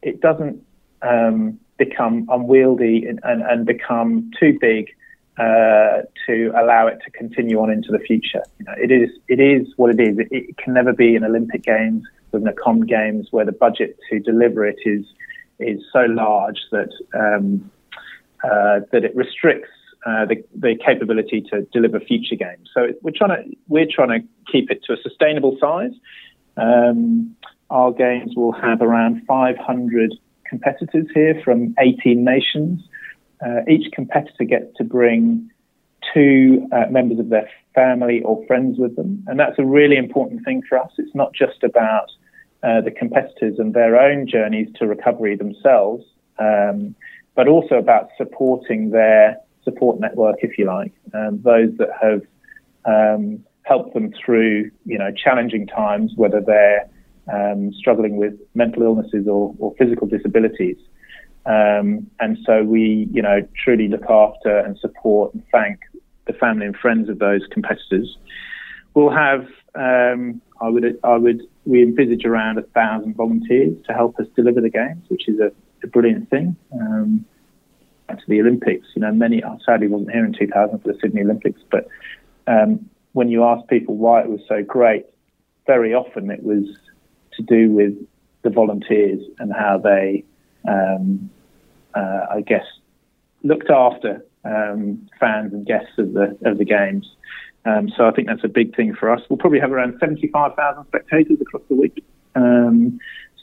it 0.03 0.21
doesn't 0.21 0.65
um, 1.03 1.59
become 1.79 2.27
unwieldy 2.31 3.07
and, 3.07 3.21
and, 3.23 3.43
and, 3.43 3.65
become 3.65 4.31
too 4.39 4.59
big 4.61 4.89
uh, 5.39 6.03
to 6.27 6.53
allow 6.57 6.87
it 6.87 6.99
to 7.05 7.11
continue 7.13 7.59
on 7.61 7.71
into 7.71 7.91
the 7.91 7.99
future. 7.99 8.43
You 8.59 8.67
know, 8.67 8.75
it 8.77 8.91
is 8.91 9.11
it 9.29 9.41
is 9.41 9.67
what 9.77 9.91
it 9.91 10.01
is. 10.01 10.19
It, 10.19 10.29
it 10.31 10.59
can 10.59 10.75
never 10.75 10.93
be 10.93 11.17
an 11.17 11.25
Olympic 11.25 11.63
Games 11.63 12.05
with 12.33 12.47
an 12.47 12.55
Com 12.63 12.83
Games 12.83 13.29
where 13.31 13.47
the 13.47 13.53
budget 13.53 13.99
to 14.11 14.19
deliver 14.19 14.67
it 14.67 14.79
is 14.85 15.07
is 15.63 15.81
so 15.93 16.01
large 16.01 16.61
that 16.73 16.91
um, 17.15 17.71
uh, 18.45 18.81
that 18.93 19.05
it 19.05 19.15
restricts 19.15 19.71
uh, 20.07 20.25
the, 20.25 20.43
the 20.55 20.75
capability 20.85 21.43
to 21.51 21.63
deliver 21.73 22.01
future 22.01 22.37
games. 22.37 22.71
So 22.73 22.89
we're 23.03 23.13
trying 23.15 23.45
to 23.45 23.57
we're 23.69 23.89
trying 23.91 24.21
to 24.21 24.27
keep 24.51 24.71
it 24.71 24.83
to 24.85 24.95
a 24.95 24.97
sustainable 25.03 25.59
size. 25.61 25.93
Um, 26.57 27.37
our 27.69 27.93
games 27.93 28.33
will 28.35 28.53
have 28.53 28.83
around 28.83 29.23
500 29.27 30.15
competitors 30.49 31.07
here 31.15 31.41
from 31.45 31.75
18 31.79 32.25
nations. 32.25 32.81
Uh, 33.45 33.61
each 33.69 33.93
competitor 33.93 34.45
gets 34.45 34.67
to 34.77 34.85
bring 34.85 35.51
two 36.13 36.67
uh, 36.73 36.91
members 36.91 37.19
of 37.19 37.29
their 37.29 37.49
family 37.75 38.23
or 38.23 38.45
friends 38.47 38.79
with 38.79 38.97
them, 38.97 39.23
and 39.29 39.39
that's 39.39 39.59
a 39.59 39.65
really 39.65 39.97
important 39.97 40.45
thing 40.45 40.63
for 40.69 40.79
us. 40.79 40.91
It's 40.99 41.15
not 41.15 41.33
just 41.35 41.63
about 41.63 42.11
uh, 42.63 42.81
the 42.81 42.91
competitors 42.91 43.59
and 43.59 43.75
their 43.75 43.99
own 43.99 44.27
journeys 44.27 44.69
to 44.79 44.87
recovery 44.87 45.37
themselves, 45.37 46.05
um, 46.39 46.95
but 47.35 47.49
also 47.49 47.77
about 47.77 48.11
supporting 48.17 48.91
their 48.91 49.39
support 49.65 50.01
network, 50.01 50.37
if 50.41 50.59
you 50.59 50.67
like, 50.67 50.93
um, 51.15 51.41
those 51.43 51.71
that 51.79 51.91
have 52.01 52.23
um, 52.85 53.45
helped 53.63 53.95
them 53.95 54.13
through, 54.13 54.71
you 54.85 54.99
know, 54.99 55.11
challenging 55.13 55.67
times, 55.67 56.13
whether 56.17 56.41
they're 56.41 56.89
um, 57.33 57.73
struggling 57.73 58.17
with 58.17 58.35
mental 58.55 58.83
illnesses 58.83 59.27
or, 59.29 59.55
or 59.59 59.75
physical 59.79 60.07
disabilities. 60.07 60.77
Um, 61.47 62.11
and 62.19 62.39
so 62.45 62.63
we, 62.63 63.09
you 63.13 63.23
know, 63.23 63.47
truly 63.65 63.89
look 63.89 64.05
after 64.11 64.59
and 64.59 64.79
support 64.79 65.33
and 65.35 65.43
thank 65.51 65.81
the 66.27 66.33
family 66.35 66.67
and 66.67 66.77
friends 66.77 67.09
of 67.09 67.19
those 67.19 67.43
competitors. 67.51 68.19
We'll 68.95 69.11
have, 69.11 69.47
um, 69.75 70.41
I 70.61 70.69
would, 70.69 70.99
I 71.03 71.17
would, 71.17 71.43
we 71.65 71.83
envisage 71.83 72.25
around 72.25 72.59
a 72.59 72.63
thousand 72.63 73.17
volunteers 73.17 73.77
to 73.87 73.93
help 73.93 74.19
us 74.19 74.27
deliver 74.37 74.61
the 74.61 74.71
games, 74.71 75.05
which 75.09 75.29
is 75.29 75.39
a, 75.41 75.53
a 75.83 75.87
brilliant 75.87 76.31
thing. 76.31 76.57
Um, 76.73 77.25
to 78.17 78.25
the 78.29 78.41
Olympics. 78.41 78.87
You 78.95 79.03
know, 79.03 79.13
many 79.13 79.43
I 79.45 79.57
sadly 79.65 79.89
wasn't 79.89 80.13
here 80.13 80.25
in 80.25 80.33
2000 80.33 80.81
for 80.81 80.93
the 80.93 80.99
Sydney 81.01 81.23
Olympics, 81.23 81.61
but 81.71 81.89
um, 82.47 82.89
when 83.13 83.29
you 83.29 83.45
ask 83.45 83.67
people 83.69 83.97
why 83.97 84.23
it 84.23 84.29
was 84.29 84.41
so 84.49 84.63
great, 84.63 85.07
very 85.67 85.95
often 85.95 86.31
it 86.31 86.43
was 86.43 86.65
to 87.35 87.43
do 87.43 87.71
with 87.71 87.95
the 88.43 88.51
volunteers 88.51 89.21
and 89.39 89.53
how 89.53 89.79
they, 89.79 90.25
um, 90.67 91.31
uh, 91.95 92.27
I 92.31 92.41
guess, 92.41 92.65
looked 93.43 93.71
after 93.71 94.25
um, 94.45 95.09
fans 95.19 95.53
and 95.53 95.67
guests 95.67 95.93
of 95.99 96.13
the 96.13 96.37
of 96.45 96.59
the 96.59 96.65
games. 96.65 97.11
Um, 97.65 97.91
so 97.97 98.07
I 98.07 98.11
think 98.13 98.29
that's 98.29 98.45
a 98.45 98.49
big 98.49 98.75
thing 98.75 98.95
for 98.95 99.11
us. 99.11 99.21
We'll 99.29 99.37
probably 99.37 99.61
have 99.61 99.73
around 99.73 99.97
75,000 100.01 100.87
spectators 100.87 101.41
across 101.41 101.63
the 101.69 101.75
week. 101.75 102.05
Um, 102.35 102.99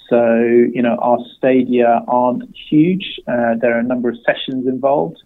so, 0.09 0.39
you 0.39 0.81
know, 0.81 0.95
our 1.01 1.19
stadia 1.37 2.03
aren't 2.07 2.43
huge. 2.69 3.19
Uh, 3.27 3.55
there 3.59 3.75
are 3.75 3.79
a 3.79 3.83
number 3.83 4.09
of 4.09 4.17
sessions 4.25 4.67
involved. 4.67 5.21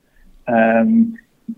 Um, 0.47 1.17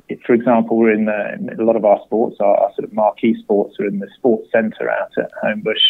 it, 0.10 0.20
for 0.26 0.34
example, 0.34 0.78
we're 0.78 0.94
in, 0.94 1.06
the, 1.06 1.34
in, 1.34 1.60
a 1.60 1.64
lot 1.64 1.76
of 1.76 1.86
our 1.86 2.00
sports, 2.06 2.38
our, 2.40 2.56
our, 2.56 2.74
sort 2.74 2.84
of 2.84 2.94
marquee 2.94 3.36
sports 3.42 3.76
are 3.80 3.86
in 3.86 4.00
the 4.00 4.10
sports 4.18 4.50
centre 4.52 4.90
out 4.90 5.12
at 5.18 5.32
Homebush, 5.44 5.86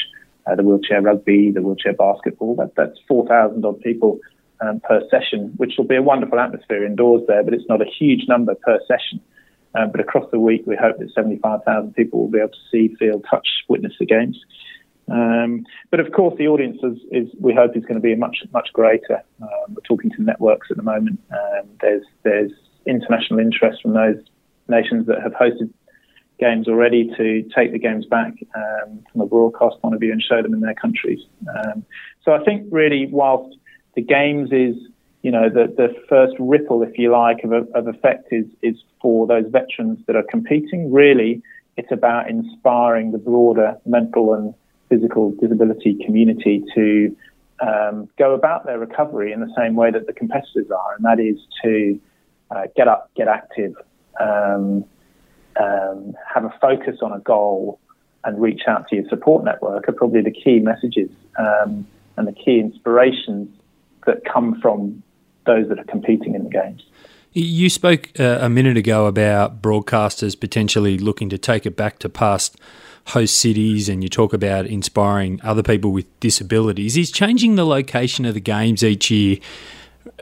uh, 0.45 0.55
the 0.55 0.63
wheelchair 0.63 1.01
rugby, 1.01 1.51
the 1.51 1.61
wheelchair 1.61 1.93
basketball. 1.93 2.55
That, 2.55 2.73
that's 2.75 2.99
4,000 3.07 3.65
odd 3.65 3.81
people 3.81 4.19
um, 4.61 4.79
per 4.81 5.01
session, 5.09 5.53
which 5.57 5.73
will 5.77 5.87
be 5.87 5.95
a 5.95 6.01
wonderful 6.01 6.39
atmosphere 6.39 6.85
indoors 6.85 7.23
there, 7.27 7.43
but 7.43 7.53
it's 7.53 7.67
not 7.67 7.81
a 7.81 7.85
huge 7.85 8.27
number 8.27 8.55
per 8.55 8.79
session. 8.87 9.19
Um, 9.75 9.91
but 9.91 9.99
across 9.99 10.29
the 10.31 10.39
week, 10.39 10.63
we 10.65 10.75
hope 10.75 10.99
that 10.99 11.11
75,000 11.13 11.93
people 11.95 12.19
will 12.21 12.29
be 12.29 12.39
able 12.39 12.49
to 12.49 12.57
see, 12.71 12.95
feel, 12.99 13.21
touch, 13.21 13.47
witness 13.67 13.93
the 13.99 14.05
games. 14.05 14.39
Um, 15.11 15.65
but 15.91 15.99
of 15.99 16.11
course, 16.11 16.35
the 16.37 16.47
audience 16.47 16.77
is, 16.83 16.97
is, 17.11 17.29
we 17.39 17.53
hope 17.53 17.75
is 17.75 17.83
going 17.83 17.95
to 17.95 18.01
be 18.01 18.15
much 18.15 18.37
much 18.53 18.69
greater. 18.71 19.21
Um, 19.41 19.75
we're 19.75 19.81
talking 19.83 20.11
to 20.11 20.21
networks 20.21 20.67
at 20.71 20.77
the 20.77 20.83
moment. 20.83 21.19
Um, 21.31 21.67
there's 21.81 22.05
there's 22.23 22.51
international 22.85 23.39
interest 23.39 23.81
from 23.81 23.93
those 23.93 24.17
nations 24.69 25.07
that 25.07 25.21
have 25.21 25.33
hosted 25.33 25.73
games 26.39 26.67
already 26.67 27.09
to 27.15 27.43
take 27.55 27.71
the 27.71 27.79
games 27.79 28.05
back 28.05 28.33
um, 28.55 29.03
from 29.11 29.21
a 29.21 29.25
broadcast 29.25 29.81
point 29.81 29.93
of 29.93 30.01
view 30.01 30.11
and 30.11 30.21
show 30.21 30.41
them 30.41 30.53
in 30.53 30.61
their 30.61 30.73
countries. 30.73 31.19
Um, 31.55 31.85
so 32.23 32.33
I 32.33 32.43
think 32.43 32.67
really, 32.71 33.07
whilst 33.11 33.57
the 33.95 34.01
games 34.01 34.49
is 34.51 34.75
you 35.23 35.31
know 35.31 35.49
the 35.49 35.73
the 35.75 35.95
first 36.07 36.35
ripple, 36.37 36.83
if 36.83 36.97
you 36.97 37.11
like, 37.11 37.43
of, 37.43 37.51
of 37.73 37.87
effect 37.87 38.27
is 38.31 38.45
is 38.61 38.75
for 39.01 39.25
those 39.25 39.45
veterans 39.49 39.99
that 40.05 40.15
are 40.15 40.23
competing. 40.29 40.91
Really, 40.91 41.41
it's 41.77 41.91
about 41.91 42.29
inspiring 42.29 43.11
the 43.11 43.17
broader 43.17 43.77
mental 43.85 44.33
and 44.33 44.53
physical 44.89 45.31
disability 45.31 45.97
community 46.05 46.63
to 46.75 47.15
um, 47.61 48.09
go 48.19 48.33
about 48.33 48.65
their 48.65 48.77
recovery 48.77 49.31
in 49.31 49.39
the 49.39 49.51
same 49.57 49.75
way 49.75 49.89
that 49.91 50.07
the 50.07 50.13
competitors 50.13 50.69
are, 50.69 50.95
and 50.95 51.05
that 51.05 51.19
is 51.19 51.37
to 51.63 51.99
uh, 52.51 52.63
get 52.75 52.89
up, 52.89 53.09
get 53.15 53.29
active, 53.29 53.73
um, 54.19 54.83
um, 55.59 56.13
have 56.31 56.43
a 56.43 56.53
focus 56.59 56.97
on 57.01 57.13
a 57.13 57.19
goal, 57.19 57.79
and 58.25 58.41
reach 58.41 58.63
out 58.67 58.89
to 58.89 58.97
your 58.97 59.07
support 59.07 59.43
network 59.45 59.87
are 59.87 59.93
probably 59.93 60.21
the 60.21 60.31
key 60.31 60.59
messages 60.59 61.09
um, 61.39 61.87
and 62.17 62.27
the 62.27 62.33
key 62.33 62.59
inspirations 62.59 63.49
that 64.05 64.23
come 64.25 64.59
from 64.61 65.01
those 65.45 65.67
that 65.69 65.79
are 65.79 65.85
competing 65.85 66.35
in 66.35 66.43
the 66.43 66.49
games. 66.49 66.83
You 67.33 67.69
spoke 67.69 68.11
uh, 68.19 68.39
a 68.41 68.49
minute 68.49 68.77
ago 68.77 69.07
about 69.07 69.61
broadcasters 69.61 70.39
potentially 70.39 70.99
looking 70.99 71.29
to 71.29 71.37
take 71.37 71.65
it 71.65 71.75
back 71.75 71.97
to 71.99 72.09
past 72.09 72.59
host 73.07 73.35
cities 73.37 73.89
and 73.89 74.03
you 74.03 74.09
talk 74.09 74.33
about 74.33 74.65
inspiring 74.67 75.39
other 75.43 75.63
people 75.63 75.91
with 75.91 76.05
disabilities. 76.19 76.95
Is 76.95 77.11
changing 77.11 77.55
the 77.55 77.65
location 77.65 78.25
of 78.25 78.35
the 78.35 78.39
games 78.39 78.83
each 78.83 79.09
year 79.09 79.37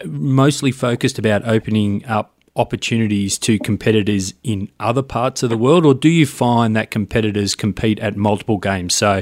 mostly 0.06 0.72
focused 0.72 1.20
about 1.20 1.46
opening 1.48 2.06
up 2.06 2.34
opportunities 2.56 3.38
to 3.40 3.58
competitors 3.60 4.34
in 4.44 4.70
other 4.80 5.02
parts 5.02 5.42
of 5.42 5.50
the 5.50 5.58
world, 5.58 5.86
or 5.86 5.94
do 5.94 6.10
you 6.10 6.26
find 6.26 6.76
that 6.76 6.92
competitors 6.92 7.56
compete 7.56 8.00
at 8.00 8.18
multiple 8.18 8.58
games? 8.58 8.94
So, 8.94 9.18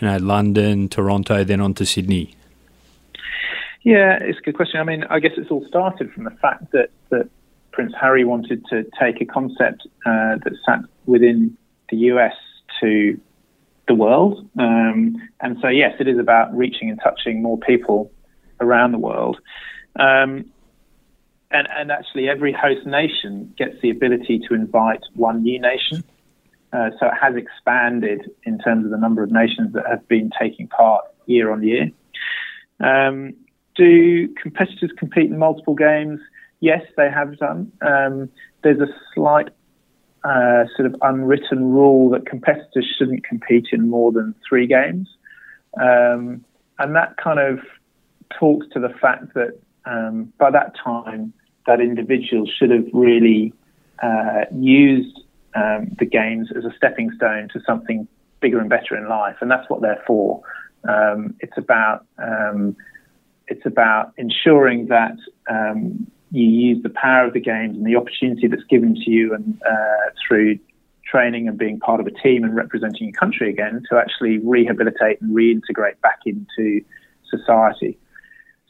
you 0.00 0.08
know, 0.08 0.18
London, 0.18 0.88
Toronto, 0.88 1.44
then 1.44 1.60
on 1.60 1.74
to 1.74 1.86
Sydney. 1.86 2.34
Yeah, 3.84 4.18
it's 4.20 4.38
a 4.38 4.42
good 4.42 4.56
question. 4.56 4.80
I 4.80 4.84
mean, 4.84 5.04
I 5.10 5.20
guess 5.20 5.32
it's 5.36 5.50
all 5.50 5.64
started 5.68 6.10
from 6.12 6.24
the 6.24 6.30
fact 6.30 6.72
that, 6.72 6.88
that 7.10 7.28
Prince 7.70 7.92
Harry 8.00 8.24
wanted 8.24 8.64
to 8.70 8.84
take 8.98 9.20
a 9.20 9.26
concept 9.26 9.86
uh, 10.06 10.40
that 10.42 10.52
sat 10.66 10.80
within 11.04 11.56
the 11.90 11.96
US 11.96 12.32
to 12.80 13.20
the 13.86 13.94
world. 13.94 14.48
Um, 14.58 15.16
and 15.40 15.58
so, 15.60 15.68
yes, 15.68 15.92
it 16.00 16.08
is 16.08 16.18
about 16.18 16.56
reaching 16.56 16.88
and 16.88 16.98
touching 17.02 17.42
more 17.42 17.58
people 17.58 18.10
around 18.58 18.92
the 18.92 18.98
world. 18.98 19.38
Um, 20.00 20.46
and, 21.50 21.68
and, 21.70 21.92
actually, 21.92 22.28
every 22.28 22.52
host 22.52 22.86
nation 22.86 23.54
gets 23.56 23.80
the 23.82 23.90
ability 23.90 24.40
to 24.48 24.54
invite 24.54 25.02
one 25.14 25.42
new 25.42 25.60
nation. 25.60 26.02
Uh, 26.72 26.90
so 26.98 27.06
it 27.06 27.12
has 27.20 27.36
expanded 27.36 28.30
in 28.44 28.58
terms 28.58 28.86
of 28.86 28.90
the 28.90 28.96
number 28.96 29.22
of 29.22 29.30
nations 29.30 29.74
that 29.74 29.84
have 29.86 30.08
been 30.08 30.30
taking 30.40 30.68
part 30.68 31.04
year 31.26 31.52
on 31.52 31.62
year. 31.62 31.90
Um, 32.80 33.34
do 33.74 34.28
competitors 34.40 34.90
compete 34.96 35.30
in 35.30 35.38
multiple 35.38 35.74
games? 35.74 36.20
Yes, 36.60 36.82
they 36.96 37.10
have 37.10 37.36
done. 37.38 37.72
Um, 37.82 38.28
there's 38.62 38.80
a 38.80 38.88
slight 39.14 39.48
uh, 40.24 40.64
sort 40.76 40.86
of 40.86 40.96
unwritten 41.02 41.72
rule 41.72 42.10
that 42.10 42.26
competitors 42.26 42.86
shouldn't 42.96 43.24
compete 43.24 43.68
in 43.72 43.90
more 43.90 44.12
than 44.12 44.34
three 44.48 44.66
games. 44.66 45.08
Um, 45.80 46.44
and 46.78 46.96
that 46.96 47.16
kind 47.16 47.38
of 47.38 47.60
talks 48.38 48.66
to 48.72 48.80
the 48.80 48.88
fact 48.88 49.34
that 49.34 49.58
um, 49.84 50.32
by 50.38 50.50
that 50.50 50.74
time, 50.82 51.32
that 51.66 51.80
individual 51.80 52.46
should 52.46 52.70
have 52.70 52.86
really 52.92 53.52
uh, 54.02 54.44
used 54.52 55.20
um, 55.54 55.94
the 55.98 56.04
games 56.04 56.50
as 56.56 56.64
a 56.64 56.72
stepping 56.76 57.10
stone 57.16 57.48
to 57.52 57.60
something 57.66 58.08
bigger 58.40 58.58
and 58.58 58.68
better 58.68 58.96
in 58.96 59.08
life, 59.08 59.36
and 59.40 59.50
that's 59.50 59.68
what 59.70 59.80
they're 59.80 60.02
for. 60.06 60.42
Um, 60.88 61.34
it's 61.40 61.56
about 61.56 62.06
um, 62.18 62.76
it's 63.48 63.66
about 63.66 64.12
ensuring 64.16 64.86
that 64.86 65.16
um, 65.50 66.06
you 66.30 66.48
use 66.48 66.82
the 66.82 66.90
power 66.90 67.26
of 67.26 67.32
the 67.32 67.40
games 67.40 67.76
and 67.76 67.86
the 67.86 67.96
opportunity 67.96 68.48
that's 68.48 68.64
given 68.64 68.94
to 68.94 69.10
you 69.10 69.34
and 69.34 69.60
uh, 69.68 70.10
through 70.26 70.58
training 71.06 71.46
and 71.46 71.58
being 71.58 71.78
part 71.78 72.00
of 72.00 72.06
a 72.06 72.10
team 72.10 72.44
and 72.44 72.56
representing 72.56 73.08
your 73.08 73.12
country 73.12 73.50
again 73.50 73.82
to 73.90 73.96
actually 73.96 74.38
rehabilitate 74.38 75.20
and 75.20 75.36
reintegrate 75.36 76.00
back 76.02 76.20
into 76.26 76.80
society. 77.30 77.98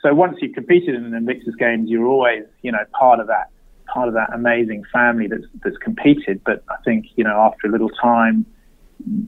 So 0.02 0.12
once 0.12 0.36
you've 0.42 0.54
competed 0.54 0.94
in 0.94 1.10
the 1.10 1.16
Invictus 1.16 1.54
Games, 1.54 1.88
you're 1.88 2.06
always, 2.06 2.44
you 2.62 2.70
know, 2.70 2.84
part 2.92 3.20
of 3.20 3.28
that 3.28 3.50
part 3.86 4.08
of 4.08 4.14
that 4.14 4.30
amazing 4.34 4.82
family 4.92 5.28
that's 5.28 5.46
that's 5.62 5.78
competed. 5.78 6.42
But 6.44 6.64
I 6.68 6.76
think, 6.84 7.06
you 7.16 7.24
know, 7.24 7.40
after 7.40 7.66
a 7.66 7.70
little 7.70 7.88
time, 7.88 8.44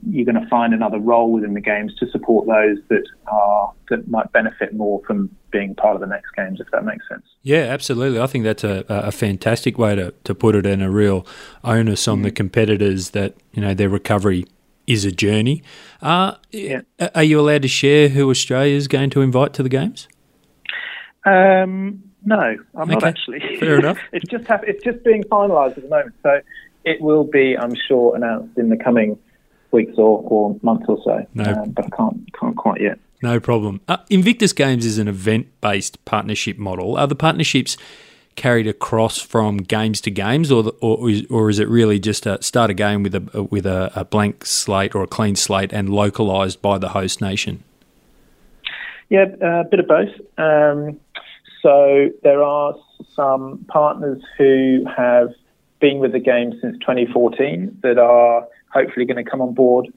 you're 0.09 0.25
going 0.25 0.41
to 0.41 0.49
find 0.49 0.73
another 0.73 0.99
role 0.99 1.31
within 1.31 1.53
the 1.53 1.61
games 1.61 1.93
to 1.99 2.09
support 2.09 2.47
those 2.47 2.77
that 2.89 3.03
are 3.27 3.73
that 3.89 4.07
might 4.07 4.31
benefit 4.31 4.73
more 4.73 5.01
from 5.05 5.29
being 5.51 5.75
part 5.75 5.95
of 5.95 6.01
the 6.01 6.07
next 6.07 6.31
games, 6.35 6.59
if 6.59 6.67
that 6.71 6.83
makes 6.83 7.07
sense. 7.07 7.25
Yeah, 7.43 7.59
absolutely. 7.59 8.19
I 8.19 8.27
think 8.27 8.43
that's 8.43 8.63
a, 8.63 8.85
a 8.89 9.11
fantastic 9.11 9.77
way 9.77 9.95
to, 9.95 10.13
to 10.23 10.35
put 10.35 10.55
it, 10.55 10.65
and 10.65 10.83
a 10.83 10.89
real 10.89 11.25
onus 11.63 12.07
on 12.07 12.19
mm. 12.19 12.23
the 12.23 12.31
competitors 12.31 13.11
that 13.11 13.35
you 13.53 13.61
know 13.61 13.73
their 13.73 13.89
recovery 13.89 14.45
is 14.87 15.05
a 15.05 15.11
journey. 15.11 15.61
Uh, 16.01 16.35
yeah. 16.51 16.81
Are 17.13 17.23
you 17.23 17.39
allowed 17.39 17.61
to 17.63 17.67
share 17.67 18.09
who 18.09 18.29
Australia 18.29 18.75
is 18.75 18.87
going 18.87 19.09
to 19.11 19.21
invite 19.21 19.53
to 19.53 19.63
the 19.63 19.69
games? 19.69 20.07
Um, 21.25 22.03
no, 22.25 22.57
I'm 22.75 22.81
okay. 22.81 22.93
not 22.93 23.03
actually. 23.03 23.57
Fair 23.59 23.75
enough. 23.79 23.97
it's 24.11 24.29
just 24.29 24.45
it's 24.63 24.83
just 24.83 25.03
being 25.03 25.23
finalised 25.25 25.77
at 25.77 25.83
the 25.83 25.89
moment, 25.89 26.15
so 26.23 26.39
it 26.85 27.01
will 27.01 27.25
be, 27.25 27.57
I'm 27.57 27.75
sure, 27.87 28.15
announced 28.15 28.57
in 28.57 28.69
the 28.69 28.77
coming 28.77 29.19
weeks 29.71 29.93
or, 29.97 30.21
or 30.25 30.57
months 30.61 30.85
or 30.87 30.97
so. 31.03 31.25
No. 31.33 31.43
Um, 31.43 31.71
but 31.71 31.85
I 31.85 31.95
can't 31.95 32.33
can't 32.33 32.55
quite 32.55 32.81
yet. 32.81 32.99
No 33.21 33.39
problem. 33.39 33.81
Uh, 33.87 33.97
Invictus 34.09 34.53
Games 34.53 34.85
is 34.85 34.99
an 34.99 35.07
event-based 35.07 36.05
partnership 36.05 36.59
model. 36.59 36.97
Are 36.97 37.07
the 37.07 37.15
partnerships 37.15 37.75
carried 38.35 38.67
across 38.67 39.19
from 39.19 39.57
games 39.57 39.99
to 40.01 40.11
games, 40.11 40.51
or 40.51 40.61
the, 40.61 40.71
or, 40.79 41.09
or 41.29 41.49
is 41.49 41.57
it 41.57 41.67
really 41.67 41.99
just 41.99 42.27
a 42.27 42.41
start 42.43 42.69
a 42.69 42.73
game 42.73 43.03
with 43.03 43.15
a 43.15 43.43
with 43.43 43.65
a, 43.65 43.91
a 43.95 44.05
blank 44.05 44.45
slate 44.45 44.95
or 44.95 45.03
a 45.03 45.07
clean 45.07 45.35
slate 45.35 45.73
and 45.73 45.89
localized 45.89 46.61
by 46.61 46.77
the 46.77 46.89
host 46.89 47.19
nation? 47.19 47.63
Yeah, 49.09 49.25
a 49.41 49.63
bit 49.63 49.79
of 49.79 49.87
both. 49.87 50.09
Um, 50.37 50.99
so 51.61 52.09
there 52.23 52.43
are 52.43 52.75
some 53.15 53.65
partners 53.67 54.21
who 54.37 54.85
have 54.95 55.29
been 55.79 55.99
with 55.99 56.11
the 56.11 56.19
game 56.19 56.53
since 56.61 56.77
2014 56.79 57.79
that 57.83 57.97
are 57.97 58.47
hopefully 58.77 59.05
going 59.05 59.23
to 59.23 59.29
come 59.29 59.41
on 59.41 59.53
board 59.53 59.87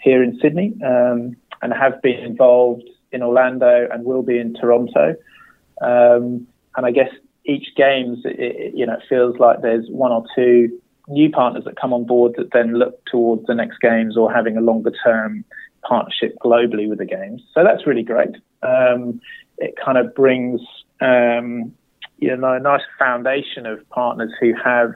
here 0.00 0.22
in 0.22 0.38
Sydney 0.40 0.74
um, 0.84 1.36
and 1.60 1.72
have 1.72 2.00
been 2.02 2.20
involved 2.20 2.88
in 3.10 3.22
Orlando 3.22 3.88
and 3.90 4.04
will 4.04 4.22
be 4.22 4.38
in 4.38 4.54
Toronto. 4.54 5.16
Um, 5.80 6.46
and 6.76 6.86
I 6.86 6.90
guess 6.90 7.10
each 7.44 7.68
games, 7.76 8.18
it, 8.24 8.38
it, 8.38 8.74
you 8.74 8.86
know, 8.86 8.94
it 8.94 9.02
feels 9.08 9.38
like 9.38 9.62
there's 9.62 9.86
one 9.88 10.12
or 10.12 10.24
two 10.36 10.80
new 11.08 11.30
partners 11.30 11.64
that 11.64 11.76
come 11.80 11.92
on 11.92 12.04
board 12.04 12.34
that 12.36 12.52
then 12.52 12.74
look 12.74 13.04
towards 13.06 13.46
the 13.46 13.54
next 13.54 13.80
games 13.80 14.16
or 14.16 14.32
having 14.32 14.56
a 14.56 14.60
longer 14.60 14.92
term 15.02 15.44
partnership 15.82 16.36
globally 16.44 16.88
with 16.88 16.98
the 16.98 17.06
games. 17.06 17.42
So 17.54 17.64
that's 17.64 17.86
really 17.86 18.02
great. 18.02 18.36
Um, 18.62 19.20
it 19.56 19.74
kind 19.82 19.98
of 19.98 20.14
brings 20.14 20.60
um, 21.00 21.72
you 22.18 22.36
know 22.36 22.52
a 22.52 22.60
nice 22.60 22.82
foundation 22.98 23.66
of 23.66 23.88
partners 23.90 24.32
who 24.40 24.52
have 24.54 24.94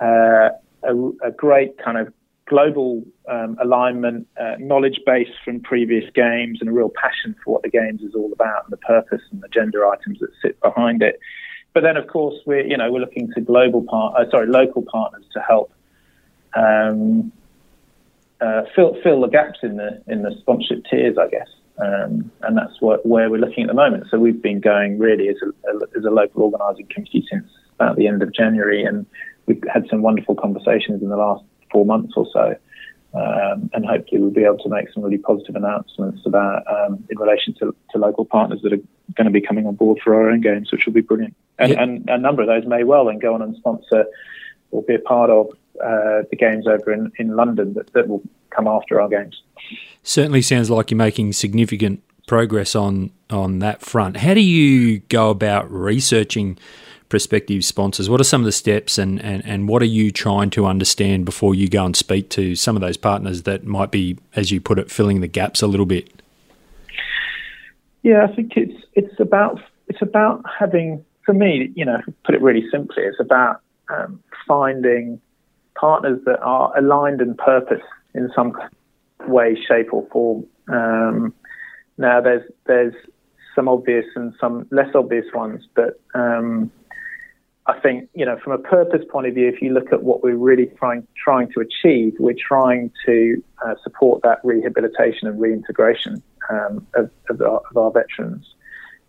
uh, 0.00 0.50
a, 0.82 0.94
a, 1.22 1.30
great 1.30 1.78
kind 1.78 1.98
of 1.98 2.12
global 2.46 3.02
um, 3.28 3.56
alignment, 3.60 4.26
uh, 4.38 4.56
knowledge 4.58 5.00
base 5.06 5.28
from 5.44 5.60
previous 5.60 6.04
games, 6.14 6.58
and 6.60 6.68
a 6.68 6.72
real 6.72 6.90
passion 6.90 7.34
for 7.42 7.54
what 7.54 7.62
the 7.62 7.70
games 7.70 8.02
is 8.02 8.14
all 8.14 8.32
about 8.32 8.64
and 8.64 8.72
the 8.72 8.78
purpose 8.78 9.22
and 9.30 9.42
the 9.42 9.48
gender 9.48 9.86
items 9.86 10.18
that 10.20 10.30
sit 10.42 10.60
behind 10.60 11.02
it. 11.02 11.18
But 11.72 11.82
then, 11.82 11.96
of 11.96 12.06
course, 12.06 12.36
we're 12.46 12.66
you 12.66 12.76
know 12.76 12.90
we're 12.92 13.00
looking 13.00 13.30
to 13.34 13.40
global 13.40 13.82
part, 13.82 14.14
uh, 14.16 14.30
sorry, 14.30 14.46
local 14.46 14.82
partners 14.82 15.24
to 15.32 15.40
help 15.40 15.72
um, 16.54 17.32
uh, 18.40 18.62
fill 18.74 18.96
fill 19.02 19.20
the 19.20 19.28
gaps 19.28 19.60
in 19.62 19.76
the 19.76 20.02
in 20.06 20.22
the 20.22 20.34
sponsorship 20.40 20.84
tiers, 20.90 21.16
I 21.18 21.28
guess. 21.28 21.48
Um, 21.76 22.30
and 22.42 22.56
that's 22.56 22.80
what, 22.80 23.04
where 23.04 23.28
we're 23.28 23.40
looking 23.40 23.64
at 23.64 23.66
the 23.66 23.74
moment. 23.74 24.04
So 24.08 24.16
we've 24.20 24.40
been 24.40 24.60
going 24.60 24.96
really 24.96 25.28
as 25.28 25.34
a, 25.42 25.98
as 25.98 26.04
a 26.04 26.10
local 26.10 26.42
organising 26.44 26.86
committee 26.86 27.26
since 27.28 27.48
about 27.74 27.96
the 27.96 28.06
end 28.06 28.22
of 28.22 28.32
January, 28.32 28.84
and 28.84 29.06
we've 29.46 29.60
had 29.72 29.88
some 29.90 30.00
wonderful 30.00 30.36
conversations 30.36 31.02
in 31.02 31.08
the 31.08 31.16
last 31.16 31.42
four 31.74 31.84
months 31.84 32.14
or 32.16 32.26
so. 32.32 32.56
Um, 33.14 33.70
and 33.72 33.84
hopefully 33.86 34.20
we'll 34.20 34.30
be 34.30 34.44
able 34.44 34.58
to 34.58 34.68
make 34.68 34.92
some 34.92 35.02
really 35.02 35.18
positive 35.18 35.54
announcements 35.54 36.22
about 36.26 36.64
um, 36.66 37.04
in 37.08 37.18
relation 37.18 37.54
to, 37.60 37.74
to, 37.92 37.98
local 37.98 38.24
partners 38.24 38.60
that 38.62 38.72
are 38.72 38.82
going 39.14 39.26
to 39.26 39.30
be 39.30 39.40
coming 39.40 39.68
on 39.68 39.76
board 39.76 40.00
for 40.02 40.16
our 40.16 40.30
own 40.30 40.40
games, 40.40 40.72
which 40.72 40.84
will 40.84 40.92
be 40.92 41.00
brilliant. 41.00 41.36
And, 41.60 41.72
yeah. 41.72 41.82
and 41.82 42.10
a 42.10 42.18
number 42.18 42.42
of 42.42 42.48
those 42.48 42.66
may 42.66 42.82
well 42.82 43.04
then 43.04 43.20
go 43.20 43.34
on 43.34 43.40
and 43.40 43.54
sponsor 43.56 44.06
or 44.72 44.82
be 44.82 44.96
a 44.96 44.98
part 44.98 45.30
of 45.30 45.46
uh, 45.80 46.26
the 46.28 46.36
games 46.36 46.66
over 46.66 46.92
in, 46.92 47.12
in 47.16 47.36
London 47.36 47.74
that, 47.74 47.92
that 47.92 48.08
will 48.08 48.22
come 48.50 48.66
after 48.66 49.00
our 49.00 49.08
games. 49.08 49.42
Certainly 50.02 50.42
sounds 50.42 50.68
like 50.68 50.90
you're 50.90 50.98
making 50.98 51.34
significant 51.34 52.02
progress 52.26 52.74
on 52.74 53.10
on 53.30 53.60
that 53.60 53.80
front. 53.80 54.18
How 54.18 54.34
do 54.34 54.40
you 54.40 55.00
go 55.00 55.30
about 55.30 55.70
researching 55.70 56.58
prospective 57.14 57.64
sponsors? 57.64 58.10
What 58.10 58.20
are 58.20 58.24
some 58.24 58.40
of 58.40 58.44
the 58.44 58.50
steps 58.50 58.98
and, 58.98 59.22
and, 59.22 59.40
and 59.46 59.68
what 59.68 59.82
are 59.82 59.84
you 59.86 60.10
trying 60.10 60.50
to 60.50 60.66
understand 60.66 61.24
before 61.24 61.54
you 61.54 61.68
go 61.68 61.84
and 61.84 61.94
speak 61.94 62.28
to 62.30 62.56
some 62.56 62.74
of 62.74 62.82
those 62.82 62.96
partners 62.96 63.44
that 63.44 63.64
might 63.64 63.92
be, 63.92 64.18
as 64.34 64.50
you 64.50 64.60
put 64.60 64.80
it, 64.80 64.90
filling 64.90 65.20
the 65.20 65.28
gaps 65.28 65.62
a 65.62 65.68
little 65.68 65.86
bit? 65.86 66.10
Yeah, 68.02 68.26
I 68.28 68.34
think 68.34 68.56
it's 68.56 68.74
it's 68.94 69.20
about 69.20 69.60
it's 69.86 70.02
about 70.02 70.44
having 70.58 71.04
for 71.24 71.32
me, 71.32 71.70
you 71.76 71.84
know, 71.84 72.00
put 72.24 72.34
it 72.34 72.42
really 72.42 72.64
simply, 72.68 73.04
it's 73.04 73.20
about 73.20 73.60
um, 73.88 74.20
finding 74.48 75.20
partners 75.76 76.18
that 76.26 76.40
are 76.40 76.76
aligned 76.76 77.20
in 77.20 77.36
purpose 77.36 77.86
in 78.12 78.28
some 78.34 78.58
way, 79.28 79.56
shape, 79.68 79.92
or 79.92 80.04
form. 80.10 80.44
Um, 80.66 81.32
now, 81.96 82.20
there's 82.20 82.42
there's 82.66 82.94
some 83.54 83.68
obvious 83.68 84.06
and 84.16 84.34
some 84.40 84.66
less 84.72 84.92
obvious 84.96 85.26
ones, 85.32 85.68
but 85.76 86.00
um, 86.16 86.72
I 87.66 87.78
think 87.80 88.10
you 88.14 88.26
know 88.26 88.38
from 88.42 88.52
a 88.52 88.58
purpose 88.58 89.04
point 89.10 89.26
of 89.26 89.34
view, 89.34 89.48
if 89.48 89.62
you 89.62 89.72
look 89.72 89.92
at 89.92 90.02
what 90.02 90.22
we're 90.22 90.36
really 90.36 90.66
trying 90.78 91.06
trying 91.16 91.50
to 91.52 91.60
achieve, 91.60 92.14
we're 92.18 92.34
trying 92.34 92.90
to 93.06 93.42
uh, 93.64 93.74
support 93.82 94.22
that 94.22 94.40
rehabilitation 94.44 95.28
and 95.28 95.40
reintegration 95.40 96.22
um, 96.50 96.86
of, 96.94 97.10
of, 97.30 97.40
our, 97.40 97.62
of, 97.70 97.76
our, 97.76 97.90
veterans. 97.90 98.46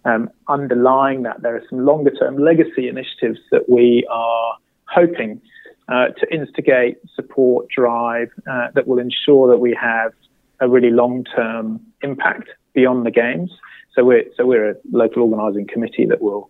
Um, 0.05 0.29
underlying 0.47 1.23
that, 1.23 1.41
there 1.41 1.55
are 1.55 1.63
some 1.69 1.83
longer 1.83 2.11
term 2.11 2.37
legacy 2.37 2.87
initiatives 2.87 3.39
that 3.51 3.67
we 3.67 4.07
are 4.09 4.57
hoping 4.85 5.41
uh, 5.89 6.07
to 6.09 6.33
instigate, 6.33 6.97
support, 7.13 7.67
drive 7.69 8.29
uh, 8.49 8.67
that 8.73 8.87
will 8.87 8.99
ensure 8.99 9.49
that 9.49 9.57
we 9.57 9.77
have 9.79 10.13
a 10.61 10.69
really 10.69 10.91
long-term 10.91 11.81
impact 12.01 12.49
beyond 12.73 13.05
the 13.05 13.11
games. 13.11 13.51
So 13.93 14.05
we're 14.05 14.23
so 14.37 14.45
we're 14.45 14.71
a 14.71 14.75
local 14.91 15.23
organising 15.23 15.67
committee 15.67 16.05
that 16.05 16.21
will 16.21 16.49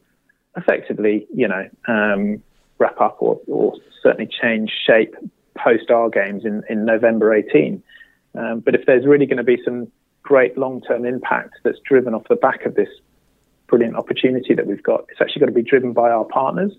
effectively, 0.57 1.27
you 1.33 1.47
know, 1.47 1.69
um, 1.87 2.41
wrap 2.77 2.99
up 2.99 3.17
or, 3.19 3.39
or, 3.47 3.73
certainly 4.01 4.29
change 4.39 4.71
shape 4.85 5.15
post 5.57 5.89
our 5.89 6.09
games 6.09 6.45
in, 6.45 6.61
in 6.69 6.85
November 6.85 7.33
18. 7.33 7.81
Um, 8.37 8.59
but 8.59 8.75
if 8.75 8.85
there's 8.85 9.03
really 9.05 9.25
going 9.25 9.37
to 9.37 9.43
be 9.43 9.57
some 9.65 9.91
great 10.21 10.57
long-term 10.59 11.05
impact 11.05 11.55
that's 11.63 11.79
driven 11.79 12.13
off 12.13 12.23
the 12.29 12.35
back 12.35 12.65
of 12.65 12.75
this 12.75 12.89
brilliant 13.67 13.95
opportunity 13.95 14.53
that 14.53 14.67
we've 14.67 14.83
got, 14.83 15.05
it's 15.09 15.21
actually 15.21 15.39
got 15.39 15.47
to 15.47 15.51
be 15.51 15.63
driven 15.63 15.91
by 15.91 16.11
our 16.11 16.25
partners. 16.25 16.71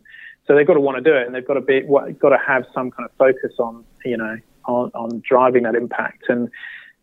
So 0.46 0.54
they've 0.54 0.66
got 0.66 0.74
to 0.74 0.80
want 0.80 1.02
to 1.02 1.02
do 1.02 1.16
it, 1.16 1.26
and 1.26 1.34
they've 1.34 1.46
got 1.46 1.54
to 1.54 1.60
be 1.60 1.80
got 1.80 2.28
to 2.28 2.38
have 2.46 2.64
some 2.72 2.90
kind 2.92 3.08
of 3.08 3.16
focus 3.16 3.52
on 3.58 3.84
you 4.04 4.16
know 4.16 4.36
on, 4.66 4.90
on 4.94 5.22
driving 5.28 5.64
that 5.64 5.74
impact. 5.74 6.24
And 6.28 6.48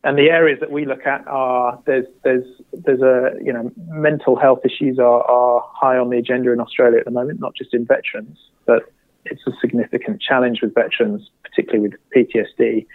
and 0.04 0.18
the 0.18 0.30
areas 0.30 0.60
that 0.60 0.72
we 0.72 0.86
look 0.86 1.06
at 1.06 1.26
are 1.28 1.82
there's 1.86 2.06
there's 2.24 2.46
there's 2.74 3.02
a 3.02 3.32
you 3.42 3.54
know 3.54 3.72
mental 3.88 4.36
health 4.36 4.60
issues 4.66 5.00
are, 5.00 5.24
are 5.24 5.64
high 5.74 5.98
on 5.98 6.10
the 6.10 6.18
agenda 6.18 6.52
in 6.52 6.60
Australia 6.60 7.00
at 7.00 7.06
the 7.06 7.12
moment, 7.12 7.40
not 7.40 7.56
just 7.56 7.74
in 7.74 7.86
veterans, 7.86 8.38
but 8.66 8.92
it's 9.26 9.42
a 9.48 9.52
significant 9.62 10.22
challenge 10.22 10.62
with 10.62 10.76
veterans, 10.76 11.30
particularly 11.44 11.88
with 11.88 12.00
PTSD. 12.16 12.86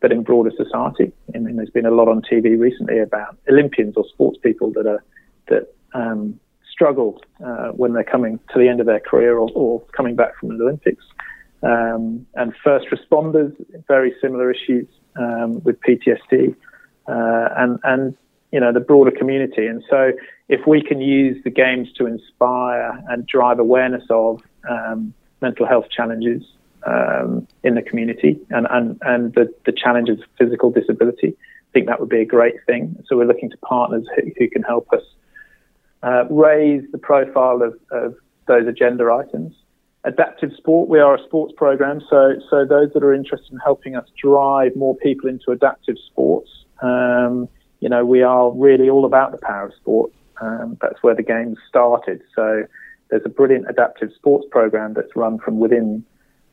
but 0.00 0.12
in 0.12 0.22
broader 0.22 0.52
society. 0.56 1.12
I 1.34 1.38
mean, 1.38 1.56
there's 1.56 1.70
been 1.70 1.86
a 1.86 1.90
lot 1.90 2.08
on 2.08 2.22
TV 2.22 2.58
recently 2.58 2.98
about 3.00 3.36
Olympians 3.50 3.96
or 3.96 4.04
sports 4.08 4.38
people 4.40 4.72
that 4.74 4.86
are 4.86 5.02
that 5.48 5.74
um, 5.94 6.38
struggle 6.72 7.20
uh, 7.44 7.68
when 7.70 7.92
they're 7.92 8.04
coming 8.04 8.38
to 8.52 8.58
the 8.60 8.68
end 8.68 8.78
of 8.78 8.86
their 8.86 9.00
career 9.00 9.36
or, 9.36 9.50
or 9.54 9.80
coming 9.96 10.14
back 10.14 10.36
from 10.38 10.56
the 10.56 10.62
Olympics. 10.62 11.04
Um, 11.64 12.26
and 12.34 12.52
first 12.64 12.86
responders, 12.90 13.52
very 13.86 14.14
similar 14.20 14.50
issues 14.50 14.86
um, 15.16 15.62
with 15.62 15.80
PTSD, 15.80 16.54
uh, 17.08 17.48
and 17.56 17.78
and 17.84 18.16
you 18.50 18.60
know 18.60 18.72
the 18.72 18.80
broader 18.80 19.10
community. 19.10 19.66
And 19.66 19.82
so, 19.88 20.12
if 20.48 20.66
we 20.66 20.82
can 20.82 21.00
use 21.00 21.42
the 21.44 21.50
games 21.50 21.92
to 21.98 22.06
inspire 22.06 23.02
and 23.08 23.26
drive 23.26 23.58
awareness 23.58 24.04
of 24.10 24.42
um, 24.68 25.14
mental 25.40 25.66
health 25.66 25.86
challenges 25.90 26.42
um, 26.86 27.46
in 27.62 27.74
the 27.74 27.82
community 27.82 28.38
and 28.50 28.66
and 28.70 28.98
and 29.02 29.34
the, 29.34 29.52
the 29.66 29.72
challenges 29.72 30.20
of 30.20 30.26
physical 30.38 30.70
disability, 30.70 31.36
I 31.38 31.70
think 31.72 31.86
that 31.86 32.00
would 32.00 32.08
be 32.08 32.20
a 32.20 32.26
great 32.26 32.64
thing. 32.66 33.02
So 33.06 33.16
we're 33.16 33.26
looking 33.26 33.50
to 33.50 33.58
partners 33.58 34.06
who, 34.16 34.30
who 34.38 34.48
can 34.48 34.62
help 34.62 34.88
us 34.92 35.02
uh, 36.02 36.24
raise 36.28 36.82
the 36.90 36.98
profile 36.98 37.62
of, 37.62 37.78
of 37.90 38.14
those 38.46 38.66
agenda 38.66 39.04
items 39.12 39.54
adaptive 40.04 40.50
sport. 40.56 40.88
We 40.88 40.98
are 40.98 41.14
a 41.14 41.22
sports 41.24 41.54
program, 41.56 42.00
so 42.08 42.34
so 42.50 42.64
those 42.64 42.92
that 42.94 43.02
are 43.02 43.14
interested 43.14 43.52
in 43.52 43.58
helping 43.58 43.96
us 43.96 44.06
drive 44.20 44.74
more 44.76 44.96
people 44.96 45.28
into 45.28 45.50
adaptive 45.50 45.96
sports, 46.10 46.50
um, 46.82 47.48
you 47.80 47.88
know, 47.88 48.04
we 48.04 48.22
are 48.22 48.50
really 48.52 48.88
all 48.88 49.04
about 49.04 49.32
the 49.32 49.38
power 49.38 49.66
of 49.66 49.74
sport. 49.74 50.12
Um, 50.40 50.76
that's 50.80 51.02
where 51.02 51.14
the 51.14 51.22
game 51.22 51.56
started. 51.68 52.20
So 52.34 52.64
there's 53.10 53.22
a 53.24 53.28
brilliant 53.28 53.66
adaptive 53.68 54.10
sports 54.14 54.46
program 54.50 54.94
that's 54.94 55.14
run 55.14 55.38
from 55.38 55.58
within 55.60 56.04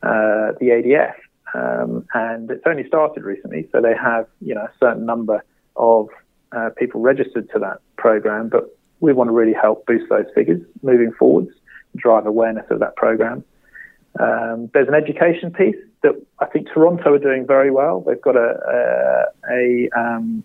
uh, 0.02 0.54
the 0.60 0.68
ADF, 0.68 1.14
um, 1.54 2.06
and 2.14 2.50
it's 2.50 2.64
only 2.66 2.86
started 2.86 3.24
recently. 3.24 3.68
So 3.72 3.80
they 3.80 3.94
have 4.00 4.26
you 4.40 4.54
know 4.54 4.62
a 4.62 4.72
certain 4.78 5.06
number 5.06 5.44
of 5.76 6.08
uh, 6.52 6.70
people 6.76 7.00
registered 7.00 7.50
to 7.50 7.58
that 7.60 7.78
program, 7.96 8.48
but 8.48 8.76
we 9.00 9.12
want 9.12 9.28
to 9.28 9.32
really 9.32 9.54
help 9.54 9.86
boost 9.86 10.08
those 10.10 10.26
figures 10.34 10.60
moving 10.82 11.12
forwards 11.18 11.50
drive 11.96 12.26
awareness 12.26 12.66
of 12.70 12.80
that 12.80 12.96
program. 12.96 13.44
Um, 14.18 14.70
there's 14.74 14.88
an 14.88 14.94
education 14.94 15.52
piece 15.52 15.76
that 16.02 16.14
I 16.38 16.46
think 16.46 16.68
Toronto 16.72 17.14
are 17.14 17.18
doing 17.18 17.46
very 17.46 17.70
well. 17.70 18.02
They've 18.06 18.20
got 18.20 18.36
a, 18.36 19.26
a, 19.50 19.52
a 19.52 19.88
um, 19.98 20.44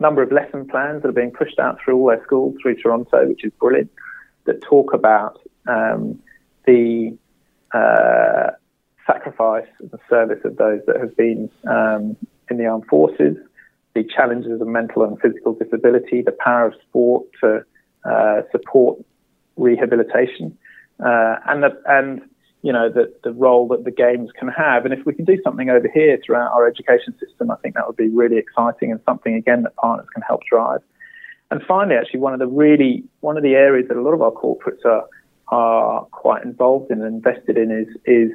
number 0.00 0.22
of 0.22 0.32
lesson 0.32 0.66
plans 0.66 1.02
that 1.02 1.08
are 1.08 1.12
being 1.12 1.30
pushed 1.30 1.58
out 1.58 1.78
through 1.82 1.96
all 1.96 2.08
their 2.08 2.22
schools 2.24 2.56
through 2.60 2.76
Toronto, 2.76 3.28
which 3.28 3.44
is 3.44 3.52
brilliant, 3.60 3.90
that 4.46 4.60
talk 4.62 4.92
about 4.92 5.40
um, 5.68 6.20
the 6.66 7.16
uh, 7.72 8.50
sacrifice 9.06 9.68
and 9.78 9.90
the 9.90 9.98
service 10.08 10.40
of 10.44 10.56
those 10.56 10.80
that 10.86 10.96
have 10.96 11.16
been 11.16 11.50
um, 11.68 12.16
in 12.50 12.56
the 12.56 12.66
armed 12.66 12.86
forces, 12.86 13.36
the 13.94 14.04
challenges 14.04 14.60
of 14.60 14.66
mental 14.66 15.04
and 15.04 15.20
physical 15.20 15.52
disability, 15.54 16.22
the 16.22 16.36
power 16.44 16.66
of 16.66 16.74
sport 16.88 17.26
to 17.40 17.64
uh, 18.04 18.42
support 18.50 18.98
rehabilitation 19.56 20.56
uh, 21.04 21.36
and 21.46 21.62
the, 21.62 21.70
and 21.86 22.20
you 22.62 22.72
know 22.72 22.90
the 22.90 23.12
the 23.24 23.32
role 23.32 23.68
that 23.68 23.84
the 23.84 23.90
games 23.90 24.30
can 24.38 24.48
have. 24.48 24.84
And 24.84 24.92
if 24.92 25.04
we 25.06 25.14
can 25.14 25.24
do 25.24 25.38
something 25.42 25.70
over 25.70 25.88
here 25.92 26.18
throughout 26.24 26.52
our 26.52 26.66
education 26.66 27.14
system, 27.18 27.50
I 27.50 27.56
think 27.56 27.74
that 27.74 27.86
would 27.86 27.96
be 27.96 28.08
really 28.08 28.36
exciting 28.36 28.92
and 28.92 29.00
something 29.06 29.34
again 29.34 29.62
that 29.62 29.76
partners 29.76 30.08
can 30.12 30.22
help 30.22 30.42
drive. 30.50 30.80
And 31.50 31.62
finally, 31.66 31.96
actually, 31.96 32.20
one 32.20 32.32
of 32.32 32.38
the 32.38 32.46
really 32.46 33.04
one 33.20 33.36
of 33.36 33.42
the 33.42 33.54
areas 33.54 33.88
that 33.88 33.96
a 33.96 34.02
lot 34.02 34.12
of 34.12 34.22
our 34.22 34.30
corporates 34.32 34.84
are 34.84 35.06
are 35.48 36.04
quite 36.06 36.44
involved 36.44 36.90
in 36.90 37.02
and 37.02 37.14
invested 37.14 37.56
in 37.56 37.70
is 37.70 37.88
is 38.04 38.30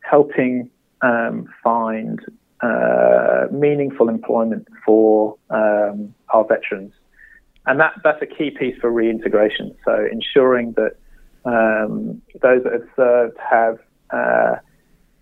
helping 0.00 0.68
um, 1.02 1.46
find 1.62 2.18
uh, 2.62 3.46
meaningful 3.52 4.08
employment 4.08 4.66
for 4.84 5.36
um, 5.50 6.12
our 6.30 6.44
veterans, 6.44 6.92
and 7.66 7.78
that 7.78 7.92
that's 8.02 8.20
a 8.22 8.26
key 8.26 8.50
piece 8.50 8.76
for 8.80 8.90
reintegration. 8.90 9.74
So 9.84 10.06
ensuring 10.10 10.72
that 10.72 10.96
um, 11.44 12.20
those 12.42 12.62
that 12.64 12.72
have 12.72 12.88
served 12.96 13.36
have 13.38 13.78
uh, 14.10 14.56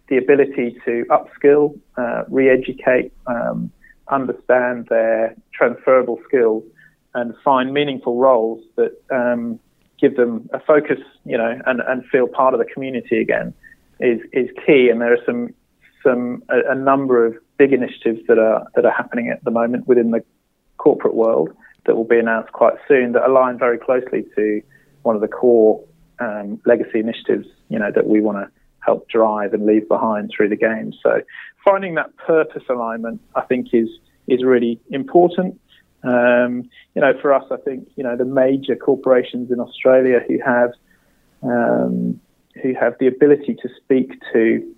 the 0.08 0.16
ability 0.16 0.76
to 0.84 1.04
upskill, 1.10 1.78
uh, 1.96 2.24
re-educate, 2.28 3.12
um, 3.26 3.70
understand 4.08 4.86
their 4.88 5.36
transferable 5.52 6.18
skills, 6.26 6.64
and 7.14 7.34
find 7.44 7.72
meaningful 7.72 8.16
roles 8.16 8.62
that 8.76 8.92
um, 9.10 9.58
give 10.00 10.16
them 10.16 10.48
a 10.52 10.60
focus, 10.60 10.98
you 11.24 11.36
know, 11.36 11.60
and, 11.66 11.80
and 11.80 12.04
feel 12.06 12.26
part 12.26 12.54
of 12.54 12.60
the 12.60 12.66
community 12.66 13.20
again 13.20 13.52
is 14.00 14.20
is 14.32 14.48
key. 14.64 14.88
And 14.90 15.00
there 15.00 15.12
are 15.12 15.24
some 15.26 15.54
some 16.02 16.42
a, 16.48 16.72
a 16.72 16.74
number 16.74 17.24
of 17.26 17.36
big 17.58 17.72
initiatives 17.72 18.20
that 18.28 18.38
are 18.38 18.66
that 18.74 18.84
are 18.84 18.92
happening 18.92 19.28
at 19.28 19.42
the 19.44 19.50
moment 19.50 19.86
within 19.86 20.10
the 20.10 20.22
corporate 20.78 21.14
world 21.14 21.50
that 21.86 21.96
will 21.96 22.04
be 22.04 22.18
announced 22.18 22.52
quite 22.52 22.74
soon 22.86 23.12
that 23.12 23.26
align 23.26 23.58
very 23.58 23.78
closely 23.78 24.24
to 24.36 24.62
one 25.02 25.16
of 25.16 25.22
the 25.22 25.28
core 25.28 25.82
um, 26.20 26.60
legacy 26.66 27.00
initiatives, 27.00 27.46
you 27.68 27.78
know, 27.78 27.90
that 27.94 28.06
we 28.06 28.20
want 28.20 28.38
to 28.38 28.50
help 28.80 29.08
drive 29.08 29.52
and 29.52 29.66
leave 29.66 29.86
behind 29.88 30.30
through 30.34 30.48
the 30.48 30.56
game. 30.56 30.92
So 31.02 31.20
finding 31.64 31.94
that 31.96 32.16
purpose 32.16 32.62
alignment, 32.68 33.20
I 33.34 33.42
think, 33.42 33.68
is 33.72 33.88
is 34.26 34.44
really 34.44 34.80
important. 34.90 35.60
Um, 36.04 36.68
you 36.94 37.00
know, 37.02 37.12
for 37.20 37.32
us, 37.34 37.44
I 37.50 37.56
think 37.56 37.88
you 37.96 38.04
know 38.04 38.16
the 38.16 38.24
major 38.24 38.76
corporations 38.76 39.50
in 39.50 39.60
Australia 39.60 40.20
who 40.26 40.38
have 40.44 40.70
um, 41.42 42.20
who 42.62 42.74
have 42.74 42.94
the 43.00 43.06
ability 43.06 43.54
to 43.62 43.68
speak 43.82 44.12
to 44.32 44.74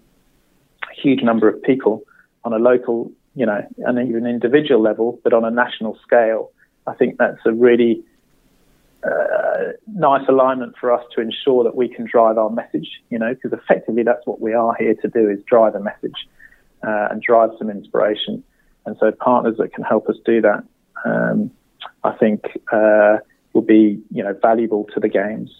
a 0.91 1.01
huge 1.01 1.23
number 1.23 1.49
of 1.49 1.63
people 1.63 2.03
on 2.45 2.53
a 2.53 2.57
local, 2.57 3.13
you 3.35 3.47
know, 3.47 3.67
and 3.79 3.99
even 4.09 4.27
individual 4.27 4.81
level, 4.81 5.21
but 5.23 5.33
on 5.33 5.45
a 5.45 5.51
national 5.51 5.99
scale. 6.03 6.51
I 6.87 6.95
think 6.95 7.19
that's 7.19 7.41
a 7.45 7.53
really 7.53 8.03
uh, 9.05 9.73
nice 9.95 10.27
alignment 10.29 10.75
for 10.79 10.93
us 10.93 11.05
to 11.15 11.21
ensure 11.21 11.65
that 11.65 11.75
we 11.75 11.89
can 11.89 12.07
drive 12.11 12.37
our 12.39 12.51
message, 12.51 12.89
you 13.11 13.19
know, 13.19 13.35
because 13.35 13.59
effectively 13.59 14.03
that's 14.03 14.27
what 14.27 14.41
we 14.41 14.53
are 14.53 14.75
here 14.79 14.95
to 14.95 15.09
do 15.09 15.31
is 15.31 15.39
drive 15.45 15.75
a 15.75 15.81
message 15.81 16.29
uh, 16.87 17.09
and 17.11 17.23
drive 17.23 17.51
some 17.59 17.71
inspiration. 17.71 18.43
And 18.87 18.97
so 19.01 19.11
partners 19.13 19.57
that 19.59 19.73
can 19.73 19.85
help 19.85 20.09
us 20.09 20.17
do 20.25 20.41
that, 20.43 20.65
um, 21.05 21.51
I 22.05 22.13
think, 22.13 22.45
uh, 22.73 23.19
will 23.53 23.63
be, 23.63 24.01
you 24.11 24.23
know, 24.23 24.35
valuable 24.41 24.85
to 24.95 25.01
the 25.01 25.09
games. 25.09 25.51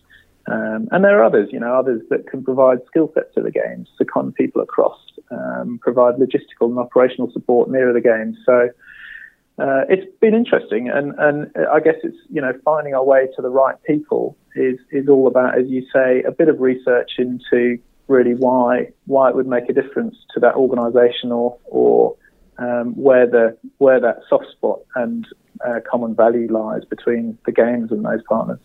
Um, 0.47 0.89
and 0.91 1.05
there 1.05 1.19
are 1.21 1.25
others, 1.25 1.49
you 1.53 1.61
know, 1.61 1.75
others 1.75 2.03
that 2.11 2.27
can 2.27 2.43
provide 2.43 2.79
skill 2.87 3.11
sets 3.15 3.35
to 3.35 3.43
the 3.43 3.51
games, 3.51 3.89
second 3.99 4.35
people 4.35 4.63
across, 4.63 4.99
um, 5.31 5.79
provide 5.83 6.15
logistical 6.15 6.69
and 6.69 6.79
operational 6.79 7.31
support 7.33 7.71
nearer 7.71 7.93
the 7.93 8.01
games. 8.01 8.37
So, 8.45 8.71
uh, 9.61 9.83
it's 9.91 10.11
been 10.21 10.35
interesting, 10.35 10.89
and, 10.89 11.13
and 11.19 11.51
I 11.71 11.81
guess 11.81 11.97
it's 12.03 12.17
you 12.31 12.41
know 12.41 12.53
finding 12.65 12.95
our 12.95 13.05
way 13.05 13.29
to 13.37 13.43
the 13.43 13.51
right 13.51 13.77
people 13.83 14.37
is 14.57 14.79
is 14.91 15.07
all 15.09 15.27
about, 15.27 15.59
as 15.59 15.69
you 15.69 15.85
say, 15.93 16.23
a 16.23 16.33
bit 16.33 16.49
of 16.49 16.61
research 16.61 17.13
into 17.19 17.79
really 18.09 18.35
why 18.35 18.89
why 19.05 19.29
it 19.29 19.37
would 19.37 19.47
make 19.47 19.69
a 19.69 19.75
difference 19.75 20.17
to 20.33 20.41
that 20.41 20.55
organisation 20.55 21.31
or 21.31 21.59
or 21.67 22.17
um, 22.57 22.95
where 22.95 23.27
the 23.27 23.57
where 23.77 24.01
that 24.01 24.21
soft 24.31 24.47
spot 24.51 24.81
and 24.95 25.27
uh, 25.67 25.81
common 25.91 26.15
value 26.15 26.51
lies 26.51 26.85
between 26.87 27.37
the 27.45 27.53
games 27.53 27.93
and 27.93 28.03
those 28.03 28.23
partners. 28.27 28.61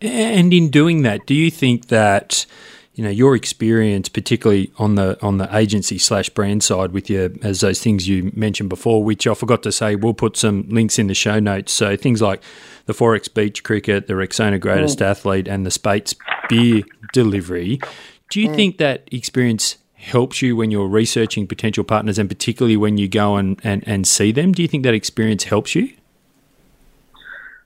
And 0.00 0.54
in 0.54 0.70
doing 0.70 1.02
that, 1.02 1.26
do 1.26 1.34
you 1.34 1.50
think 1.50 1.88
that 1.88 2.46
you 2.94 3.02
know 3.02 3.10
your 3.10 3.34
experience, 3.34 4.08
particularly 4.08 4.70
on 4.78 4.96
the 4.96 5.18
on 5.22 5.38
the 5.38 5.54
agency 5.56 5.98
slash 5.98 6.28
brand 6.28 6.62
side, 6.62 6.92
with 6.92 7.08
your 7.08 7.30
as 7.42 7.60
those 7.60 7.80
things 7.80 8.06
you 8.06 8.30
mentioned 8.34 8.68
before, 8.68 9.02
which 9.02 9.26
I 9.26 9.34
forgot 9.34 9.62
to 9.62 9.72
say, 9.72 9.96
we'll 9.96 10.14
put 10.14 10.36
some 10.36 10.68
links 10.68 10.98
in 10.98 11.06
the 11.06 11.14
show 11.14 11.40
notes. 11.40 11.72
So 11.72 11.96
things 11.96 12.20
like 12.20 12.42
the 12.86 12.92
XXXX 12.92 13.34
Beach 13.34 13.62
Cricket, 13.62 14.06
the 14.08 14.14
Rexona 14.14 14.60
Greatest 14.60 14.98
mm. 14.98 15.06
Athlete, 15.06 15.48
and 15.48 15.64
the 15.64 15.70
Speight's 15.70 16.14
beer 16.48 16.82
delivery. 17.12 17.80
Do 18.28 18.40
you 18.40 18.48
mm. 18.48 18.54
think 18.54 18.78
that 18.78 19.08
experience 19.10 19.76
helps 19.94 20.42
you 20.42 20.56
when 20.56 20.70
you're 20.70 20.88
researching 20.88 21.46
potential 21.46 21.84
partners, 21.84 22.18
and 22.18 22.28
particularly 22.28 22.76
when 22.76 22.98
you 22.98 23.08
go 23.08 23.36
and, 23.36 23.58
and, 23.64 23.82
and 23.86 24.06
see 24.06 24.32
them? 24.32 24.52
Do 24.52 24.60
you 24.60 24.68
think 24.68 24.82
that 24.84 24.94
experience 24.94 25.44
helps 25.44 25.74
you? 25.74 25.92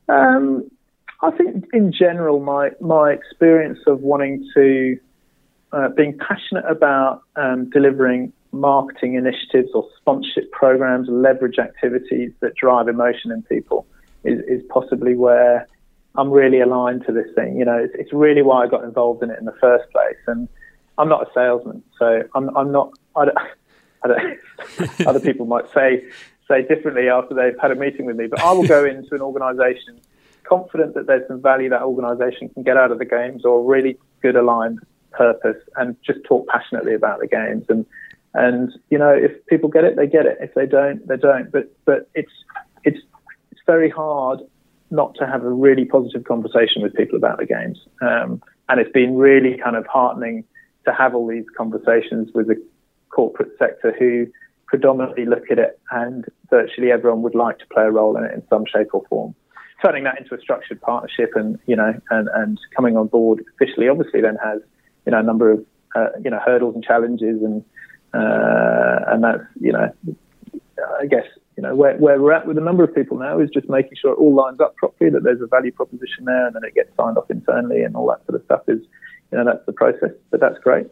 Um, 0.09 0.71
I 1.23 1.31
think 1.33 1.65
in 1.73 1.93
general, 1.93 2.39
my 2.39 2.71
my 2.81 3.11
experience 3.11 3.81
of 3.87 4.03
wanting 4.03 4.49
to 4.55 5.01
uh, 5.73 5.89
being 5.89 6.17
passionate 6.19 6.65
about 6.69 7.23
um, 7.37 7.69
delivering 7.71 8.33
marketing 8.53 9.15
initiatives 9.15 9.71
or 9.75 9.87
sponsorship 9.99 10.51
programs, 10.53 11.09
leverage 11.11 11.59
activities 11.59 12.33
that 12.41 12.55
drive 12.55 12.89
emotion 12.89 13.31
in 13.31 13.43
people 13.43 13.87
is, 14.25 14.41
is 14.49 14.63
possibly 14.69 15.15
where 15.15 15.67
I'm 16.17 16.31
really 16.31 16.61
aligned 16.61 17.05
to 17.07 17.13
this 17.13 17.27
thing. 17.35 17.59
You 17.59 17.65
know, 17.65 17.77
it's, 17.77 17.95
it's, 17.99 18.13
really 18.13 18.43
why 18.43 18.65
I 18.65 18.69
got 18.69 18.85
involved 18.85 19.23
in 19.23 19.31
it 19.31 19.39
in 19.39 19.45
the 19.45 19.57
first 19.61 19.91
place. 19.93 20.17
And 20.27 20.49
I'm 20.99 21.09
not 21.09 21.29
a 21.29 21.31
salesman, 21.35 21.83
so 21.99 22.23
I'm, 22.35 22.57
I'm 22.57 22.73
not. 22.73 22.93
I 23.15 23.27
don't, 23.27 23.39
I 24.03 24.09
don't, 24.09 25.01
other 25.07 25.21
people 25.21 25.47
might 25.47 25.67
say 25.75 26.05
say 26.49 26.63
differently 26.63 27.09
after 27.09 27.35
they've 27.35 27.59
had 27.61 27.73
a 27.73 27.75
meeting 27.75 28.07
with 28.07 28.17
me, 28.17 28.29
but 28.29 28.41
I 28.41 28.53
will 28.53 28.67
go 28.67 28.85
into 28.85 29.15
an 29.15 29.21
organisation 29.21 30.01
confident 30.45 30.95
that 30.95 31.09
there's 31.09 31.27
some 31.27 31.43
value 31.43 31.69
that 31.69 31.83
organisation 31.83 32.49
can 32.51 32.63
get 32.63 32.77
out 32.77 32.93
of 32.93 32.99
the 32.99 33.05
games 33.05 33.45
or 33.45 33.65
really 33.65 33.99
good 34.23 34.37
aligned 34.37 34.79
purpose 35.17 35.61
and 35.77 35.97
just 36.05 36.21
talk 36.25 36.47
passionately 36.49 36.95
about 36.95 37.21
the 37.21 37.27
games. 37.27 37.65
And 37.69 37.87
And 38.35 38.73
you 38.91 38.99
know, 38.99 39.15
if 39.27 39.33
people 39.47 39.69
get 39.69 39.85
it, 39.85 39.97
they 39.97 40.07
get 40.07 40.27
it. 40.27 40.37
If 40.41 40.53
they 40.55 40.67
don't, 40.67 41.07
they 41.09 41.17
don't. 41.17 41.51
But 41.51 41.65
but 41.85 42.01
it's 42.15 42.33
it's 42.85 43.01
it's 43.51 43.63
very 43.67 43.91
hard 43.91 44.41
not 44.91 45.15
to 45.17 45.27
have 45.27 45.43
a 45.43 45.51
really 45.51 45.85
positive 45.85 46.25
conversation 46.25 46.83
with 46.83 46.95
people 46.95 47.17
about 47.17 47.39
the 47.39 47.47
games. 47.47 47.79
Um, 48.03 48.43
and 48.69 48.81
it's 48.81 48.93
been 48.93 49.17
really 49.17 49.59
kind 49.65 49.77
of 49.77 49.87
heartening 49.87 50.45
to 50.85 50.93
have 50.93 51.15
all 51.15 51.27
these 51.27 51.49
conversations 51.57 52.31
with 52.35 52.47
the 52.47 52.63
corporate 53.11 53.53
sector 53.59 53.95
who 53.99 54.27
predominantly 54.67 55.25
look 55.25 55.51
at 55.51 55.59
it 55.59 55.81
and 55.91 56.25
virtually 56.51 56.93
everyone 56.93 57.23
would 57.23 57.35
like 57.35 57.59
to 57.59 57.67
play 57.73 57.85
a 57.85 57.91
role 57.91 58.17
in 58.17 58.25
it 58.25 58.33
in 58.33 58.43
some 58.49 58.65
shape 58.67 58.89
or 58.93 59.03
form. 59.09 59.35
Turning 59.85 60.05
that 60.05 60.19
into 60.21 60.35
a 60.35 60.41
structured 60.41 60.81
partnership 60.81 61.31
and, 61.35 61.59
you 61.67 61.77
know, 61.77 61.93
and, 62.11 62.29
and 62.35 62.59
coming 62.77 62.97
on 62.97 63.07
board 63.07 63.45
officially 63.55 63.89
obviously 63.89 64.21
then 64.21 64.37
has, 64.43 64.61
you 65.07 65.13
know, 65.13 65.19
a 65.19 65.23
number 65.23 65.51
of, 65.51 65.65
uh, 65.95 66.09
you 66.23 66.31
know, 66.31 66.41
hurdles 66.45 66.75
and 66.75 66.85
challenges 66.85 67.43
and, 67.43 67.65
uh, 68.13 69.05
and 69.09 69.25
that's, 69.25 69.45
you 69.61 69.73
know, 69.73 69.93
I 71.01 71.07
guess, 71.07 71.25
you 71.57 71.63
know, 71.63 71.75
where, 71.75 71.97
where 71.97 72.21
we're 72.21 72.33
at 72.33 72.47
with 72.47 72.59
a 72.59 72.61
number 72.61 72.85
of 72.85 72.95
people 72.95 73.19
now 73.19 73.39
is 73.39 73.49
just 73.51 73.69
making 73.69 73.97
sure 74.01 74.13
it 74.13 74.19
all 74.19 74.35
lines 74.35 74.61
up 74.61 74.77
properly, 74.77 75.11
that 75.11 75.23
there's 75.23 75.41
a 75.41 75.47
value 75.47 75.73
proposition 75.73 76.25
there 76.27 76.47
and 76.47 76.55
then 76.55 76.65
it 76.65 76.75
gets 76.75 76.91
signed 76.97 77.17
off 77.17 77.31
internally 77.31 77.83
and 77.83 77.97
all 77.97 78.09
that 78.09 78.25
sort 78.27 78.39
of 78.39 78.45
stuff 78.45 78.63
is, 78.69 78.83
you 79.33 79.39
know, 79.39 79.45
that's 79.45 79.65
the 79.67 79.73
process, 79.73 80.11
but 80.31 80.41
that's 80.41 80.59
great. 80.59 80.87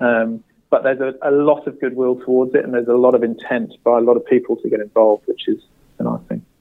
Um, 0.00 0.44
but 0.70 0.84
there's 0.84 1.00
a, 1.00 1.14
a, 1.22 1.32
lot 1.32 1.66
of 1.66 1.80
goodwill 1.80 2.16
towards 2.16 2.54
it, 2.54 2.64
and 2.64 2.72
there's 2.72 2.86
a 2.86 2.94
lot 2.94 3.16
of 3.16 3.24
intent 3.24 3.72
by 3.82 3.98
a 3.98 4.00
lot 4.00 4.16
of 4.16 4.24
people 4.24 4.56
to 4.56 4.70
get 4.70 4.80
involved, 4.80 5.26
which 5.26 5.48
is 5.48 5.60
nice. 5.98 6.20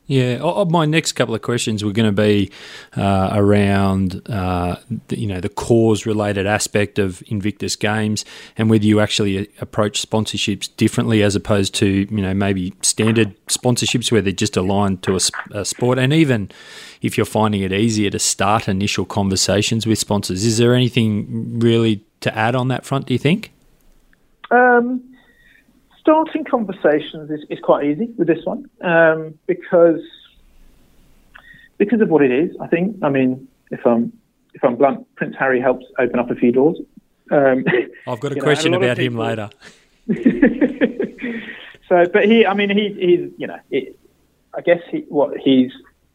Yeah, 0.10 0.66
my 0.68 0.86
next 0.86 1.12
couple 1.12 1.36
of 1.36 1.44
questions 1.44 1.84
were 1.84 1.92
going 1.92 2.08
to 2.08 2.22
be 2.22 2.52
uh, 2.98 3.30
around 3.32 4.28
uh, 4.28 4.78
the, 5.08 5.20
you 5.20 5.28
know 5.28 5.40
the 5.40 5.50
cause 5.50 6.08
related 6.08 6.48
aspect 6.48 6.98
of 6.98 7.22
Invictus 7.28 7.76
Games 7.76 8.26
and 8.58 8.72
whether 8.72 8.86
you 8.86 9.02
actually 9.02 9.52
approach 9.62 10.02
sponsorships 10.02 10.68
differently 10.78 11.22
as 11.22 11.36
opposed 11.36 11.76
to 11.76 12.08
you 12.10 12.22
know 12.24 12.34
maybe 12.34 12.74
standard 12.82 13.36
sponsorships 13.46 14.12
where 14.12 14.24
they're 14.24 14.34
just 14.34 14.58
aligned 14.58 15.04
to 15.04 15.14
a, 15.16 15.20
a 15.52 15.64
sport, 15.64 16.00
and 16.00 16.12
even 16.12 16.50
if 17.04 17.16
you're 17.16 17.24
finding 17.24 17.62
it 17.62 17.72
easier 17.72 18.10
to 18.10 18.18
start 18.18 18.68
initial 18.68 19.06
conversations 19.06 19.86
with 19.86 20.00
sponsors, 20.00 20.44
is 20.44 20.58
there 20.58 20.74
anything 20.74 21.60
really 21.60 22.04
to 22.22 22.36
add 22.36 22.56
on 22.56 22.68
that 22.70 22.84
front? 22.84 23.06
Do 23.06 23.14
you 23.14 23.20
think? 23.20 23.52
Um, 24.50 25.09
starting 26.10 26.44
conversations 26.44 27.30
is, 27.30 27.46
is 27.52 27.60
quite 27.60 27.86
easy 27.86 28.10
with 28.18 28.28
this 28.28 28.44
one 28.44 28.68
um, 28.82 29.38
because 29.46 30.02
because 31.78 32.02
of 32.02 32.10
what 32.10 32.24
it 32.24 32.32
is. 32.32 32.56
I 32.60 32.66
think. 32.66 32.98
I 33.04 33.10
mean, 33.10 33.48
if 33.70 33.86
I'm 33.86 34.12
if 34.56 34.64
I'm 34.64 34.76
blunt, 34.76 35.06
Prince 35.16 35.36
Harry 35.38 35.62
helps 35.62 35.86
open 36.00 36.20
up 36.20 36.32
a 36.32 36.36
few 36.36 36.52
doors. 36.52 36.80
Um, 37.32 37.64
I've 38.08 38.20
got 38.20 38.32
a 38.36 38.40
question 38.42 38.72
know, 38.72 38.80
a 38.80 38.84
about 38.84 38.98
him 38.98 39.16
later. 39.16 39.52
so, 41.88 42.06
but 42.12 42.26
he, 42.26 42.44
I 42.44 42.56
mean, 42.56 42.72
he, 42.72 42.90
he's, 43.00 43.32
you 43.38 43.46
know, 43.46 43.60
it, 43.70 43.96
I 44.58 44.62
guess 44.62 44.82
he, 44.90 45.06
what 45.10 45.38
he's 45.38 45.72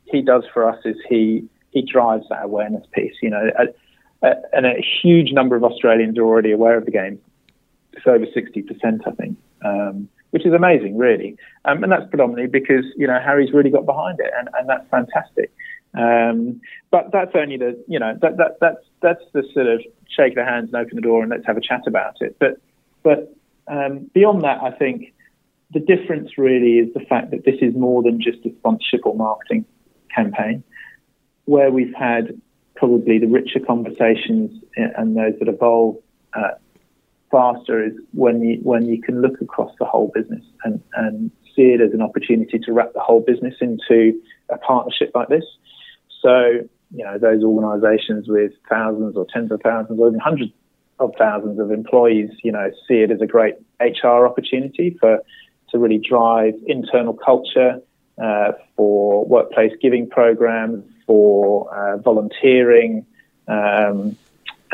he 0.07 0.23
does 0.23 0.43
for 0.53 0.69
us 0.69 0.81
is 0.85 0.97
he 1.09 1.45
he 1.71 1.83
drives 1.83 2.25
that 2.31 2.43
awareness 2.43 2.85
piece. 2.93 3.15
You 3.23 3.31
know, 3.31 3.49
a, 3.57 4.27
a, 4.27 4.35
and 4.53 4.67
a 4.67 4.85
huge 5.03 5.31
number 5.31 5.55
of 5.55 5.63
Australians 5.63 6.19
are 6.19 6.25
already 6.25 6.51
aware 6.51 6.77
of 6.77 6.85
the 6.85 6.91
game 6.91 7.21
it's 7.97 8.07
over 8.07 8.27
60%, 8.27 9.01
I 9.07 9.11
think, 9.13 9.39
um, 9.65 10.09
which 10.31 10.47
is 10.47 10.53
amazing, 10.53 10.97
really. 10.97 11.37
Um, 11.65 11.83
and 11.83 11.93
that's 11.93 12.09
predominantly 12.09 12.47
because, 12.47 12.85
you 12.97 13.07
know, 13.07 13.19
Harry's 13.25 13.53
really 13.53 13.71
got 13.71 13.87
behind 13.87 14.21
it, 14.21 14.31
and, 14.37 14.49
and 14.59 14.69
that's 14.69 14.89
fantastic. 14.91 15.53
Um, 15.97 16.61
but 16.91 17.11
that's 17.13 17.33
only 17.35 17.57
the, 17.57 17.83
you 17.87 17.99
know, 17.99 18.19
that, 18.21 18.37
that, 18.39 18.59
that's, 18.61 18.85
that's 19.01 19.23
the 19.33 19.45
sort 19.53 19.67
of 19.67 19.83
shake 20.09 20.35
the 20.35 20.45
hands 20.45 20.71
and 20.73 20.77
open 20.77 20.97
the 20.97 21.03
door 21.03 21.23
and 21.23 21.31
let's 21.31 21.47
have 21.47 21.57
a 21.57 21.61
chat 21.61 21.83
about 21.87 22.17
it. 22.21 22.37
But, 22.41 22.61
but 23.03 23.35
um, 23.69 24.11
beyond 24.13 24.43
that, 24.43 24.61
I 24.63 24.73
think 24.73 25.15
the 25.73 25.81
difference 25.81 26.37
really 26.37 26.79
is 26.79 26.93
the 26.95 27.01
fact 27.01 27.31
that 27.31 27.45
this 27.45 27.57
is 27.61 27.75
more 27.75 28.03
than 28.03 28.21
just 28.21 28.45
a 28.45 28.51
sponsorship 28.59 29.01
or 29.05 29.15
marketing 29.15 29.65
campaign, 30.15 30.65
where 31.45 31.71
we've 31.71 31.95
had 31.95 32.41
probably 32.75 33.19
the 33.19 33.27
richer 33.27 33.61
conversations 33.61 34.63
and 34.77 35.17
those 35.17 35.35
that 35.39 35.49
evolve 35.49 35.97
uh, 36.35 36.51
faster 37.35 37.85
is 37.85 37.95
when 38.13 38.41
you 38.43 38.61
when 38.63 38.87
you 38.87 39.03
can 39.03 39.21
look 39.21 39.41
across 39.41 39.73
the 39.81 39.85
whole 39.85 40.13
business 40.15 40.45
and, 40.63 40.81
and 40.95 41.33
see 41.57 41.73
it 41.75 41.81
as 41.81 41.93
an 41.93 42.01
opportunity 42.01 42.61
to 42.61 42.73
wrap 42.73 42.93
the 42.95 43.01
whole 43.01 43.21
business 43.21 43.55
into 43.61 44.21
a 44.51 44.59
partnership 44.59 45.11
like 45.17 45.29
this. 45.29 45.45
So, 46.23 46.61
you 46.95 47.05
know, 47.05 47.19
those 47.19 47.43
organizations 47.43 48.29
with 48.29 48.53
thousands 48.69 49.17
or 49.17 49.27
tens 49.33 49.51
of 49.51 49.61
thousands 49.63 49.99
or 49.99 50.07
even 50.09 50.21
hundreds 50.21 50.53
of 51.01 51.13
thousands 51.19 51.59
of 51.59 51.73
employees, 51.73 52.31
you 52.45 52.53
know, 52.53 52.71
see 52.87 52.99
it 53.03 53.11
as 53.11 53.21
a 53.21 53.27
great 53.27 53.55
HR 53.81 54.27
opportunity 54.27 54.97
for 55.01 55.21
to 55.71 55.79
really 55.79 55.99
drive 55.99 56.55
internal 56.67 57.15
culture, 57.15 57.81
uh, 58.23 58.53
for 58.77 59.25
workplace 59.27 59.73
giving 59.83 60.09
programs, 60.09 60.85
for 61.05 61.75
uh, 61.75 61.97
volunteering, 61.97 63.05
um, 63.49 64.17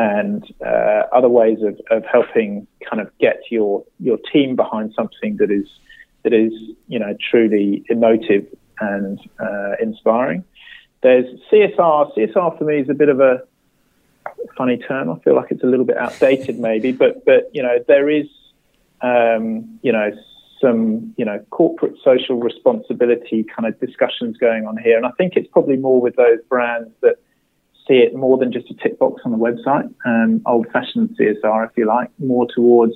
and 0.00 0.50
uh, 0.64 1.02
other 1.12 1.28
ways 1.28 1.58
of, 1.62 1.78
of 1.90 2.04
helping 2.10 2.66
kind 2.88 3.02
of 3.02 3.10
get 3.18 3.42
your 3.50 3.84
your 3.98 4.16
team 4.32 4.56
behind 4.56 4.94
something 4.96 5.36
that 5.36 5.50
is 5.50 5.66
that 6.22 6.32
is 6.32 6.52
you 6.88 6.98
know 6.98 7.14
truly 7.30 7.84
emotive 7.90 8.46
and 8.80 9.20
uh, 9.38 9.72
inspiring. 9.80 10.42
There's 11.02 11.26
CSR. 11.52 12.16
CSR 12.16 12.58
for 12.58 12.64
me 12.64 12.78
is 12.78 12.88
a 12.88 12.94
bit 12.94 13.10
of 13.10 13.20
a 13.20 13.42
funny 14.56 14.78
term. 14.78 15.10
I 15.10 15.18
feel 15.18 15.34
like 15.34 15.50
it's 15.50 15.62
a 15.62 15.66
little 15.66 15.84
bit 15.84 15.98
outdated, 15.98 16.58
maybe, 16.58 16.92
but 16.92 17.22
but 17.26 17.50
you 17.52 17.62
know 17.62 17.76
there 17.86 18.08
is 18.08 18.26
um, 19.02 19.78
you 19.82 19.92
know 19.92 20.12
some 20.62 21.12
you 21.18 21.26
know 21.26 21.44
corporate 21.50 21.96
social 22.02 22.40
responsibility 22.40 23.44
kind 23.54 23.68
of 23.68 23.78
discussions 23.78 24.38
going 24.38 24.66
on 24.66 24.78
here, 24.78 24.96
and 24.96 25.04
I 25.04 25.10
think 25.18 25.34
it's 25.36 25.48
probably 25.52 25.76
more 25.76 26.00
with 26.00 26.16
those 26.16 26.38
brands 26.48 26.90
that 27.02 27.16
see 27.90 27.98
it 27.98 28.14
more 28.14 28.38
than 28.38 28.52
just 28.52 28.70
a 28.70 28.74
tick 28.74 28.98
box 28.98 29.22
on 29.24 29.32
the 29.32 29.36
website, 29.36 29.92
um, 30.06 30.40
old-fashioned 30.46 31.16
CSR, 31.18 31.68
if 31.68 31.76
you 31.76 31.86
like, 31.86 32.08
more 32.20 32.46
towards, 32.46 32.94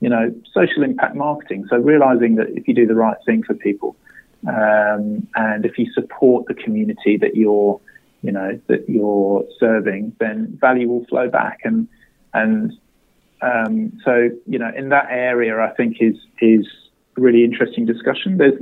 you 0.00 0.08
know, 0.08 0.34
social 0.54 0.82
impact 0.82 1.14
marketing. 1.14 1.66
So 1.68 1.76
realizing 1.76 2.36
that 2.36 2.48
if 2.56 2.66
you 2.66 2.74
do 2.74 2.86
the 2.86 2.94
right 2.94 3.18
thing 3.26 3.42
for 3.42 3.54
people, 3.54 3.94
um, 4.48 5.28
and 5.34 5.66
if 5.66 5.78
you 5.78 5.92
support 5.92 6.46
the 6.46 6.54
community 6.54 7.18
that 7.18 7.36
you're, 7.36 7.78
you 8.22 8.32
know, 8.32 8.58
that 8.68 8.88
you're 8.88 9.44
serving, 9.60 10.16
then 10.18 10.56
value 10.58 10.88
will 10.88 11.04
flow 11.06 11.28
back. 11.28 11.60
And 11.64 11.86
and 12.32 12.72
um, 13.42 13.92
so, 14.04 14.30
you 14.46 14.58
know, 14.58 14.72
in 14.74 14.88
that 14.88 15.08
area, 15.10 15.60
I 15.60 15.70
think 15.74 15.98
is 16.00 16.16
is 16.40 16.66
really 17.16 17.44
interesting 17.44 17.84
discussion. 17.84 18.38
There's 18.38 18.58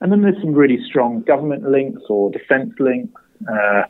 and 0.00 0.10
then 0.10 0.22
there's 0.22 0.40
some 0.40 0.54
really 0.54 0.82
strong 0.84 1.20
government 1.20 1.68
links 1.68 2.02
or 2.08 2.30
defence 2.30 2.72
links. 2.78 3.20
Uh, 3.48 3.82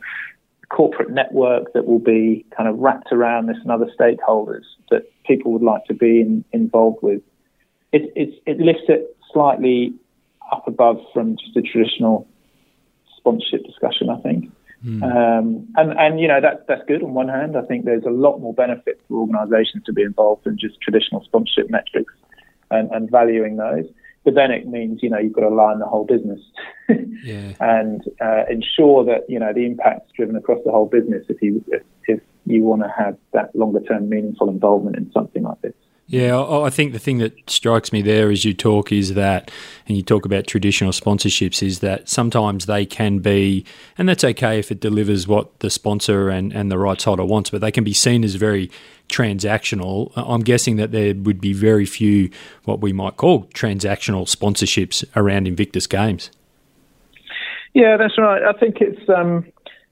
corporate 0.75 1.09
network 1.09 1.73
that 1.73 1.85
will 1.85 1.99
be 1.99 2.45
kind 2.55 2.69
of 2.69 2.77
wrapped 2.79 3.11
around 3.11 3.47
this 3.47 3.57
and 3.61 3.71
other 3.71 3.89
stakeholders 3.99 4.63
that 4.89 5.03
people 5.25 5.51
would 5.51 5.61
like 5.61 5.83
to 5.85 5.93
be 5.93 6.21
in, 6.21 6.43
involved 6.53 6.99
with. 7.01 7.21
It, 7.91 8.11
it, 8.15 8.41
it 8.45 8.59
lifts 8.59 8.83
it 8.87 9.15
slightly 9.31 9.93
up 10.51 10.67
above 10.67 10.97
from 11.13 11.35
just 11.37 11.55
a 11.57 11.61
traditional 11.61 12.27
sponsorship 13.17 13.65
discussion, 13.65 14.09
I 14.09 14.19
think. 14.21 14.51
Mm. 14.85 15.03
Um, 15.03 15.67
and, 15.75 15.99
and, 15.99 16.19
you 16.19 16.27
know, 16.27 16.41
that, 16.41 16.65
that's 16.67 16.81
good 16.87 17.03
on 17.03 17.13
one 17.13 17.27
hand. 17.27 17.55
I 17.55 17.61
think 17.61 17.85
there's 17.85 18.05
a 18.05 18.09
lot 18.09 18.39
more 18.39 18.53
benefit 18.53 18.99
for 19.07 19.19
organizations 19.19 19.83
to 19.85 19.93
be 19.93 20.01
involved 20.01 20.45
than 20.45 20.57
just 20.57 20.81
traditional 20.81 21.23
sponsorship 21.23 21.69
metrics 21.69 22.13
and, 22.71 22.89
and 22.91 23.11
valuing 23.11 23.57
those. 23.57 23.85
But 24.23 24.35
then 24.35 24.51
it 24.51 24.67
means, 24.67 24.99
you 25.03 25.09
know, 25.09 25.17
you've 25.17 25.33
got 25.33 25.41
to 25.41 25.47
align 25.47 25.79
the 25.79 25.85
whole 25.85 26.05
business 26.05 26.39
yeah. 27.23 27.53
and 27.59 28.01
uh, 28.19 28.43
ensure 28.49 29.05
that, 29.05 29.29
you 29.29 29.39
know, 29.39 29.53
the 29.53 29.65
impact's 29.65 30.11
driven 30.13 30.35
across 30.35 30.59
the 30.65 30.71
whole 30.71 30.87
business 30.87 31.25
if 31.29 31.41
you, 31.41 31.63
if, 31.67 31.83
if 32.07 32.19
you 32.45 32.63
want 32.63 32.81
to 32.81 32.89
have 32.97 33.17
that 33.33 33.55
longer 33.55 33.81
term 33.81 34.09
meaningful 34.09 34.49
involvement 34.49 34.97
in 34.97 35.11
something 35.11 35.43
like 35.43 35.61
this. 35.61 35.73
Yeah, 36.07 36.41
I 36.41 36.69
think 36.69 36.91
the 36.91 36.99
thing 36.99 37.19
that 37.19 37.49
strikes 37.49 37.93
me 37.93 38.01
there 38.01 38.29
as 38.31 38.43
you 38.43 38.53
talk 38.53 38.91
is 38.91 39.13
that, 39.13 39.49
and 39.87 39.95
you 39.95 40.03
talk 40.03 40.25
about 40.25 40.45
traditional 40.45 40.91
sponsorships, 40.91 41.63
is 41.65 41.79
that 41.79 42.09
sometimes 42.09 42.65
they 42.65 42.85
can 42.85 43.19
be, 43.19 43.63
and 43.97 44.09
that's 44.09 44.25
okay 44.25 44.59
if 44.59 44.71
it 44.71 44.81
delivers 44.81 45.25
what 45.25 45.57
the 45.59 45.69
sponsor 45.69 46.27
and, 46.27 46.51
and 46.51 46.69
the 46.69 46.77
rights 46.77 47.05
holder 47.05 47.23
wants, 47.23 47.49
but 47.49 47.61
they 47.61 47.71
can 47.71 47.85
be 47.85 47.93
seen 47.93 48.25
as 48.25 48.35
very 48.35 48.69
transactional. 49.07 50.11
I'm 50.17 50.41
guessing 50.41 50.75
that 50.75 50.91
there 50.91 51.15
would 51.15 51.39
be 51.39 51.53
very 51.53 51.85
few 51.85 52.29
what 52.65 52.81
we 52.81 52.91
might 52.91 53.15
call 53.15 53.45
transactional 53.45 54.23
sponsorships 54.23 55.05
around 55.15 55.47
Invictus 55.47 55.87
Games. 55.87 56.29
Yeah, 57.73 57.97
that's 57.97 58.17
right. 58.17 58.43
I 58.43 58.57
think 58.57 58.77
it's, 58.81 59.07
um, 59.09 59.45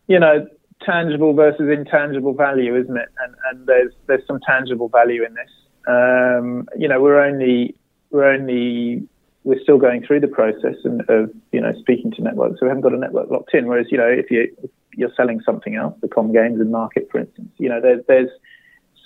you 0.08 0.20
know, 0.20 0.48
tangible 0.82 1.34
versus 1.34 1.70
intangible 1.72 2.34
value, 2.34 2.76
isn't 2.76 2.98
it? 2.98 3.10
And, 3.24 3.36
and 3.52 3.68
there's 3.68 3.94
there's 4.08 4.26
some 4.28 4.40
tangible 4.46 4.90
value 4.90 5.24
in 5.26 5.34
this. 5.34 5.52
Um, 5.88 6.68
you 6.78 6.88
know, 6.88 7.02
we're 7.02 7.24
only 7.24 7.76
we're 8.12 8.30
only 8.32 9.08
we're 9.44 9.60
still 9.62 9.78
going 9.78 10.06
through 10.06 10.20
the 10.20 10.28
process 10.28 10.76
and, 10.84 11.02
of 11.10 11.32
you 11.52 11.62
know 11.62 11.74
speaking 11.80 12.12
to 12.12 12.22
networks. 12.22 12.60
So 12.60 12.66
we 12.66 12.70
haven't 12.70 12.84
got 12.84 12.94
a 12.94 12.98
network 12.98 13.30
locked 13.30 13.54
in. 13.54 13.68
Whereas 13.68 13.88
you 13.92 13.98
know, 13.98 14.08
if 14.08 14.30
you 14.30 14.54
if 14.64 14.70
you're 14.96 15.14
selling 15.16 15.42
something 15.46 15.76
else, 15.76 15.96
the 16.02 16.08
com 16.08 16.34
games 16.34 16.60
and 16.60 16.72
market, 16.72 17.08
for 17.12 17.20
instance, 17.20 17.52
you 17.58 17.70
know, 17.70 17.80
there's 17.82 18.02
there's 18.08 18.30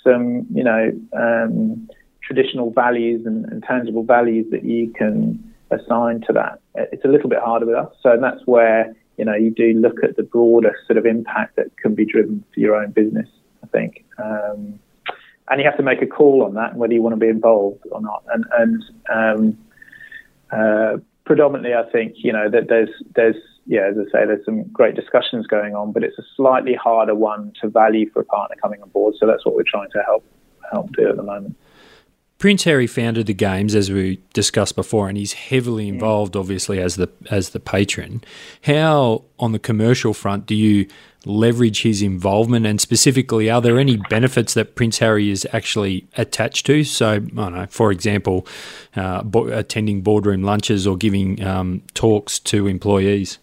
some 0.02 0.46
you 0.52 0.64
know 0.64 0.90
um, 1.16 1.88
traditional 2.22 2.70
values 2.70 3.26
and, 3.26 3.44
and, 3.46 3.62
tangible 3.62 4.02
values 4.02 4.46
that 4.50 4.64
you 4.64 4.90
can 4.92 5.53
assign 5.74 6.22
to 6.26 6.32
that. 6.32 6.60
It's 6.74 7.04
a 7.04 7.08
little 7.08 7.28
bit 7.28 7.40
harder 7.40 7.66
with 7.66 7.76
us. 7.76 7.94
So 8.02 8.16
that's 8.20 8.46
where, 8.46 8.94
you 9.16 9.24
know, 9.24 9.34
you 9.34 9.50
do 9.50 9.72
look 9.74 10.02
at 10.02 10.16
the 10.16 10.22
broader 10.22 10.74
sort 10.86 10.96
of 10.96 11.06
impact 11.06 11.56
that 11.56 11.76
can 11.76 11.94
be 11.94 12.04
driven 12.04 12.44
for 12.52 12.60
your 12.60 12.74
own 12.76 12.90
business, 12.92 13.28
I 13.62 13.66
think. 13.68 14.04
Um, 14.18 14.78
and 15.48 15.60
you 15.60 15.66
have 15.66 15.76
to 15.76 15.82
make 15.82 16.02
a 16.02 16.06
call 16.06 16.42
on 16.42 16.54
that, 16.54 16.74
whether 16.74 16.94
you 16.94 17.02
want 17.02 17.14
to 17.14 17.20
be 17.20 17.28
involved 17.28 17.84
or 17.90 18.00
not. 18.00 18.24
And, 18.32 18.44
and 18.58 18.84
um, 19.12 19.58
uh, 20.50 20.96
predominantly, 21.24 21.74
I 21.74 21.90
think, 21.90 22.14
you 22.16 22.32
know, 22.32 22.48
that 22.48 22.68
there's, 22.68 22.90
there's, 23.14 23.36
yeah, 23.66 23.88
as 23.90 23.96
I 23.98 24.04
say, 24.04 24.26
there's 24.26 24.44
some 24.44 24.64
great 24.64 24.94
discussions 24.94 25.46
going 25.46 25.74
on, 25.74 25.92
but 25.92 26.02
it's 26.02 26.18
a 26.18 26.24
slightly 26.36 26.74
harder 26.74 27.14
one 27.14 27.52
to 27.60 27.68
value 27.68 28.10
for 28.10 28.20
a 28.20 28.24
partner 28.24 28.56
coming 28.60 28.82
on 28.82 28.88
board. 28.90 29.14
So 29.18 29.26
that's 29.26 29.44
what 29.44 29.54
we're 29.54 29.64
trying 29.64 29.90
to 29.92 30.02
help 30.02 30.24
help 30.72 30.92
do 30.92 31.08
at 31.08 31.16
the 31.16 31.22
moment. 31.22 31.56
Prince 32.44 32.64
Harry 32.64 32.86
founded 32.86 33.24
the 33.24 33.32
games 33.32 33.74
as 33.74 33.90
we 33.90 34.20
discussed 34.34 34.76
before, 34.76 35.08
and 35.08 35.16
he's 35.16 35.32
heavily 35.32 35.88
involved, 35.88 36.36
obviously, 36.36 36.78
as 36.78 36.96
the 36.96 37.08
as 37.30 37.48
the 37.48 37.58
patron. 37.58 38.22
How, 38.66 39.24
on 39.38 39.52
the 39.52 39.58
commercial 39.58 40.12
front, 40.12 40.44
do 40.44 40.54
you 40.54 40.86
leverage 41.24 41.80
his 41.80 42.02
involvement, 42.02 42.66
and 42.66 42.82
specifically, 42.82 43.48
are 43.48 43.62
there 43.62 43.78
any 43.78 43.96
benefits 44.10 44.52
that 44.52 44.74
Prince 44.74 44.98
Harry 44.98 45.30
is 45.30 45.48
actually 45.54 46.06
attached 46.18 46.66
to? 46.66 46.84
So, 46.84 47.12
I 47.12 47.18
don't 47.20 47.54
know, 47.54 47.66
for 47.70 47.90
example, 47.90 48.46
uh, 48.94 49.22
bo- 49.22 49.46
attending 49.46 50.02
boardroom 50.02 50.42
lunches 50.42 50.86
or 50.86 50.98
giving 50.98 51.42
um, 51.42 51.80
talks 51.94 52.38
to 52.40 52.66
employees. 52.66 53.38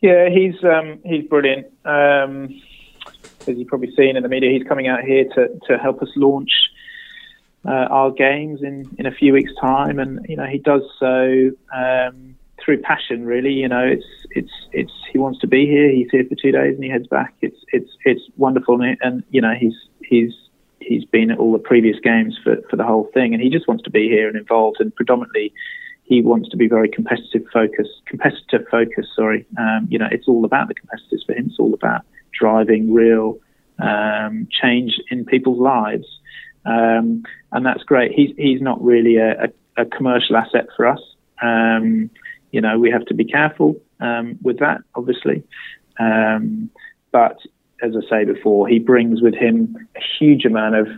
Yeah, 0.00 0.28
he's 0.28 0.54
um, 0.62 1.00
he's 1.04 1.26
brilliant. 1.26 1.66
Um, 1.84 2.62
as 3.48 3.56
you've 3.58 3.66
probably 3.66 3.92
seen 3.96 4.16
in 4.16 4.22
the 4.22 4.28
media, 4.28 4.52
he's 4.56 4.68
coming 4.68 4.86
out 4.86 5.02
here 5.02 5.24
to 5.34 5.48
to 5.66 5.76
help 5.76 6.00
us 6.02 6.08
launch 6.14 6.52
uh, 7.66 7.88
our 7.90 8.10
games 8.10 8.62
in, 8.62 8.88
in 8.98 9.06
a 9.06 9.10
few 9.10 9.32
weeks' 9.32 9.52
time, 9.60 9.98
and 9.98 10.24
you 10.28 10.36
know 10.36 10.46
he 10.46 10.58
does 10.58 10.82
so 10.98 11.50
um, 11.74 12.36
through 12.64 12.80
passion. 12.82 13.24
Really, 13.26 13.52
you 13.52 13.68
know, 13.68 13.84
it's 13.84 14.06
it's 14.30 14.52
it's 14.72 14.92
he 15.12 15.18
wants 15.18 15.40
to 15.40 15.46
be 15.46 15.66
here. 15.66 15.90
He's 15.90 16.08
here 16.10 16.24
for 16.28 16.34
two 16.34 16.52
days 16.52 16.74
and 16.74 16.84
he 16.84 16.90
heads 16.90 17.06
back. 17.06 17.34
It's 17.40 17.58
it's 17.72 17.90
it's 18.04 18.22
wonderful, 18.36 18.80
and, 18.80 18.96
and 19.00 19.24
you 19.30 19.40
know 19.40 19.54
he's 19.58 19.74
he's 20.04 20.32
he's 20.80 21.04
been 21.04 21.30
at 21.30 21.38
all 21.38 21.52
the 21.52 21.58
previous 21.58 21.98
games 22.00 22.38
for 22.42 22.56
for 22.70 22.76
the 22.76 22.84
whole 22.84 23.10
thing, 23.12 23.34
and 23.34 23.42
he 23.42 23.50
just 23.50 23.66
wants 23.66 23.82
to 23.84 23.90
be 23.90 24.08
here 24.08 24.28
and 24.28 24.36
involved, 24.36 24.78
and 24.80 24.94
predominantly. 24.94 25.52
He 26.08 26.22
wants 26.22 26.48
to 26.50 26.56
be 26.56 26.68
very 26.68 26.88
competitive 26.88 27.42
focused, 27.52 28.06
competitive 28.06 28.68
focus. 28.70 29.08
Sorry, 29.16 29.44
um, 29.58 29.88
you 29.90 29.98
know, 29.98 30.06
it's 30.08 30.28
all 30.28 30.44
about 30.44 30.68
the 30.68 30.74
competitors 30.74 31.24
for 31.26 31.32
him. 31.32 31.46
It's 31.46 31.58
all 31.58 31.74
about 31.74 32.02
driving 32.32 32.94
real 32.94 33.40
um, 33.80 34.46
change 34.50 35.00
in 35.10 35.24
people's 35.24 35.58
lives. 35.58 36.06
Um, 36.66 37.22
and 37.52 37.64
that's 37.64 37.82
great. 37.84 38.12
He's 38.12 38.34
he's 38.36 38.60
not 38.60 38.82
really 38.82 39.16
a, 39.16 39.44
a, 39.44 39.82
a 39.82 39.84
commercial 39.86 40.36
asset 40.36 40.66
for 40.76 40.86
us. 40.86 41.00
Um, 41.42 42.10
you 42.50 42.60
know, 42.60 42.78
we 42.78 42.90
have 42.90 43.04
to 43.06 43.14
be 43.14 43.24
careful 43.24 43.76
um, 44.00 44.38
with 44.42 44.58
that, 44.58 44.80
obviously. 44.94 45.42
Um, 45.98 46.70
but 47.12 47.38
as 47.82 47.92
I 47.96 48.08
say 48.08 48.24
before, 48.24 48.68
he 48.68 48.78
brings 48.78 49.22
with 49.22 49.34
him 49.34 49.76
a 49.96 50.00
huge 50.18 50.44
amount 50.44 50.74
of 50.74 50.88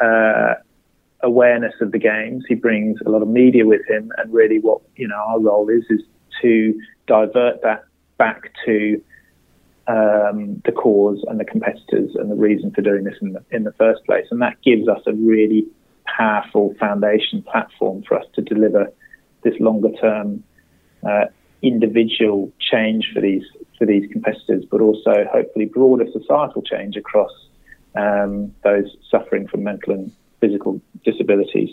uh, 0.00 0.54
awareness 1.22 1.74
of 1.80 1.92
the 1.92 1.98
games. 1.98 2.44
He 2.48 2.54
brings 2.54 3.00
a 3.04 3.10
lot 3.10 3.22
of 3.22 3.28
media 3.28 3.66
with 3.66 3.86
him, 3.88 4.10
and 4.18 4.32
really, 4.32 4.58
what 4.58 4.80
you 4.96 5.08
know, 5.08 5.16
our 5.16 5.40
role 5.40 5.68
is 5.68 5.84
is 5.90 6.00
to 6.40 6.78
divert 7.06 7.62
that 7.62 7.84
back 8.18 8.52
to 8.66 9.00
um, 9.88 10.62
the 10.64 10.72
cause 10.72 11.24
and 11.28 11.40
the 11.40 11.44
competitors 11.44 12.14
and 12.14 12.30
the 12.30 12.36
reason 12.36 12.70
for 12.72 12.82
doing 12.82 13.04
this 13.04 13.16
in 13.20 13.32
the, 13.32 13.44
in 13.50 13.64
the 13.64 13.72
first 13.72 14.04
place. 14.04 14.26
And 14.30 14.40
that 14.42 14.60
gives 14.62 14.88
us 14.88 15.00
a 15.06 15.12
really 15.12 15.66
powerful 16.04 16.74
foundation 16.78 17.42
platform 17.42 18.02
for 18.06 18.18
us 18.18 18.26
to 18.34 18.42
deliver 18.42 18.92
this 19.42 19.54
longer 19.58 19.90
term 20.00 20.42
uh, 21.08 21.24
individual 21.62 22.52
change 22.60 23.10
for 23.14 23.20
these 23.20 23.44
for 23.78 23.86
these 23.86 24.10
competitors, 24.12 24.64
but 24.70 24.80
also 24.80 25.24
hopefully 25.32 25.64
broader 25.64 26.06
societal 26.12 26.62
change 26.62 26.96
across 26.96 27.30
um, 27.96 28.54
those 28.62 28.96
suffering 29.10 29.48
from 29.48 29.64
mental 29.64 29.94
and 29.94 30.12
physical 30.40 30.80
disabilities. 31.04 31.70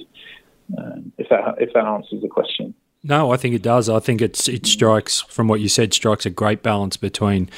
Um, 0.78 1.12
if 1.18 1.30
that 1.30 1.56
if 1.60 1.74
that 1.74 1.86
answers 1.86 2.22
the 2.22 2.28
question. 2.28 2.74
No, 3.02 3.32
I 3.32 3.38
think 3.38 3.56
it 3.56 3.62
does. 3.62 3.88
I 3.88 4.00
think 4.00 4.22
it's 4.22 4.50
it 4.50 4.66
strikes 4.66 5.22
from 5.22 5.48
what 5.48 5.62
you 5.62 5.70
said 5.70 5.94
strikes 5.94 6.26
a 6.26 6.30
great 6.30 6.62
balance 6.62 6.98
between 6.98 7.50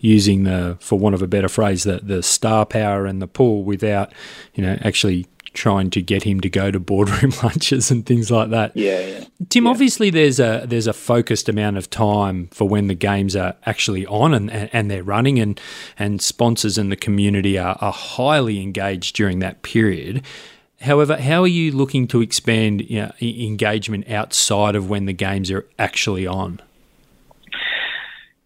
using 0.00 0.42
the, 0.42 0.76
for 0.80 0.98
want 0.98 1.14
of 1.14 1.22
a 1.22 1.28
better 1.28 1.48
phrase, 1.48 1.84
the 1.84 2.00
the 2.02 2.22
star 2.22 2.66
power 2.66 3.06
and 3.06 3.22
the 3.22 3.28
pull 3.28 3.62
without, 3.62 4.12
you 4.54 4.64
know, 4.64 4.76
actually 4.82 5.26
trying 5.54 5.90
to 5.90 6.02
get 6.02 6.22
him 6.22 6.40
to 6.40 6.48
go 6.48 6.70
to 6.70 6.78
boardroom 6.78 7.32
lunches 7.42 7.90
and 7.90 8.06
things 8.06 8.30
like 8.30 8.50
that. 8.50 8.76
Yeah, 8.76 9.00
yeah. 9.00 9.24
Tim, 9.48 9.64
yeah. 9.64 9.70
obviously 9.70 10.10
there's 10.10 10.40
a 10.40 10.64
there's 10.66 10.86
a 10.86 10.92
focused 10.92 11.48
amount 11.48 11.76
of 11.76 11.88
time 11.90 12.48
for 12.52 12.68
when 12.68 12.88
the 12.88 12.94
games 12.94 13.36
are 13.36 13.54
actually 13.66 14.06
on 14.06 14.34
and, 14.34 14.50
and 14.50 14.90
they're 14.90 15.04
running 15.04 15.38
and 15.38 15.60
and 15.98 16.20
sponsors 16.20 16.76
and 16.76 16.90
the 16.90 16.96
community 16.96 17.56
are, 17.56 17.76
are 17.80 17.92
highly 17.92 18.60
engaged 18.60 19.14
during 19.14 19.38
that 19.40 19.62
period. 19.62 20.22
However, 20.80 21.16
how 21.16 21.42
are 21.42 21.48
you 21.48 21.72
looking 21.72 22.06
to 22.08 22.20
expand 22.20 22.88
you 22.88 23.02
know, 23.02 23.12
engagement 23.20 24.08
outside 24.08 24.76
of 24.76 24.88
when 24.88 25.06
the 25.06 25.12
games 25.12 25.50
are 25.50 25.66
actually 25.78 26.26
on? 26.26 26.60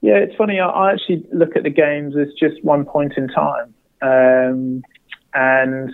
Yeah, 0.00 0.16
it's 0.16 0.34
funny. 0.36 0.58
I 0.58 0.92
actually 0.92 1.24
look 1.32 1.56
at 1.56 1.62
the 1.62 1.70
games 1.70 2.14
as 2.16 2.28
just 2.38 2.62
one 2.64 2.84
point 2.84 3.12
in 3.16 3.28
time, 3.28 3.74
um, 4.00 4.82
and 5.32 5.92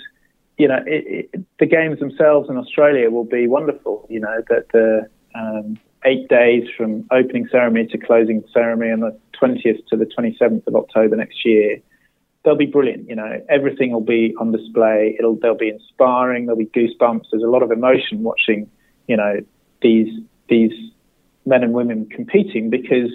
you 0.57 0.66
know, 0.66 0.78
it, 0.86 1.28
it, 1.34 1.45
the 1.59 1.66
games 1.66 1.99
themselves 1.99 2.49
in 2.49 2.57
Australia 2.57 3.11
will 3.11 3.24
be 3.24 3.47
wonderful. 3.47 4.07
You 4.09 4.20
know 4.20 4.43
that 4.49 4.68
the 4.72 5.09
um, 5.34 5.78
eight 6.05 6.28
days 6.28 6.68
from 6.76 7.07
opening 7.11 7.49
ceremony 7.51 7.86
to 7.89 7.99
closing 7.99 8.43
ceremony 8.53 8.93
on 8.93 9.01
the 9.01 9.18
20th 9.41 9.86
to 9.89 9.97
the 9.97 10.07
27th 10.07 10.66
of 10.66 10.74
October 10.74 11.16
next 11.16 11.45
year 11.45 11.78
they'll 12.49 12.57
be 12.57 12.64
brilliant. 12.64 13.07
You 13.11 13.14
know, 13.14 13.44
everything 13.51 13.92
will 13.92 14.01
be 14.01 14.34
on 14.40 14.53
display. 14.53 15.14
It'll 15.18 15.36
they'll 15.36 15.55
be 15.55 15.68
inspiring. 15.68 16.46
There'll 16.46 16.59
be 16.59 16.64
goosebumps. 16.66 17.26
There's 17.30 17.42
a 17.42 17.49
lot 17.49 17.62
of 17.62 17.70
emotion 17.70 18.22
watching. 18.22 18.70
You 19.07 19.18
know, 19.18 19.40
these 19.82 20.09
these 20.49 20.72
men 21.44 21.62
and 21.62 21.74
women 21.74 22.07
competing 22.07 22.70
because 22.70 23.11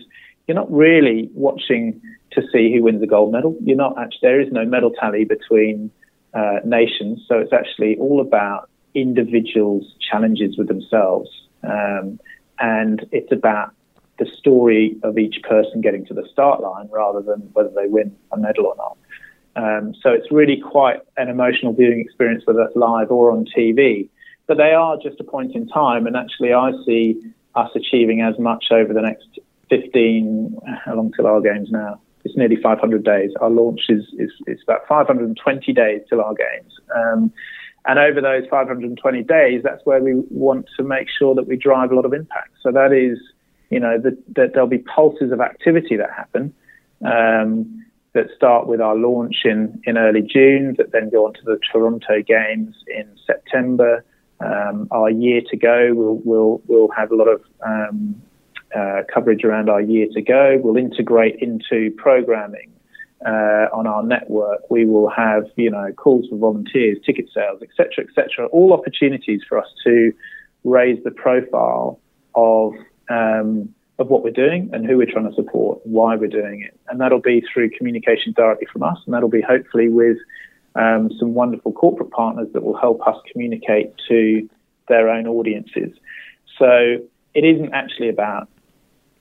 you're 0.47 0.55
not 0.55 0.71
really 0.71 1.31
watching 1.33 1.99
to 2.33 2.43
see 2.51 2.71
who 2.71 2.83
wins 2.83 3.01
the 3.01 3.07
gold 3.07 3.31
medal. 3.31 3.57
You're 3.61 3.75
not 3.75 3.97
actually 3.97 4.19
there 4.21 4.39
is 4.39 4.51
no 4.51 4.65
medal 4.65 4.91
tally 4.91 5.25
between 5.25 5.89
uh, 6.35 6.59
nations, 6.63 7.25
so 7.27 7.39
it's 7.39 7.53
actually 7.53 7.97
all 7.97 8.21
about 8.21 8.69
individuals' 8.93 9.95
challenges 9.99 10.59
with 10.59 10.67
themselves, 10.67 11.29
um, 11.63 12.19
and 12.59 13.03
it's 13.11 13.31
about 13.31 13.71
the 14.19 14.27
story 14.27 14.95
of 15.01 15.17
each 15.17 15.41
person 15.41 15.81
getting 15.81 16.05
to 16.05 16.13
the 16.13 16.27
start 16.31 16.61
line 16.61 16.87
rather 16.91 17.21
than 17.21 17.39
whether 17.53 17.71
they 17.75 17.87
win 17.87 18.15
a 18.31 18.37
medal 18.37 18.67
or 18.67 18.75
not. 18.75 18.95
Um, 19.55 19.93
so 20.01 20.09
it's 20.09 20.31
really 20.31 20.59
quite 20.59 21.01
an 21.17 21.29
emotional 21.29 21.73
viewing 21.73 21.99
experience, 21.99 22.43
whether 22.45 22.59
that's 22.63 22.75
live 22.75 23.11
or 23.11 23.31
on 23.31 23.45
TV. 23.45 24.09
But 24.47 24.57
they 24.57 24.73
are 24.73 24.97
just 25.01 25.19
a 25.19 25.23
point 25.23 25.55
in 25.55 25.67
time, 25.67 26.05
and 26.07 26.17
actually, 26.17 26.53
I 26.53 26.71
see 26.85 27.21
us 27.55 27.69
achieving 27.75 28.21
as 28.21 28.37
much 28.39 28.65
over 28.71 28.93
the 28.93 29.01
next 29.01 29.39
15. 29.69 30.57
How 30.85 30.95
long 30.95 31.11
till 31.15 31.27
our 31.27 31.39
games 31.39 31.69
now? 31.71 32.01
It's 32.25 32.35
nearly 32.35 32.55
500 32.55 33.03
days. 33.03 33.31
Our 33.41 33.49
launch 33.49 33.81
is 33.89 34.05
is 34.17 34.31
it's 34.47 34.63
about 34.63 34.87
520 34.87 35.73
days 35.73 36.01
till 36.09 36.21
our 36.21 36.33
games. 36.33 36.73
Um, 36.95 37.31
and 37.85 37.99
over 37.99 38.21
those 38.21 38.47
520 38.49 39.23
days, 39.23 39.61
that's 39.63 39.85
where 39.85 40.01
we 40.01 40.13
want 40.29 40.69
to 40.77 40.83
make 40.83 41.07
sure 41.09 41.35
that 41.35 41.47
we 41.47 41.57
drive 41.57 41.91
a 41.91 41.95
lot 41.95 42.05
of 42.05 42.13
impact. 42.13 42.51
So 42.61 42.71
that 42.71 42.93
is, 42.93 43.19
you 43.69 43.79
know, 43.79 43.99
that, 43.99 44.17
that 44.35 44.53
there'll 44.53 44.69
be 44.69 44.77
pulses 44.77 45.33
of 45.33 45.41
activity 45.41 45.97
that 45.97 46.09
happen. 46.09 46.53
Um, 47.03 47.82
that 48.13 48.27
start 48.35 48.67
with 48.67 48.79
our 48.79 48.95
launch 48.95 49.37
in, 49.43 49.81
in 49.85 49.97
early 49.97 50.21
June, 50.21 50.75
that 50.77 50.91
then 50.91 51.09
go 51.09 51.25
on 51.25 51.33
to 51.33 51.41
the 51.43 51.59
Toronto 51.71 52.21
Games 52.21 52.75
in 52.87 53.07
September. 53.25 54.03
Um, 54.39 54.87
our 54.91 55.09
year 55.09 55.41
to 55.49 55.57
go, 55.57 55.91
we'll, 55.93 56.21
we'll, 56.23 56.61
we'll 56.67 56.91
have 56.95 57.11
a 57.11 57.15
lot 57.15 57.27
of 57.27 57.41
um, 57.65 58.21
uh, 58.75 59.01
coverage 59.11 59.43
around 59.43 59.69
our 59.69 59.81
year 59.81 60.07
to 60.13 60.21
go. 60.21 60.59
We'll 60.61 60.77
integrate 60.77 61.37
into 61.41 61.91
programming 61.97 62.71
uh, 63.25 63.67
on 63.73 63.87
our 63.87 64.03
network. 64.03 64.69
We 64.69 64.85
will 64.85 65.09
have, 65.09 65.45
you 65.55 65.71
know, 65.71 65.91
calls 65.93 66.27
for 66.29 66.37
volunteers, 66.37 66.97
ticket 67.05 67.29
sales, 67.33 67.61
etc., 67.61 68.05
etc. 68.05 68.47
All 68.47 68.73
opportunities 68.73 69.41
for 69.47 69.57
us 69.57 69.67
to 69.85 70.13
raise 70.63 71.03
the 71.03 71.11
profile 71.11 71.99
of 72.35 72.73
um, 73.09 73.73
of 73.99 74.07
what 74.07 74.23
we're 74.23 74.31
doing 74.31 74.69
and 74.73 74.85
who 74.85 74.97
we're 74.97 75.11
trying 75.11 75.29
to 75.29 75.35
support, 75.35 75.79
why 75.83 76.15
we're 76.15 76.27
doing 76.27 76.61
it. 76.61 76.77
And 76.87 76.99
that'll 76.99 77.21
be 77.21 77.43
through 77.53 77.69
communication 77.71 78.33
directly 78.33 78.67
from 78.71 78.83
us, 78.83 78.97
and 79.05 79.13
that'll 79.13 79.29
be 79.29 79.41
hopefully 79.41 79.89
with 79.89 80.17
um, 80.75 81.11
some 81.19 81.33
wonderful 81.33 81.71
corporate 81.71 82.11
partners 82.11 82.47
that 82.53 82.63
will 82.63 82.77
help 82.77 83.05
us 83.07 83.15
communicate 83.31 83.93
to 84.09 84.49
their 84.87 85.09
own 85.09 85.27
audiences. 85.27 85.91
So 86.57 86.97
it 87.33 87.43
isn't 87.43 87.73
actually 87.73 88.09
about 88.09 88.49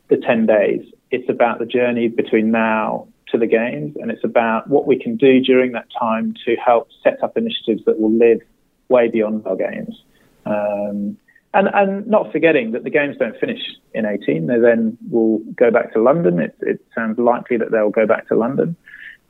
the 0.09 0.17
10 0.17 0.47
days, 0.47 0.85
it's 1.11 1.29
about 1.29 1.59
the 1.59 1.67
journey 1.67 2.09
between 2.09 2.51
now 2.51 3.09
to 3.29 3.39
the 3.39 3.47
games, 3.47 3.97
and 3.97 4.11
it's 4.11 4.25
about 4.25 4.69
what 4.69 4.87
we 4.87 4.99
can 4.99 5.17
do 5.17 5.41
during 5.41 5.73
that 5.73 5.87
time 5.99 6.35
to 6.45 6.57
help 6.57 6.89
set 7.03 7.23
up 7.23 7.37
initiatives 7.37 7.85
that 7.87 7.99
will 8.01 8.13
live 8.13 8.41
way 8.89 9.09
beyond 9.09 9.47
our 9.47 9.57
games. 9.57 10.03
Um, 10.45 11.17
and, 11.55 11.69
and 11.73 12.07
not 12.07 12.33
forgetting 12.33 12.73
that 12.73 12.85
the 12.85 12.91
games 12.91 13.17
don't 13.19 13.39
finish 13.39 13.61
in 13.95 14.07
18. 14.07 14.47
They 14.47 14.59
then 14.59 14.97
will 15.11 15.39
go 15.55 15.71
back 15.71 15.93
to 15.93 16.01
London. 16.01 16.41
It, 16.41 16.57
it 16.61 16.81
sounds 16.95 17.19
likely 17.19 17.57
that 17.59 17.71
they'll 17.71 17.91
go 17.91 18.07
back 18.07 18.29
to 18.29 18.35
London. 18.35 18.77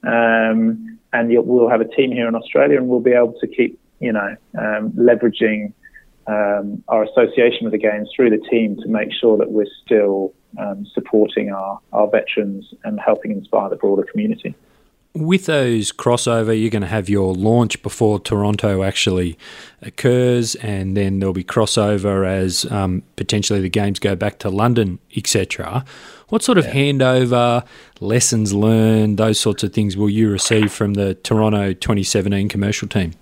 Um, 0.05 0.99
and 1.13 1.29
we'll 1.29 1.69
have 1.69 1.81
a 1.81 1.89
team 1.89 2.13
here 2.13 2.29
in 2.29 2.35
Australia 2.35 2.79
and 2.79 2.89
we'll 2.89 3.01
be 3.01 3.13
able 3.13 3.35
to 3.41 3.47
keep, 3.47 3.79
you 4.01 4.13
know, 4.13 4.37
um, 4.59 4.93
leveraging 4.93 5.73
um, 6.27 6.83
our 6.89 7.03
association 7.03 7.65
with 7.65 7.73
the 7.73 7.79
games 7.79 8.09
through 8.15 8.31
the 8.31 8.45
team 8.49 8.77
to 8.77 8.89
make 8.89 9.13
sure 9.13 9.37
that 9.37 9.51
we're 9.51 9.67
still 9.85 10.33
um, 10.59 10.87
supporting 10.95 11.51
our, 11.51 11.81
our 11.93 12.09
veterans 12.09 12.73
and 12.85 13.01
helping 13.01 13.33
inspire 13.33 13.69
the 13.69 13.77
broader 13.77 14.05
community 14.05 14.55
with 15.15 15.47
those 15.47 15.93
crossover, 15.93 16.59
you're 16.59 16.71
going 16.71 16.83
to 16.83 16.89
have 16.89 17.09
your 17.09 17.35
launch 17.35 17.83
before 17.83 18.19
Toronto 18.19 18.83
actually 18.83 19.39
occurs, 19.83 20.55
and 20.57 20.97
then 20.97 21.19
there'll 21.19 21.35
be 21.35 21.45
crossover 21.45 22.27
as 22.27 22.71
um, 22.73 23.03
potentially 23.17 23.61
the 23.61 23.69
games 23.69 23.99
go 23.99 24.17
back 24.17 24.39
to 24.41 24.49
London, 24.49 24.99
etc. 25.17 25.85
What 26.29 26.43
sort 26.43 26.57
of 26.57 26.65
yeah. 26.65 26.73
handover, 26.75 27.67
lessons 28.01 28.55
learned, 28.55 29.19
those 29.19 29.39
sorts 29.39 29.63
of 29.63 29.75
things 29.75 29.97
will 29.97 30.09
you 30.09 30.31
receive 30.31 30.73
from 30.73 30.95
the 30.95 31.15
Toronto 31.15 31.75
2017 31.75 32.49
commercial 32.49 32.89
team? 32.89 33.13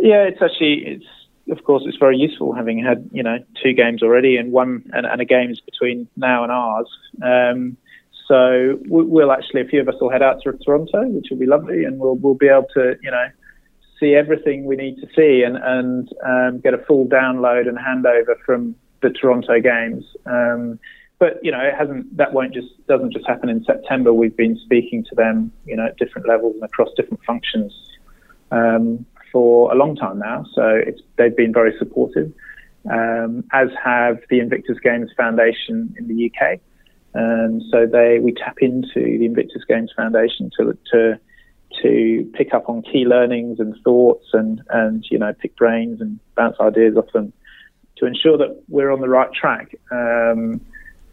Yeah, 0.00 0.24
it's 0.24 0.42
actually 0.42 0.84
it's 0.84 1.06
of 1.48 1.62
course 1.64 1.84
it's 1.86 1.96
very 1.96 2.16
useful 2.16 2.52
having 2.52 2.82
had 2.82 3.08
you 3.12 3.22
know 3.22 3.38
two 3.62 3.72
games 3.72 4.02
already 4.02 4.36
and 4.36 4.50
one 4.50 4.82
and, 4.92 5.06
and 5.06 5.20
a 5.20 5.24
games 5.24 5.60
between 5.60 6.08
now 6.16 6.42
and 6.42 6.50
ours. 6.50 6.88
Um, 7.22 7.76
so 8.28 8.78
we'll 8.86 9.30
actually, 9.30 9.60
a 9.60 9.66
few 9.66 9.80
of 9.80 9.88
us 9.88 9.94
will 10.00 10.10
head 10.10 10.22
out 10.22 10.42
to 10.42 10.52
Toronto, 10.64 11.06
which 11.08 11.26
will 11.30 11.38
be 11.38 11.46
lovely, 11.46 11.84
and 11.84 11.98
we'll 11.98 12.16
we'll 12.16 12.34
be 12.34 12.48
able 12.48 12.66
to, 12.74 12.96
you 13.02 13.10
know, 13.10 13.28
see 14.00 14.14
everything 14.14 14.64
we 14.64 14.76
need 14.76 14.96
to 14.96 15.06
see 15.14 15.42
and 15.42 15.56
and 15.56 16.08
um, 16.24 16.60
get 16.60 16.74
a 16.74 16.78
full 16.78 17.06
download 17.06 17.68
and 17.68 17.78
handover 17.78 18.34
from 18.44 18.74
the 19.00 19.10
Toronto 19.10 19.60
games. 19.60 20.04
Um, 20.26 20.78
but 21.18 21.38
you 21.42 21.52
know, 21.52 21.60
it 21.60 21.74
hasn't. 21.74 22.16
That 22.16 22.32
won't 22.32 22.52
just 22.52 22.68
doesn't 22.88 23.12
just 23.12 23.26
happen 23.26 23.48
in 23.48 23.64
September. 23.64 24.12
We've 24.12 24.36
been 24.36 24.58
speaking 24.64 25.04
to 25.04 25.14
them, 25.14 25.52
you 25.64 25.76
know, 25.76 25.86
at 25.86 25.96
different 25.96 26.28
levels 26.28 26.54
and 26.54 26.64
across 26.64 26.88
different 26.96 27.22
functions 27.24 27.72
um, 28.50 29.06
for 29.32 29.72
a 29.72 29.76
long 29.76 29.94
time 29.94 30.18
now. 30.18 30.44
So 30.52 30.82
they've 31.16 31.36
been 31.36 31.52
very 31.52 31.74
supportive, 31.78 32.32
um, 32.90 33.44
as 33.52 33.68
have 33.82 34.18
the 34.30 34.40
Invictus 34.40 34.78
Games 34.80 35.10
Foundation 35.16 35.94
in 35.96 36.08
the 36.08 36.30
UK. 36.30 36.60
And 37.18 37.62
so 37.72 37.86
they 37.86 38.18
we 38.20 38.32
tap 38.32 38.58
into 38.60 39.00
the 39.00 39.24
Invictus 39.24 39.64
Games 39.66 39.90
Foundation 39.96 40.50
to 40.58 40.76
to 40.92 41.18
to 41.82 42.30
pick 42.34 42.52
up 42.52 42.68
on 42.68 42.82
key 42.82 43.06
learnings 43.06 43.58
and 43.58 43.74
thoughts 43.82 44.26
and 44.34 44.60
and 44.68 45.02
you 45.10 45.18
know 45.18 45.32
pick 45.32 45.56
brains 45.56 46.02
and 46.02 46.20
bounce 46.34 46.56
ideas 46.60 46.94
off 46.94 47.10
them 47.14 47.32
to 47.96 48.04
ensure 48.04 48.36
that 48.36 48.62
we're 48.68 48.90
on 48.90 49.00
the 49.00 49.08
right 49.08 49.32
track. 49.32 49.74
Um, 49.90 50.60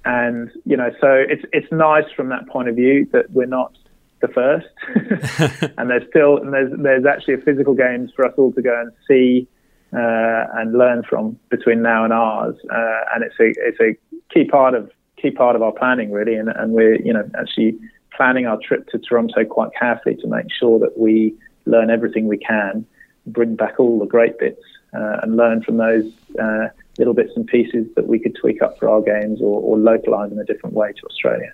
and 0.03 0.51
you 0.65 0.75
know, 0.75 0.91
so 0.99 1.07
it's 1.13 1.43
it's 1.53 1.71
nice 1.71 2.11
from 2.17 2.27
that 2.29 2.49
point 2.49 2.67
of 2.67 2.75
view 2.75 3.07
that 3.13 3.31
we're 3.31 3.45
not 3.45 3.73
the 4.21 4.27
first, 4.27 4.67
and 5.77 5.89
there's 5.89 6.03
still 6.09 6.35
and 6.35 6.51
there's 6.51 6.73
there's 6.79 7.05
actually 7.05 7.35
a 7.35 7.45
physical 7.45 7.75
games 7.75 8.11
for 8.13 8.25
us 8.25 8.33
all 8.37 8.51
to 8.51 8.61
go 8.61 8.77
and 8.77 8.91
see 9.07 9.47
uh, 9.93 10.47
and 10.55 10.77
learn 10.77 11.03
from 11.09 11.39
between 11.49 11.81
now 11.81 12.03
and 12.03 12.11
ours, 12.11 12.57
uh, 12.69 12.99
and 13.15 13.23
it's 13.23 13.39
a 13.39 13.53
it's 13.65 13.79
a 13.79 14.33
key 14.33 14.43
part 14.43 14.73
of 14.73 14.91
key 15.23 15.31
part 15.31 15.55
of 15.55 15.61
our 15.61 15.71
planning 15.71 16.11
really, 16.11 16.35
and, 16.35 16.49
and 16.49 16.73
we're 16.73 17.01
you 17.01 17.13
know 17.13 17.27
actually 17.39 17.79
planning 18.15 18.45
our 18.45 18.59
trip 18.61 18.87
to 18.89 18.99
Toronto 18.99 19.43
quite 19.45 19.69
carefully 19.79 20.15
to 20.17 20.27
make 20.27 20.45
sure 20.51 20.77
that 20.79 20.99
we 20.99 21.33
learn 21.65 21.89
everything 21.89 22.27
we 22.27 22.37
can, 22.37 22.85
bring 23.25 23.55
back 23.55 23.79
all 23.79 23.97
the 23.97 24.05
great 24.05 24.37
bits, 24.37 24.61
uh, 24.93 25.17
and 25.23 25.35
learn 25.35 25.63
from 25.63 25.77
those 25.77 26.11
uh, 26.39 26.67
little 26.99 27.13
bits 27.13 27.31
and 27.35 27.47
pieces 27.47 27.87
that 27.95 28.07
we 28.07 28.19
could 28.19 28.35
tweak 28.35 28.61
up 28.61 28.77
for 28.77 28.89
our 28.89 29.01
games 29.01 29.41
or, 29.41 29.61
or 29.61 29.77
localize 29.77 30.31
in 30.31 30.37
a 30.39 30.43
different 30.43 30.75
way 30.75 30.91
to 30.91 31.05
Australia. 31.07 31.51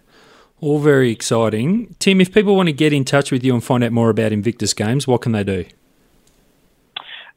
All 0.61 0.79
very 0.79 1.11
exciting. 1.11 1.95
Tim, 1.99 2.19
if 2.19 2.33
people 2.33 2.55
want 2.57 2.67
to 2.67 2.73
get 2.73 2.91
in 2.91 3.05
touch 3.05 3.31
with 3.31 3.45
you 3.45 3.53
and 3.53 3.63
find 3.63 3.81
out 3.81 3.93
more 3.93 4.09
about 4.09 4.33
Invictus 4.33 4.73
Games, 4.73 5.07
what 5.07 5.21
can 5.21 5.31
they 5.31 5.45
do? 5.45 5.65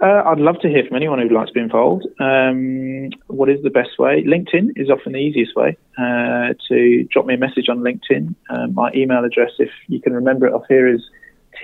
Uh, 0.03 0.23
I'd 0.27 0.41
love 0.41 0.59
to 0.63 0.69
hear 0.69 0.85
from 0.85 0.97
anyone 0.97 1.21
who'd 1.21 1.31
like 1.31 1.47
to 1.47 1.53
be 1.53 1.61
involved. 1.61 2.09
Um, 2.19 3.11
what 3.29 3.49
is 3.49 3.63
the 3.63 3.71
best 3.71 4.01
way? 4.01 4.25
LinkedIn 4.25 4.71
is 4.75 4.91
often 4.91 5.13
the 5.13 5.21
easiest 5.21 5.55
way 5.55 5.77
uh, 5.97 6.55
to 6.69 7.05
drop 7.05 7.25
me 7.25 7.35
a 7.35 7.39
message 7.39 7.69
on 7.69 7.79
LinkedIn. 7.79 8.35
Uh, 8.51 8.67
my 8.73 8.91
email 8.97 9.25
address, 9.25 9.53
if 9.61 9.71
you 9.87 10.01
can 10.01 10.13
remember 10.13 10.49
it 10.49 10.55
off 10.55 10.65
here, 10.69 10.89
is 10.93 11.09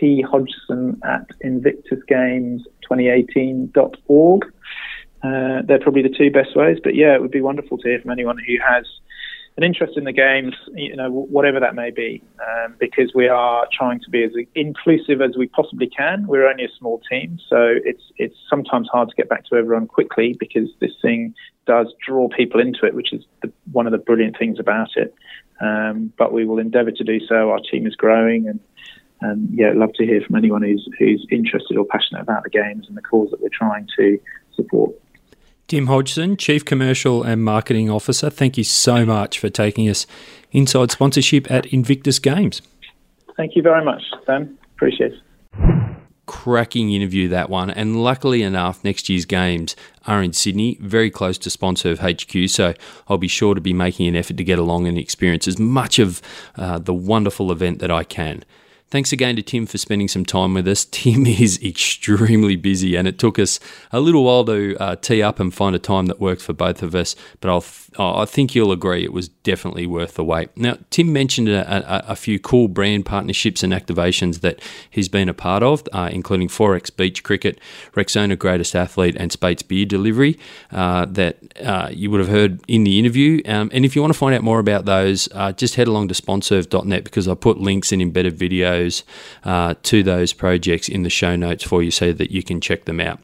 thodgson 0.00 1.00
at 1.04 1.26
invictusgames2018.org. 1.44 4.44
Uh, 5.20 5.62
they're 5.66 5.80
probably 5.80 6.02
the 6.02 6.14
two 6.16 6.30
best 6.30 6.54
ways. 6.54 6.78
But 6.82 6.94
yeah, 6.94 7.16
it 7.16 7.20
would 7.20 7.32
be 7.32 7.40
wonderful 7.40 7.76
to 7.78 7.88
hear 7.88 8.00
from 8.00 8.12
anyone 8.12 8.38
who 8.38 8.54
has 8.64 8.86
an 9.58 9.64
interest 9.64 9.96
in 9.96 10.04
the 10.04 10.12
games, 10.12 10.54
you 10.76 10.94
know, 10.94 11.10
whatever 11.10 11.58
that 11.58 11.74
may 11.74 11.90
be, 11.90 12.22
um, 12.40 12.76
because 12.78 13.10
we 13.12 13.26
are 13.26 13.66
trying 13.76 13.98
to 13.98 14.08
be 14.08 14.22
as 14.22 14.30
inclusive 14.54 15.20
as 15.20 15.36
we 15.36 15.48
possibly 15.48 15.88
can. 15.88 16.28
We're 16.28 16.48
only 16.48 16.64
a 16.64 16.68
small 16.78 17.02
team, 17.10 17.40
so 17.48 17.74
it's 17.84 18.04
it's 18.18 18.36
sometimes 18.48 18.88
hard 18.88 19.08
to 19.08 19.16
get 19.16 19.28
back 19.28 19.46
to 19.46 19.56
everyone 19.56 19.88
quickly 19.88 20.36
because 20.38 20.68
this 20.80 20.92
thing 21.02 21.34
does 21.66 21.92
draw 22.06 22.28
people 22.28 22.60
into 22.60 22.86
it, 22.86 22.94
which 22.94 23.12
is 23.12 23.24
the, 23.42 23.52
one 23.72 23.86
of 23.86 23.90
the 23.90 23.98
brilliant 23.98 24.38
things 24.38 24.60
about 24.60 24.90
it. 24.94 25.12
Um, 25.60 26.12
but 26.16 26.32
we 26.32 26.46
will 26.46 26.60
endeavour 26.60 26.92
to 26.92 27.02
do 27.02 27.18
so. 27.26 27.50
Our 27.50 27.58
team 27.58 27.84
is 27.88 27.96
growing, 27.96 28.46
and 28.46 28.60
and 29.22 29.50
yeah, 29.52 29.72
love 29.74 29.92
to 29.94 30.06
hear 30.06 30.20
from 30.20 30.36
anyone 30.36 30.62
who's 30.62 30.88
who's 31.00 31.26
interested 31.32 31.76
or 31.76 31.84
passionate 31.84 32.20
about 32.20 32.44
the 32.44 32.50
games 32.50 32.86
and 32.86 32.96
the 32.96 33.02
cause 33.02 33.32
that 33.32 33.40
we're 33.40 33.48
trying 33.48 33.88
to 33.98 34.20
support. 34.54 34.94
Tim 35.68 35.86
Hodgson, 35.86 36.38
Chief 36.38 36.64
Commercial 36.64 37.22
and 37.22 37.44
Marketing 37.44 37.90
Officer, 37.90 38.30
thank 38.30 38.56
you 38.56 38.64
so 38.64 39.04
much 39.04 39.38
for 39.38 39.50
taking 39.50 39.86
us 39.86 40.06
inside 40.50 40.90
sponsorship 40.90 41.50
at 41.50 41.66
Invictus 41.66 42.18
Games. 42.18 42.62
Thank 43.36 43.54
you 43.54 43.60
very 43.60 43.84
much, 43.84 44.02
Sam. 44.24 44.58
Appreciate 44.76 45.12
it. 45.12 45.96
Cracking 46.24 46.90
interview 46.94 47.28
that 47.28 47.50
one, 47.50 47.68
and 47.68 48.02
luckily 48.02 48.42
enough, 48.42 48.82
next 48.82 49.10
year's 49.10 49.26
games 49.26 49.76
are 50.06 50.22
in 50.22 50.32
Sydney, 50.32 50.78
very 50.80 51.10
close 51.10 51.36
to 51.36 51.50
Sponserve 51.50 51.98
HQ. 51.98 52.48
So 52.48 52.72
I'll 53.06 53.18
be 53.18 53.28
sure 53.28 53.54
to 53.54 53.60
be 53.60 53.74
making 53.74 54.08
an 54.08 54.16
effort 54.16 54.38
to 54.38 54.44
get 54.44 54.58
along 54.58 54.86
and 54.86 54.96
experience 54.96 55.46
as 55.46 55.58
much 55.58 55.98
of 55.98 56.22
uh, 56.56 56.78
the 56.78 56.94
wonderful 56.94 57.52
event 57.52 57.80
that 57.80 57.90
I 57.90 58.04
can. 58.04 58.42
Thanks 58.90 59.12
again 59.12 59.36
to 59.36 59.42
Tim 59.42 59.66
for 59.66 59.76
spending 59.76 60.08
some 60.08 60.24
time 60.24 60.54
with 60.54 60.66
us. 60.66 60.84
Tim 60.90 61.26
is 61.26 61.62
extremely 61.62 62.56
busy, 62.56 62.96
and 62.96 63.06
it 63.06 63.18
took 63.18 63.38
us 63.38 63.60
a 63.92 64.00
little 64.00 64.24
while 64.24 64.46
to 64.46 64.76
uh, 64.80 64.96
tee 64.96 65.22
up 65.22 65.38
and 65.38 65.52
find 65.52 65.76
a 65.76 65.78
time 65.78 66.06
that 66.06 66.20
worked 66.20 66.40
for 66.40 66.54
both 66.54 66.82
of 66.82 66.94
us. 66.94 67.14
But 67.40 67.50
I'll 67.50 67.60
I 67.98 68.26
think 68.26 68.54
you'll 68.54 68.72
agree 68.72 69.02
it 69.02 69.12
was 69.12 69.28
definitely 69.28 69.86
worth 69.86 70.14
the 70.14 70.24
wait. 70.24 70.54
Now, 70.56 70.76
Tim 70.90 71.12
mentioned 71.12 71.48
a, 71.48 72.06
a, 72.08 72.12
a 72.12 72.16
few 72.16 72.38
cool 72.38 72.68
brand 72.68 73.06
partnerships 73.06 73.62
and 73.62 73.72
activations 73.72 74.40
that 74.40 74.60
he's 74.90 75.08
been 75.08 75.28
a 75.28 75.34
part 75.34 75.62
of, 75.62 75.82
uh, 75.92 76.10
including 76.12 76.48
XXXX 76.48 76.96
Beach 76.96 77.22
Cricket, 77.22 77.60
Rexona 77.94 78.38
Greatest 78.38 78.76
Athlete, 78.76 79.16
and 79.18 79.32
Speight's 79.32 79.62
Beer 79.62 79.86
Delivery 79.86 80.38
uh, 80.70 81.06
that 81.06 81.38
uh, 81.64 81.88
you 81.90 82.10
would 82.10 82.20
have 82.20 82.28
heard 82.28 82.60
in 82.68 82.84
the 82.84 82.98
interview. 82.98 83.40
Um, 83.46 83.70
and 83.72 83.84
if 83.84 83.96
you 83.96 84.02
want 84.02 84.12
to 84.12 84.18
find 84.18 84.34
out 84.34 84.42
more 84.42 84.58
about 84.58 84.84
those, 84.84 85.28
uh, 85.32 85.52
just 85.52 85.76
head 85.76 85.88
along 85.88 86.08
to 86.08 86.14
sponserve.net 86.14 87.04
because 87.04 87.26
I 87.26 87.34
put 87.34 87.58
links 87.58 87.90
and 87.90 88.02
embedded 88.02 88.38
videos 88.38 89.02
uh, 89.44 89.74
to 89.84 90.02
those 90.02 90.32
projects 90.32 90.88
in 90.88 91.04
the 91.04 91.10
show 91.10 91.36
notes 91.36 91.64
for 91.64 91.82
you 91.82 91.90
so 91.90 92.12
that 92.12 92.30
you 92.30 92.42
can 92.42 92.60
check 92.60 92.84
them 92.84 93.00
out. 93.00 93.20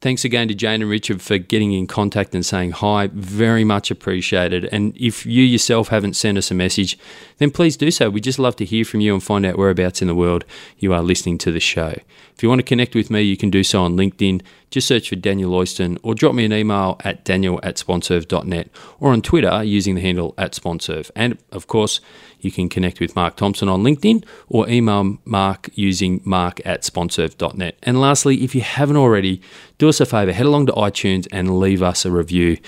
Thanks 0.00 0.24
again 0.24 0.46
to 0.46 0.54
Jane 0.54 0.80
and 0.80 0.88
Richard 0.88 1.20
for 1.20 1.38
getting 1.38 1.72
in 1.72 1.88
contact 1.88 2.32
and 2.32 2.46
saying 2.46 2.70
hi. 2.70 3.08
Very 3.12 3.64
much 3.64 3.90
appreciated. 3.90 4.66
And 4.66 4.96
if 4.96 5.26
you 5.26 5.42
yourself 5.42 5.88
haven't 5.88 6.14
sent 6.14 6.38
us 6.38 6.52
a 6.52 6.54
message, 6.54 6.96
then 7.38 7.50
please 7.50 7.76
do 7.76 7.90
so. 7.90 8.08
We 8.08 8.20
just 8.20 8.38
love 8.38 8.54
to 8.56 8.64
hear 8.64 8.84
from 8.84 9.00
you 9.00 9.12
and 9.12 9.20
find 9.20 9.44
out 9.44 9.58
whereabouts 9.58 10.00
in 10.00 10.06
the 10.06 10.14
world 10.14 10.44
you 10.78 10.92
are 10.92 11.02
listening 11.02 11.36
to 11.38 11.50
the 11.50 11.58
show. 11.58 11.96
If 12.32 12.44
you 12.44 12.48
want 12.48 12.60
to 12.60 12.64
connect 12.64 12.94
with 12.94 13.10
me, 13.10 13.22
you 13.22 13.36
can 13.36 13.50
do 13.50 13.64
so 13.64 13.82
on 13.82 13.96
LinkedIn. 13.96 14.42
Just 14.70 14.86
search 14.86 15.08
for 15.08 15.16
Daniel 15.16 15.50
Oyston 15.50 15.98
or 16.04 16.14
drop 16.14 16.32
me 16.32 16.44
an 16.44 16.52
email 16.52 17.00
at 17.02 17.24
daniel 17.24 17.58
at 17.64 17.76
sponserve.net 17.76 18.68
or 19.00 19.10
on 19.10 19.20
Twitter 19.20 19.64
using 19.64 19.96
the 19.96 20.00
handle 20.00 20.32
at 20.38 20.54
sponserve. 20.54 21.10
And 21.16 21.38
of 21.50 21.66
course, 21.66 22.00
you 22.40 22.50
can 22.50 22.68
connect 22.68 23.00
with 23.00 23.14
Mark 23.16 23.36
Thompson 23.36 23.68
on 23.68 23.82
LinkedIn 23.82 24.24
or 24.48 24.68
email 24.68 25.18
Mark 25.24 25.68
using 25.74 26.20
mark 26.24 26.60
at 26.64 26.82
sponserve.net. 26.82 27.76
And 27.82 28.00
lastly, 28.00 28.44
if 28.44 28.54
you 28.54 28.60
haven't 28.60 28.96
already, 28.96 29.40
do 29.78 29.88
us 29.88 30.00
a 30.00 30.06
favor, 30.06 30.32
head 30.32 30.46
along 30.46 30.66
to 30.66 30.72
iTunes 30.72 31.26
and 31.32 31.58
leave 31.58 31.82
us 31.82 32.04
a 32.04 32.10
review. 32.10 32.58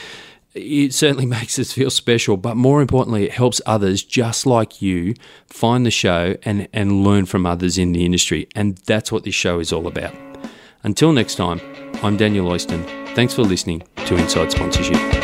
It 0.54 0.94
certainly 0.94 1.26
makes 1.38 1.58
us 1.58 1.72
feel 1.72 1.90
special, 1.90 2.36
but 2.36 2.56
more 2.56 2.80
importantly, 2.80 3.24
it 3.24 3.32
helps 3.32 3.60
others 3.66 4.02
just 4.02 4.46
like 4.46 4.82
you 4.82 5.14
find 5.46 5.86
the 5.86 5.90
show 5.90 6.36
and, 6.44 6.68
and 6.72 7.04
learn 7.04 7.26
from 7.26 7.46
others 7.46 7.78
in 7.78 7.92
the 7.92 8.04
industry. 8.04 8.48
And 8.54 8.76
that's 8.78 9.12
what 9.12 9.24
this 9.24 9.34
show 9.34 9.60
is 9.60 9.72
all 9.72 9.86
about. 9.86 10.14
Until 10.82 11.12
next 11.12 11.34
time, 11.34 11.60
I'm 12.02 12.16
Daniel 12.16 12.46
Oyston. 12.46 12.84
Thanks 13.14 13.34
for 13.34 13.42
listening 13.42 13.82
to 14.06 14.16
Inside 14.16 14.50
Sponsorship. 14.52 15.19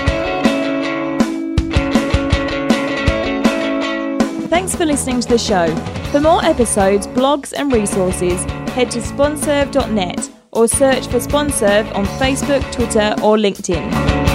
Thanks 4.66 4.78
for 4.78 4.84
listening 4.84 5.20
to 5.20 5.28
the 5.28 5.38
show. 5.38 5.72
For 6.10 6.20
more 6.20 6.44
episodes, 6.44 7.06
blogs, 7.06 7.52
and 7.56 7.72
resources, 7.72 8.42
head 8.72 8.90
to 8.90 8.98
sponserve.net 8.98 10.28
or 10.50 10.66
search 10.66 11.06
for 11.06 11.20
Sponserve 11.20 11.86
on 11.94 12.04
Facebook, 12.18 12.72
Twitter, 12.72 13.14
or 13.22 13.36
LinkedIn. 13.36 14.25